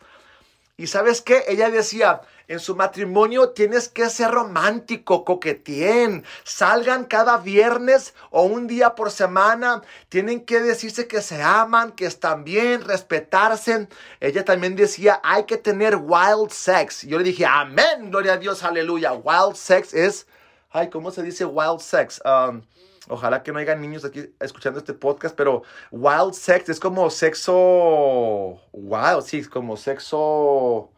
Y 0.78 0.86
sabes 0.86 1.24
qué, 1.24 1.44
ella 1.48 1.72
decía, 1.72 2.22
en 2.50 2.60
su 2.60 2.76
matrimonio 2.76 3.50
tienes 3.50 3.90
que 3.90 4.10
ser 4.10 4.32
romántico, 4.32 5.24
coquetien. 5.24 6.26
Salgan 6.44 7.06
cada 7.06 7.38
viernes 7.38 8.16
o 8.32 8.42
un 8.42 8.66
día 8.66 8.96
por 8.96 9.12
semana. 9.12 9.84
Tienen 10.10 10.44
que 10.44 10.60
decirse 10.60 11.08
que 11.08 11.22
se 11.22 11.44
aman, 11.44 11.92
que 11.92 12.08
están 12.08 12.44
bien, 12.44 12.82
respetarse. 12.82 13.88
Ella 14.20 14.44
también 14.44 14.76
decía, 14.76 15.22
hay 15.24 15.44
que 15.44 15.58
tener 15.58 15.96
wild 15.96 16.50
sex. 16.50 17.04
Yo 17.04 17.20
le 17.20 17.24
dije, 17.24 17.46
amén, 17.46 18.10
gloria 18.10 18.34
a 18.34 18.38
Dios, 18.38 18.64
aleluya. 18.64 19.14
Wild 19.14 19.56
sex 19.56 19.94
es, 19.94 20.26
ay, 20.72 20.90
¿cómo 20.90 21.12
se 21.12 21.22
dice 21.22 21.46
wild 21.46 21.82
sex? 21.82 22.20
Um, 22.26 22.64
ojalá 23.10 23.44
que 23.44 23.52
no 23.52 23.60
haya 23.60 23.76
niños 23.76 24.04
aquí 24.06 24.34
escuchando 24.40 24.80
este 24.80 24.96
podcast, 24.96 25.36
pero 25.36 25.62
wild 25.92 26.34
sex 26.34 26.68
es 26.70 26.80
como 26.80 27.12
sexo, 27.12 28.60
wild, 28.72 29.22
sí, 29.22 29.38
es 29.38 29.48
como 29.48 29.78
sexo 29.78 30.90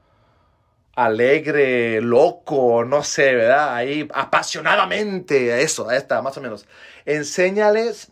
alegre, 1.06 2.02
loco, 2.02 2.84
no 2.86 3.04
sé, 3.04 3.36
¿verdad? 3.36 3.76
Ahí 3.76 4.08
apasionadamente, 4.14 5.62
eso, 5.62 5.90
ahí 5.90 5.98
está, 5.98 6.22
más 6.22 6.38
o 6.38 6.42
menos. 6.42 6.68
Enséñales 7.06 8.10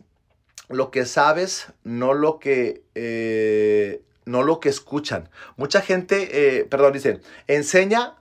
lo 0.69 0.91
que 0.91 1.05
sabes, 1.05 1.67
no 1.83 2.13
lo 2.13 2.39
que, 2.39 2.83
eh, 2.95 4.01
no 4.25 4.43
lo 4.43 4.59
que 4.59 4.69
escuchan. 4.69 5.29
Mucha 5.57 5.81
gente, 5.81 6.59
eh, 6.59 6.65
perdón, 6.65 6.93
dicen, 6.93 7.21
enseña 7.47 8.15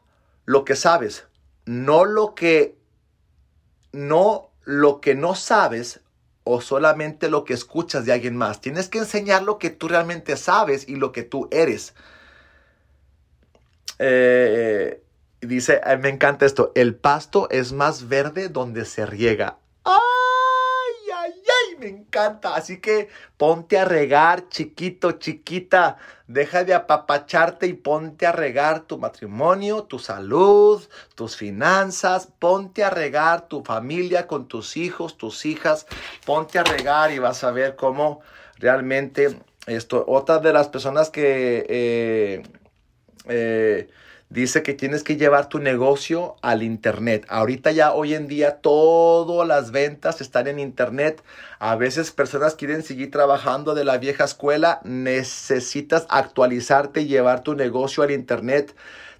lo 0.45 0.65
que 0.65 0.77
sabes, 0.77 1.27
no 1.67 2.05
lo 2.05 2.35
que, 2.35 2.77
no 3.93 4.51
lo 4.65 5.01
que 5.01 5.15
no 5.15 5.35
sabes 5.35 6.01
o 6.45 6.63
solamente 6.63 7.29
lo 7.29 7.45
que 7.45 7.53
escuchas 7.53 8.07
de 8.07 8.13
alguien 8.13 8.37
más. 8.37 8.61
Tienes 8.63 8.89
que 8.89 8.99
enseñar 8.99 9.43
lo 9.43 9.59
que 9.59 9.69
tú 9.69 9.89
realmente 9.89 10.37
sabes 10.37 10.89
y 10.89 10.97
lo 10.97 11.13
que 11.13 11.23
tú 11.23 11.49
eres. 11.51 11.95
Eh, 13.99 15.03
dice, 15.41 15.81
me 16.01 16.09
encanta 16.09 16.47
esto, 16.47 16.73
el 16.75 16.95
pasto 16.95 17.49
es 17.51 17.73
más 17.73 18.09
verde 18.09 18.49
donde 18.49 18.85
se 18.85 19.07
riega. 19.07 19.59
¡Ay, 19.85 21.11
ay, 21.17 21.33
ay! 21.33 21.77
Me 21.79 21.89
encanta. 21.89 22.55
Así 22.55 22.81
que 22.81 23.09
ponte 23.37 23.79
a 23.79 23.85
regar, 23.85 24.49
chiquito, 24.49 25.13
chiquita. 25.13 25.97
Deja 26.27 26.65
de 26.65 26.75
apapacharte 26.75 27.67
y 27.67 27.73
ponte 27.73 28.27
a 28.27 28.33
regar 28.33 28.81
tu 28.81 28.99
matrimonio, 28.99 29.85
tu 29.85 29.99
salud, 29.99 30.87
tus 31.15 31.37
finanzas. 31.37 32.29
Ponte 32.39 32.85
a 32.85 32.91
regar 32.91 33.49
tu 33.49 33.65
familia 33.65 34.27
con 34.27 34.49
tus 34.49 34.77
hijos, 34.77 35.17
tus 35.17 35.47
hijas. 35.47 35.87
Ponte 36.27 36.59
a 36.59 36.65
regar 36.65 37.13
y 37.13 37.19
vas 37.19 37.45
a 37.45 37.51
ver 37.51 37.77
cómo 37.77 38.21
realmente 38.59 39.39
esto. 39.67 40.05
Otra 40.07 40.39
de 40.39 40.53
las 40.53 40.69
personas 40.69 41.11
que... 41.11 41.65
Eh, 41.69 42.43
eh, 43.29 43.89
dice 44.31 44.63
que 44.63 44.75
tienes 44.75 45.03
que 45.03 45.17
llevar 45.17 45.49
tu 45.49 45.59
negocio 45.59 46.37
al 46.43 46.63
internet. 46.63 47.25
Ahorita 47.29 47.73
ya 47.73 47.93
hoy 47.93 48.15
en 48.15 48.29
día 48.29 48.57
todas 48.57 49.47
las 49.47 49.71
ventas 49.71 50.21
están 50.21 50.47
en 50.49 50.59
internet. 50.59 51.23
A 51.59 51.77
veces 51.77 52.11
personas 52.11 52.55
quieren 52.55 52.83
seguir 52.83 53.11
trabajando 53.11 53.75
de 53.75 53.85
la 53.85 53.99
vieja 53.99 54.25
escuela. 54.25 54.81
Necesitas 54.85 56.07
actualizarte 56.09 57.03
y 57.03 57.07
llevar 57.07 57.43
tu 57.43 57.55
negocio 57.55 58.03
al 58.03 58.11
internet. 58.11 58.75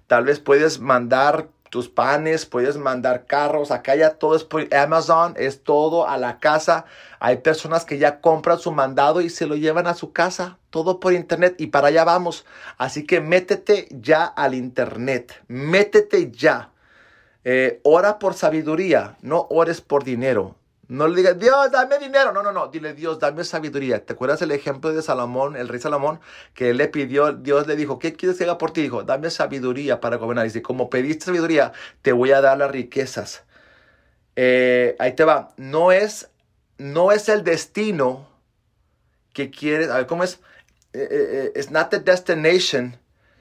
Tal 0.07 0.25
vez 0.25 0.39
puedes 0.39 0.79
mandar 0.79 1.49
tus 1.69 1.89
panes, 1.89 2.45
puedes 2.45 2.77
mandar 2.77 3.25
carros, 3.25 3.71
acá 3.71 3.95
ya 3.95 4.11
todo 4.11 4.35
es 4.35 4.43
por 4.43 4.73
Amazon, 4.73 5.33
es 5.37 5.63
todo 5.63 6.07
a 6.07 6.17
la 6.17 6.39
casa. 6.39 6.85
Hay 7.19 7.37
personas 7.37 7.85
que 7.85 7.97
ya 7.97 8.21
compran 8.21 8.59
su 8.59 8.71
mandado 8.71 9.21
y 9.21 9.29
se 9.29 9.45
lo 9.45 9.55
llevan 9.55 9.87
a 9.87 9.93
su 9.93 10.11
casa, 10.11 10.57
todo 10.69 10.99
por 10.99 11.13
internet 11.13 11.55
y 11.57 11.67
para 11.67 11.87
allá 11.87 12.03
vamos. 12.03 12.45
Así 12.77 13.05
que 13.05 13.21
métete 13.21 13.87
ya 13.91 14.25
al 14.25 14.53
internet, 14.55 15.41
métete 15.47 16.31
ya. 16.31 16.71
Eh, 17.43 17.79
ora 17.83 18.19
por 18.19 18.33
sabiduría, 18.33 19.17
no 19.21 19.47
ores 19.49 19.81
por 19.81 20.03
dinero. 20.03 20.58
No 20.89 21.07
le 21.07 21.17
digas, 21.17 21.37
Dios, 21.37 21.71
dame 21.71 21.99
dinero. 21.99 22.33
No, 22.33 22.41
no, 22.41 22.51
no. 22.51 22.67
Dile, 22.67 22.93
Dios, 22.95 23.19
dame 23.19 23.43
sabiduría. 23.43 24.03
¿Te 24.03 24.13
acuerdas 24.13 24.41
el 24.41 24.51
ejemplo 24.51 24.91
de 24.91 25.03
Salomón, 25.03 25.55
el 25.55 25.67
rey 25.67 25.79
Salomón, 25.79 26.19
que 26.55 26.73
le 26.73 26.87
pidió, 26.87 27.31
Dios 27.31 27.67
le 27.67 27.75
dijo, 27.75 27.99
¿qué 27.99 28.13
quieres 28.13 28.39
que 28.39 28.45
haga 28.45 28.57
por 28.57 28.71
ti? 28.73 28.81
Dijo, 28.81 29.03
dame 29.03 29.29
sabiduría 29.29 30.01
para 30.01 30.17
gobernar. 30.17 30.45
Dice, 30.45 30.63
como 30.63 30.89
pediste 30.89 31.25
sabiduría, 31.25 31.73
te 32.01 32.11
voy 32.11 32.31
a 32.31 32.41
dar 32.41 32.57
las 32.57 32.71
riquezas. 32.71 33.43
Eh, 34.35 34.95
ahí 34.97 35.13
te 35.15 35.23
va. 35.25 35.53
No 35.57 35.91
es, 35.91 36.31
no 36.79 37.11
es 37.11 37.29
el 37.29 37.43
destino 37.43 38.27
que 39.33 39.51
quieres. 39.51 39.89
A 39.89 39.97
ver, 39.97 40.07
¿cómo 40.07 40.23
es? 40.23 40.39
Eh, 40.93 41.07
eh, 41.11 41.51
it's 41.55 41.69
not 41.69 41.91
the 41.91 41.99
destination 41.99 42.97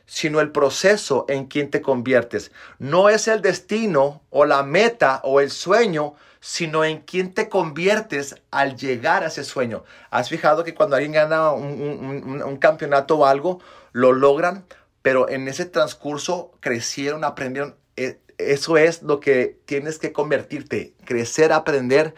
sino 0.09 0.41
el 0.41 0.51
proceso 0.53 1.27
en 1.29 1.47
quien 1.47 1.71
te 1.71 1.83
conviertes. 1.83 2.51
No 2.79 3.11
es 3.11 3.29
el 3.29 3.43
destino 3.43 4.23
o 4.31 4.47
la 4.47 4.63
meta 4.63 5.21
o 5.23 5.41
el 5.41 5.51
sueño, 5.51 6.15
sino 6.41 6.85
en 6.85 7.01
quién 7.01 7.35
te 7.35 7.49
conviertes 7.49 8.37
al 8.51 8.77
llegar 8.77 9.23
a 9.23 9.29
ese 9.29 9.45
sueño. 9.45 9.85
¿Has 10.11 10.29
fijado 10.29 10.65
que 10.65 10.75
cuando 10.75 10.97
alguien 10.97 11.13
gana 11.13 11.53
un, 11.53 12.57
campeonato 12.61 13.19
o 13.19 13.27
algo, 13.27 13.61
lo 13.93 14.13
logran, 14.13 14.65
pero 15.03 15.29
en 15.29 15.49
ese 15.49 15.65
transcurso 15.65 16.53
crecieron, 16.61 17.25
aprendieron? 17.25 17.77
E, 17.97 18.21
eso 18.39 18.77
es 18.77 19.03
lo 19.03 19.21
que 19.21 19.61
tienes 19.65 19.99
que 19.99 20.13
convertirte, 20.13 20.95
crecer, 21.05 21.53
aprender 21.53 22.15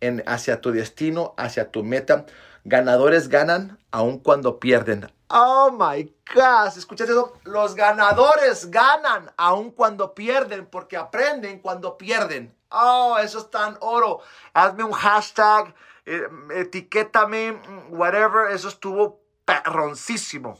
en, 0.00 0.22
hacia 0.26 0.60
tu 0.60 0.70
destino, 0.70 1.34
hacia 1.36 1.70
tu 1.70 1.82
meta. 1.82 2.26
Ganadores 2.64 3.28
ganan 3.28 3.78
aun 3.90 4.18
cuando 4.18 4.58
pierden. 4.60 5.10
Oh 5.28 5.70
my 5.72 6.14
God, 6.32 6.76
¿escuchas 6.76 7.08
eso? 7.08 7.32
Los 7.42 7.74
ganadores 7.74 8.70
ganan 8.70 9.32
aun 9.36 9.72
cuando 9.72 10.14
pierden 10.14 10.66
porque 10.66 10.96
aprenden 10.96 11.58
cuando 11.58 11.98
pierden. 11.98 12.54
Oh, 12.74 13.16
eso 13.18 13.38
es 13.38 13.50
tan 13.50 13.76
oro. 13.80 14.20
Hazme 14.52 14.84
un 14.84 14.92
hashtag, 14.92 15.74
eh, 16.06 16.28
etiquétame, 16.54 17.52
whatever. 17.90 18.50
Eso 18.50 18.68
estuvo 18.68 19.20
perroncísimo. 19.44 20.58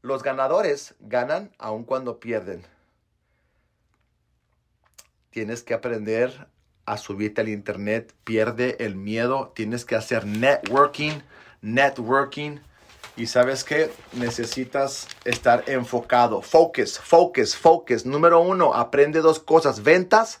Los 0.00 0.22
ganadores 0.22 0.94
ganan 1.00 1.52
aun 1.58 1.84
cuando 1.84 2.18
pierden. 2.18 2.66
Tienes 5.30 5.62
que 5.62 5.74
aprender 5.74 6.48
a 6.86 6.96
subirte 6.96 7.42
al 7.42 7.48
internet. 7.48 8.14
Pierde 8.24 8.76
el 8.80 8.96
miedo. 8.96 9.52
Tienes 9.54 9.84
que 9.84 9.96
hacer 9.96 10.24
networking. 10.24 11.20
Networking. 11.60 12.60
Y 13.16 13.26
sabes 13.26 13.64
que 13.64 13.92
necesitas 14.12 15.08
estar 15.24 15.64
enfocado. 15.66 16.40
Focus, 16.40 16.98
focus, 16.98 17.56
focus. 17.56 18.06
Número 18.06 18.40
uno, 18.40 18.72
aprende 18.74 19.20
dos 19.20 19.40
cosas. 19.40 19.82
Ventas 19.82 20.40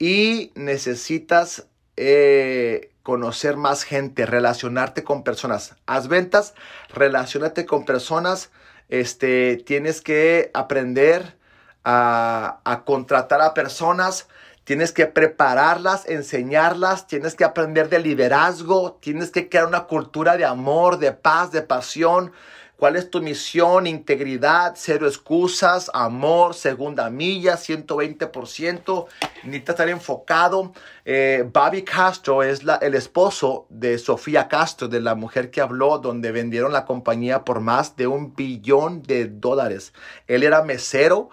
y 0.00 0.50
necesitas 0.56 1.66
eh, 1.96 2.90
conocer 3.02 3.56
más 3.56 3.84
gente, 3.84 4.26
relacionarte 4.26 5.04
con 5.04 5.22
personas. 5.22 5.76
Haz 5.86 6.08
ventas, 6.08 6.54
relacionate 6.88 7.66
con 7.66 7.84
personas. 7.84 8.50
Este, 8.88 9.58
tienes 9.58 10.00
que 10.00 10.50
aprender 10.54 11.36
a, 11.84 12.60
a 12.64 12.84
contratar 12.84 13.42
a 13.42 13.52
personas. 13.52 14.26
Tienes 14.64 14.92
que 14.92 15.06
prepararlas, 15.06 16.08
enseñarlas, 16.08 17.06
tienes 17.06 17.34
que 17.34 17.44
aprender 17.44 17.90
de 17.90 17.98
liderazgo, 17.98 18.98
tienes 19.02 19.30
que 19.30 19.48
crear 19.50 19.66
una 19.66 19.84
cultura 19.84 20.38
de 20.38 20.46
amor, 20.46 20.98
de 20.98 21.12
paz, 21.12 21.52
de 21.52 21.60
pasión. 21.60 22.32
¿Cuál 22.80 22.96
es 22.96 23.10
tu 23.10 23.20
misión? 23.20 23.86
Integridad, 23.86 24.72
cero 24.74 25.06
excusas, 25.06 25.90
amor, 25.92 26.54
segunda 26.54 27.10
milla, 27.10 27.58
120%. 27.58 29.06
Necesitas 29.44 29.74
estar 29.74 29.88
enfocado. 29.90 30.72
Eh, 31.04 31.44
Bobby 31.52 31.82
Castro 31.82 32.42
es 32.42 32.62
el 32.80 32.94
esposo 32.94 33.66
de 33.68 33.98
Sofía 33.98 34.48
Castro, 34.48 34.88
de 34.88 35.02
la 35.02 35.14
mujer 35.14 35.50
que 35.50 35.60
habló, 35.60 35.98
donde 35.98 36.32
vendieron 36.32 36.72
la 36.72 36.86
compañía 36.86 37.44
por 37.44 37.60
más 37.60 37.96
de 37.96 38.06
un 38.06 38.34
billón 38.34 39.02
de 39.02 39.26
dólares. 39.26 39.92
Él 40.26 40.42
era 40.42 40.62
mesero, 40.62 41.28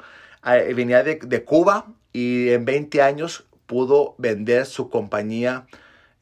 eh, 0.46 0.74
venía 0.76 1.02
de, 1.02 1.16
de 1.16 1.46
Cuba 1.46 1.86
y 2.12 2.50
en 2.50 2.66
20 2.66 3.02
años 3.02 3.48
pudo 3.68 4.16
vender 4.18 4.66
su 4.66 4.90
compañía 4.90 5.66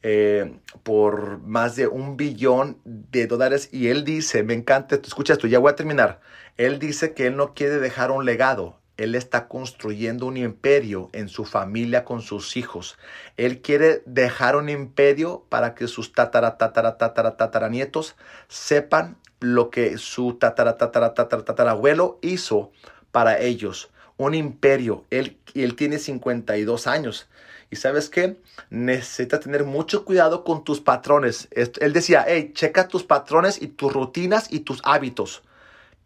eh, 0.08 0.60
por 0.84 1.40
más 1.40 1.74
de 1.74 1.88
un 1.88 2.16
billón 2.16 2.78
de 2.84 3.26
dólares. 3.26 3.68
Y 3.72 3.88
él 3.88 4.04
dice, 4.04 4.44
me 4.44 4.54
encanta, 4.54 4.94
escucha 4.94 5.32
esto, 5.32 5.48
ya 5.48 5.58
voy 5.58 5.72
a 5.72 5.74
terminar. 5.74 6.20
Él 6.56 6.78
dice 6.78 7.12
que 7.12 7.26
él 7.26 7.36
no 7.36 7.54
quiere 7.54 7.80
dejar 7.80 8.12
un 8.12 8.24
legado. 8.24 8.78
Él 8.98 9.16
está 9.16 9.48
construyendo 9.48 10.26
un 10.26 10.36
imperio 10.36 11.10
en 11.12 11.28
su 11.28 11.44
familia 11.44 12.04
con 12.04 12.22
sus 12.22 12.56
hijos. 12.56 12.96
Él 13.36 13.60
quiere 13.62 14.04
dejar 14.06 14.54
un 14.54 14.68
imperio 14.68 15.44
para 15.48 15.74
que 15.74 15.88
sus 15.88 16.12
tatara, 16.12 16.56
tatara, 16.56 16.98
tatara, 16.98 17.36
tataranietos 17.36 18.14
sepan 18.46 19.16
lo 19.40 19.70
que 19.70 19.98
su 19.98 20.34
tatara, 20.34 20.78
tatara, 20.78 21.14
tatara, 21.14 21.44
tatarabuelo 21.44 22.20
hizo 22.22 22.70
para 23.10 23.40
ellos. 23.40 23.90
Un 24.18 24.34
imperio. 24.34 25.04
Él, 25.10 25.36
él 25.54 25.74
tiene 25.74 25.98
52 25.98 26.86
años. 26.86 27.28
Y 27.70 27.76
sabes 27.76 28.08
qué? 28.08 28.40
Necesitas 28.70 29.40
tener 29.40 29.64
mucho 29.64 30.04
cuidado 30.04 30.44
con 30.44 30.64
tus 30.64 30.80
patrones. 30.80 31.48
Él 31.50 31.92
decía, 31.92 32.24
hey, 32.26 32.52
checa 32.54 32.88
tus 32.88 33.04
patrones 33.04 33.60
y 33.60 33.68
tus 33.68 33.92
rutinas 33.92 34.46
y 34.50 34.60
tus 34.60 34.80
hábitos. 34.84 35.42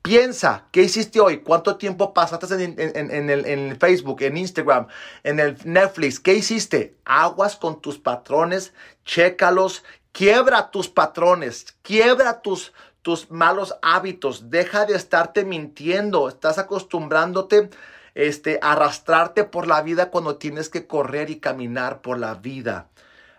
Piensa, 0.02 0.64
¿qué 0.72 0.82
hiciste 0.84 1.20
hoy? 1.20 1.40
¿Cuánto 1.40 1.76
tiempo 1.76 2.14
pasaste 2.14 2.64
en, 2.64 3.30
el, 3.30 3.76
Facebook, 3.76 4.22
en 4.22 4.38
Instagram, 4.38 4.86
en 5.22 5.38
el 5.40 5.58
Netflix? 5.64 6.18
¿Qué 6.18 6.32
hiciste? 6.32 6.96
Aguas 7.04 7.56
con 7.56 7.82
tus 7.82 7.98
patrones, 7.98 8.72
chécalos, 9.04 9.84
quiebra 10.12 10.70
tus 10.70 10.88
patrones, 10.88 11.66
quiebra 11.82 12.40
tus, 12.40 12.72
tus 13.02 13.30
malos 13.30 13.74
hábitos, 13.82 14.48
deja 14.48 14.86
de 14.86 14.94
estarte 14.94 15.44
mintiendo, 15.44 16.30
estás 16.30 16.56
acostumbrándote 16.56 17.68
este, 18.14 18.58
arrastrarte 18.62 19.44
por 19.44 19.66
la 19.66 19.82
vida 19.82 20.10
cuando 20.10 20.36
tienes 20.36 20.68
que 20.68 20.86
correr 20.86 21.30
y 21.30 21.40
caminar 21.40 22.00
por 22.00 22.18
la 22.18 22.34
vida. 22.34 22.88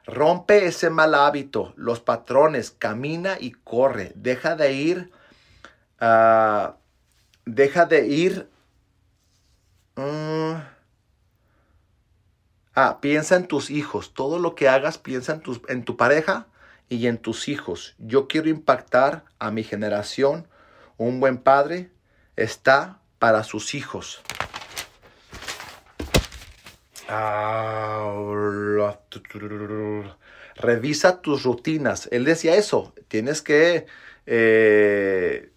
Rompe 0.05 0.65
ese 0.65 0.89
mal 0.89 1.13
hábito, 1.13 1.73
los 1.75 1.99
patrones, 1.99 2.71
camina 2.71 3.37
y 3.39 3.51
corre. 3.51 4.11
Deja 4.15 4.55
de 4.55 4.73
ir, 4.73 5.11
uh, 6.01 6.73
deja 7.45 7.85
de 7.85 8.07
ir. 8.07 8.49
Mm, 9.95 10.53
ah, 12.73 12.97
piensa 12.99 13.35
en 13.35 13.47
tus 13.47 13.69
hijos. 13.69 14.13
Todo 14.13 14.39
lo 14.39 14.55
que 14.55 14.67
hagas, 14.67 14.97
piensa 14.97 15.33
en, 15.33 15.41
tus, 15.41 15.61
en 15.67 15.85
tu 15.85 15.97
pareja 15.97 16.47
y 16.89 17.05
en 17.07 17.19
tus 17.19 17.47
hijos. 17.47 17.95
Yo 17.99 18.27
quiero 18.27 18.49
impactar 18.49 19.23
a 19.37 19.51
mi 19.51 19.63
generación. 19.63 20.47
Un 20.97 21.19
buen 21.19 21.37
padre 21.37 21.91
está 22.35 22.99
para 23.19 23.43
sus 23.43 23.75
hijos. 23.75 24.21
Revisa 30.55 31.21
tus 31.21 31.43
rutinas. 31.43 32.07
Él 32.11 32.25
decía 32.25 32.55
eso. 32.55 32.93
Tienes 33.07 33.41
que, 33.41 33.85
eh, 34.25 35.51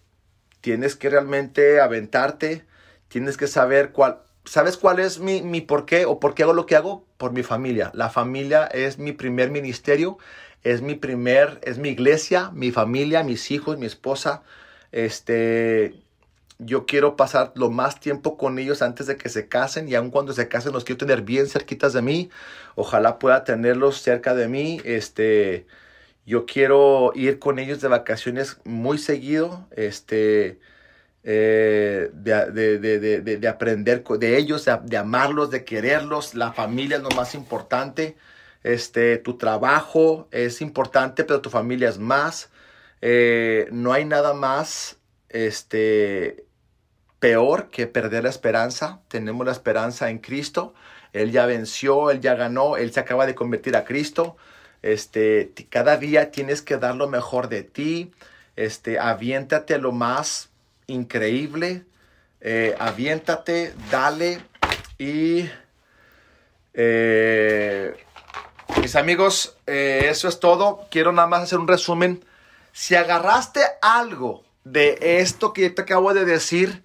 tienes 0.61 0.95
que 0.95 1.09
realmente 1.09 1.79
aventarte. 1.79 2.65
Tienes 3.07 3.37
que 3.37 3.47
saber 3.47 3.91
cuál, 3.91 4.19
¿sabes 4.45 4.77
cuál 4.77 4.99
es 4.99 5.19
mi, 5.19 5.41
mi 5.41 5.61
por 5.61 5.85
qué 5.85 6.05
o 6.05 6.19
por 6.19 6.35
qué 6.35 6.43
hago 6.43 6.53
lo 6.53 6.65
que 6.65 6.75
hago? 6.75 7.05
Por 7.17 7.31
mi 7.31 7.43
familia. 7.43 7.91
La 7.93 8.09
familia 8.09 8.65
es 8.67 8.97
mi 8.99 9.11
primer 9.11 9.51
ministerio, 9.51 10.17
es 10.63 10.81
mi 10.81 10.95
primer, 10.95 11.59
es 11.63 11.77
mi 11.77 11.89
iglesia, 11.89 12.51
mi 12.53 12.71
familia, 12.71 13.23
mis 13.23 13.51
hijos, 13.51 13.77
mi 13.77 13.85
esposa. 13.85 14.43
Este, 14.91 16.04
yo 16.59 16.85
quiero 16.85 17.15
pasar 17.15 17.51
lo 17.55 17.69
más 17.69 17.99
tiempo 17.99 18.37
con 18.37 18.59
ellos 18.59 18.81
antes 18.81 19.07
de 19.07 19.17
que 19.17 19.29
se 19.29 19.47
casen 19.47 19.89
y 19.89 19.95
aun 19.95 20.09
cuando 20.11 20.33
se 20.33 20.47
casen 20.47 20.73
los 20.73 20.85
quiero 20.85 20.99
tener 20.99 21.21
bien 21.21 21.47
cerquitas 21.47 21.93
de 21.93 22.01
mí. 22.01 22.29
Ojalá 22.75 23.19
pueda 23.19 23.43
tenerlos 23.43 24.01
cerca 24.01 24.33
de 24.35 24.47
mí. 24.47 24.81
Este, 24.85 25.67
yo 26.25 26.45
quiero 26.45 27.11
ir 27.15 27.39
con 27.39 27.59
ellos 27.59 27.81
de 27.81 27.87
vacaciones 27.89 28.57
muy 28.63 28.97
seguido. 28.97 29.67
Este, 29.71 30.59
eh, 31.27 32.11
de, 32.13 33.47
aprender 33.49 34.03
de 34.03 34.37
ellos, 34.37 34.65
de, 34.65 34.97
amarlos, 34.97 35.49
de 35.51 35.65
quererlos. 35.65 36.35
La 36.35 36.53
familia 36.53 36.97
es 36.97 37.03
lo 37.03 37.09
más 37.11 37.35
importante. 37.35 38.15
Este, 38.63 39.17
tu 39.17 39.37
trabajo 39.37 40.27
es 40.31 40.61
importante, 40.61 41.23
pero 41.23 41.41
tu 41.41 41.49
familia 41.49 41.89
es 41.89 41.99
más. 41.99 42.49
Eh, 43.01 43.67
no 43.71 43.91
hay 43.93 44.05
nada 44.05 44.33
más 44.33 44.97
este, 45.29 46.44
peor 47.19 47.69
que 47.69 47.87
perder 47.87 48.23
la 48.23 48.29
esperanza. 48.29 49.01
Tenemos 49.07 49.45
la 49.45 49.51
esperanza 49.51 50.09
en 50.09 50.19
Cristo. 50.19 50.73
Él 51.13 51.31
ya 51.31 51.45
venció, 51.45 52.11
Él 52.11 52.21
ya 52.21 52.35
ganó, 52.35 52.77
Él 52.77 52.91
se 52.91 52.99
acaba 52.99 53.25
de 53.25 53.35
convertir 53.35 53.75
a 53.75 53.85
Cristo. 53.85 54.37
Este, 54.81 55.53
cada 55.69 55.97
día 55.97 56.31
tienes 56.31 56.61
que 56.61 56.77
dar 56.77 56.95
lo 56.95 57.07
mejor 57.07 57.49
de 57.49 57.63
ti. 57.63 58.11
Este, 58.55 58.99
aviéntate 58.99 59.77
lo 59.77 59.91
más 59.91 60.49
increíble. 60.87 61.85
Eh, 62.41 62.75
aviéntate, 62.77 63.73
dale. 63.89 64.41
Y 64.97 65.49
eh, 66.73 67.95
mis 68.81 68.95
amigos, 68.95 69.57
eh, 69.65 70.07
eso 70.09 70.27
es 70.27 70.39
todo. 70.39 70.85
Quiero 70.91 71.11
nada 71.11 71.27
más 71.27 71.43
hacer 71.43 71.59
un 71.59 71.67
resumen. 71.67 72.23
Si 72.71 72.93
agarraste 72.95 73.61
algo 73.81 74.43
de 74.63 74.97
esto 75.19 75.53
que 75.53 75.69
te 75.69 75.83
acabo 75.83 76.13
de 76.13 76.25
decir, 76.25 76.83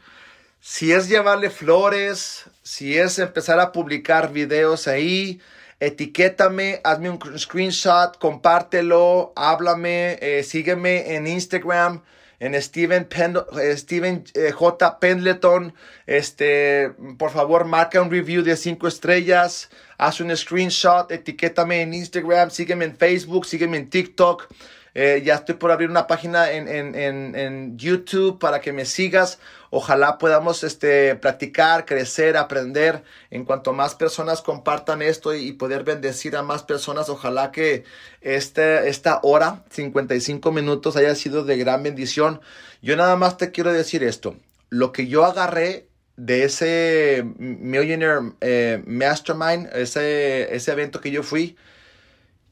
si 0.60 0.92
es 0.92 1.08
llevarle 1.08 1.50
flores, 1.50 2.44
si 2.62 2.98
es 2.98 3.18
empezar 3.18 3.58
a 3.60 3.72
publicar 3.72 4.32
videos 4.32 4.86
ahí, 4.88 5.40
etiquétame, 5.80 6.80
hazme 6.84 7.10
un 7.10 7.38
screenshot, 7.38 8.18
compártelo, 8.18 9.32
háblame, 9.36 10.18
eh, 10.20 10.42
sígueme 10.44 11.14
en 11.14 11.26
Instagram, 11.26 12.02
en 12.40 12.60
Steven, 12.60 13.08
eh, 13.10 13.76
Steven 13.76 14.24
eh, 14.34 14.52
J. 14.52 14.98
Pendleton. 14.98 15.74
Este, 16.06 16.90
por 17.18 17.30
favor, 17.30 17.64
marca 17.64 18.00
un 18.02 18.10
review 18.10 18.42
de 18.42 18.56
5 18.56 18.86
estrellas, 18.86 19.70
haz 19.96 20.20
un 20.20 20.34
screenshot, 20.36 21.10
etiquétame 21.10 21.82
en 21.82 21.94
Instagram, 21.94 22.50
sígueme 22.50 22.84
en 22.84 22.96
Facebook, 22.96 23.46
sígueme 23.46 23.78
en 23.78 23.88
TikTok. 23.88 24.48
Eh, 24.94 25.22
ya 25.24 25.36
estoy 25.36 25.54
por 25.54 25.70
abrir 25.70 25.88
una 25.88 26.06
página 26.06 26.50
en, 26.50 26.66
en, 26.66 26.94
en, 26.94 27.36
en, 27.36 27.78
YouTube 27.78 28.38
para 28.38 28.60
que 28.60 28.72
me 28.72 28.84
sigas. 28.84 29.38
Ojalá 29.70 30.18
podamos 30.18 30.64
este, 30.64 31.14
practicar, 31.14 31.86
crecer, 31.86 32.36
aprender. 32.36 33.04
En 33.30 33.44
cuanto 33.44 33.72
más 33.72 33.94
personas 33.94 34.42
compartan 34.42 35.00
esto 35.02 35.34
y, 35.34 35.52
poder 35.52 35.84
bendecir 35.84 36.36
a 36.36 36.42
más 36.42 36.62
personas, 36.64 37.08
ojalá 37.08 37.52
que 37.52 37.84
este, 38.20 38.88
esta 38.88 39.20
hora, 39.22 39.64
55 39.70 40.50
minutos, 40.50 40.96
haya 40.96 41.14
sido 41.14 41.44
de 41.44 41.56
gran 41.56 41.82
bendición. 41.82 42.40
Yo 42.82 42.96
nada 42.96 43.16
más 43.16 43.36
te 43.36 43.52
quiero 43.52 43.72
decir 43.72 44.02
esto. 44.02 44.36
Lo 44.70 44.92
que 44.92 45.06
yo 45.06 45.24
agarré 45.24 45.88
de 46.16 46.44
ese 46.44 47.24
Millionaire 47.38 48.32
eh, 48.40 48.82
Mastermind, 48.86 49.68
ese, 49.72 50.54
ese 50.54 50.72
evento 50.72 51.00
que 51.00 51.10
yo 51.10 51.22
fui, 51.22 51.56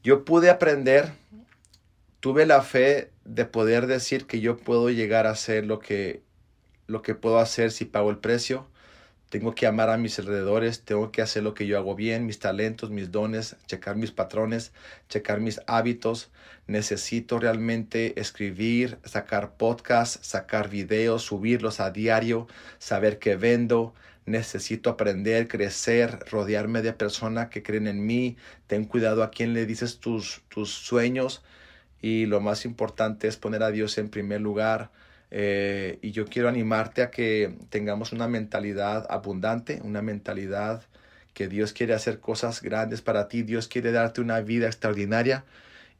yo 0.03 0.23
pude 0.23 0.49
aprender 0.49 1.11
tuve 2.19 2.45
la 2.45 2.61
fe 2.61 3.11
de 3.25 3.45
poder 3.45 3.87
decir 3.87 4.25
que 4.25 4.41
yo 4.41 4.57
puedo 4.57 4.89
llegar 4.89 5.27
a 5.27 5.31
hacer 5.31 5.65
lo 5.65 5.79
que, 5.79 6.23
lo 6.87 7.01
que 7.01 7.15
puedo 7.15 7.39
hacer 7.39 7.71
si 7.71 7.85
pago 7.85 8.09
el 8.09 8.17
precio. 8.17 8.67
Tengo 9.29 9.53
que 9.53 9.67
amar 9.67 9.91
a 9.91 9.97
mis 9.97 10.17
alrededores, 10.17 10.83
tengo 10.83 11.11
que 11.11 11.21
hacer 11.21 11.43
lo 11.43 11.53
que 11.53 11.67
yo 11.67 11.77
hago 11.77 11.95
bien, 11.95 12.25
mis 12.25 12.39
talentos, 12.39 12.89
mis 12.89 13.11
dones, 13.11 13.57
checar 13.67 13.95
mis 13.95 14.11
patrones, 14.11 14.73
checar 15.07 15.39
mis 15.39 15.61
hábitos. 15.67 16.31
Necesito 16.65 17.39
realmente 17.39 18.19
escribir, 18.19 18.97
sacar 19.03 19.55
podcasts, 19.55 20.25
sacar 20.25 20.69
videos, 20.69 21.23
subirlos 21.23 21.79
a 21.79 21.91
diario, 21.91 22.47
saber 22.79 23.19
qué 23.19 23.35
vendo. 23.35 23.93
Necesito 24.25 24.89
aprender, 24.89 25.47
crecer, 25.47 26.19
rodearme 26.31 26.81
de 26.81 26.93
personas 26.93 27.49
que 27.49 27.61
creen 27.61 27.87
en 27.87 28.05
mí. 28.05 28.35
Ten 28.65 28.85
cuidado 28.85 29.21
a 29.21 29.29
quién 29.29 29.53
le 29.53 29.67
dices 29.67 29.99
tus, 29.99 30.41
tus 30.49 30.71
sueños 30.71 31.43
y 32.01 32.25
lo 32.25 32.39
más 32.39 32.65
importante 32.65 33.27
es 33.27 33.37
poner 33.37 33.63
a 33.63 33.71
Dios 33.71 33.97
en 33.97 34.09
primer 34.09 34.41
lugar. 34.41 34.91
Eh, 35.31 35.99
y 36.01 36.11
yo 36.11 36.25
quiero 36.25 36.49
animarte 36.49 37.01
a 37.01 37.11
que 37.11 37.55
tengamos 37.69 38.13
una 38.13 38.27
mentalidad 38.27 39.05
abundante, 39.09 39.79
una 39.83 40.01
mentalidad 40.01 40.83
que 41.33 41.47
Dios 41.47 41.73
quiere 41.73 41.93
hacer 41.93 42.19
cosas 42.19 42.61
grandes 42.61 43.01
para 43.01 43.27
ti, 43.27 43.43
Dios 43.43 43.67
quiere 43.67 43.91
darte 43.91 44.21
una 44.21 44.41
vida 44.41 44.67
extraordinaria. 44.67 45.45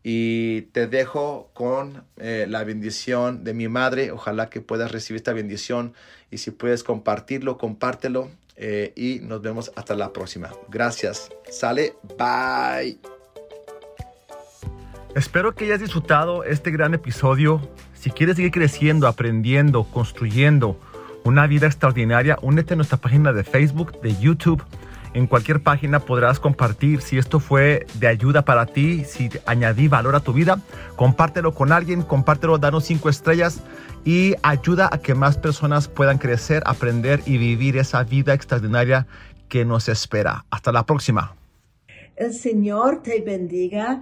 Y 0.02 0.62
te 0.74 0.88
dejo 0.88 1.50
con 1.54 2.06
eh, 2.18 2.45
la 2.47 2.64
bendición 2.64 3.43
de 3.43 3.54
mi 3.54 3.68
madre. 3.68 4.12
Ojalá 4.12 4.50
que 4.50 4.62
puedas 4.62 4.91
recibir 4.91 5.18
esta 5.18 5.34
bendición. 5.34 5.93
Y 6.32 6.38
si 6.38 6.52
puedes 6.52 6.84
compartirlo, 6.84 7.58
compártelo. 7.58 8.32
Eh, 8.56 8.93
y 8.95 9.20
nos 9.22 9.41
vemos 9.41 9.72
hasta 9.76 9.95
la 9.95 10.12
próxima. 10.14 10.52
Gracias. 10.70 11.30
Sale. 11.50 11.95
Bye. 12.18 13.18
Espero 15.16 15.55
que 15.55 15.66
hayas 15.66 15.80
disfrutado 15.80 16.43
este 16.43 16.70
gran 16.70 16.93
episodio. 16.93 17.60
Si 17.93 18.12
quieres 18.12 18.36
seguir 18.36 18.51
creciendo, 18.51 19.07
aprendiendo, 19.07 19.84
construyendo 19.84 20.80
una 21.24 21.47
vida 21.47 21.66
extraordinaria, 21.66 22.38
únete 22.43 22.76
a 22.76 22.78
nuestra 22.78 22.99
página 22.99 23.34
de 23.34 23.43
Facebook, 23.43 23.99
de 24.01 24.16
YouTube. 24.18 24.64
En 25.16 25.26
cualquier 25.26 25.62
página 25.62 25.99
podrás 25.99 26.39
compartir 26.39 27.01
si 27.01 27.18
esto 27.18 27.39
fue 27.39 27.88
de 27.95 28.07
ayuda 28.07 28.45
para 28.45 28.68
ti, 28.68 29.03
si 29.03 29.32
añadí 29.47 29.88
valor 29.88 30.16
a 30.16 30.20
tu 30.20 30.32
vida. 30.32 30.62
Compártelo 30.95 31.55
con 31.55 31.72
alguien, 31.72 32.03
compártelo, 32.03 32.60
danos 32.60 32.86
cinco 32.86 33.10
estrellas 33.10 33.64
y 34.05 34.36
ayuda 34.43 34.89
a 34.91 34.99
que 34.99 35.16
más 35.16 35.39
personas 35.39 35.88
puedan 35.88 36.20
crecer, 36.20 36.62
aprender 36.68 37.22
y 37.26 37.39
vivir 37.39 37.78
esa 37.78 38.03
vida 38.03 38.36
extraordinaria 38.36 39.07
que 39.47 39.66
nos 39.66 39.89
espera. 39.89 40.45
Hasta 40.51 40.72
la 40.72 40.86
próxima. 40.86 41.36
El 42.16 42.34
Señor 42.34 43.01
te 43.01 43.22
bendiga 43.22 44.01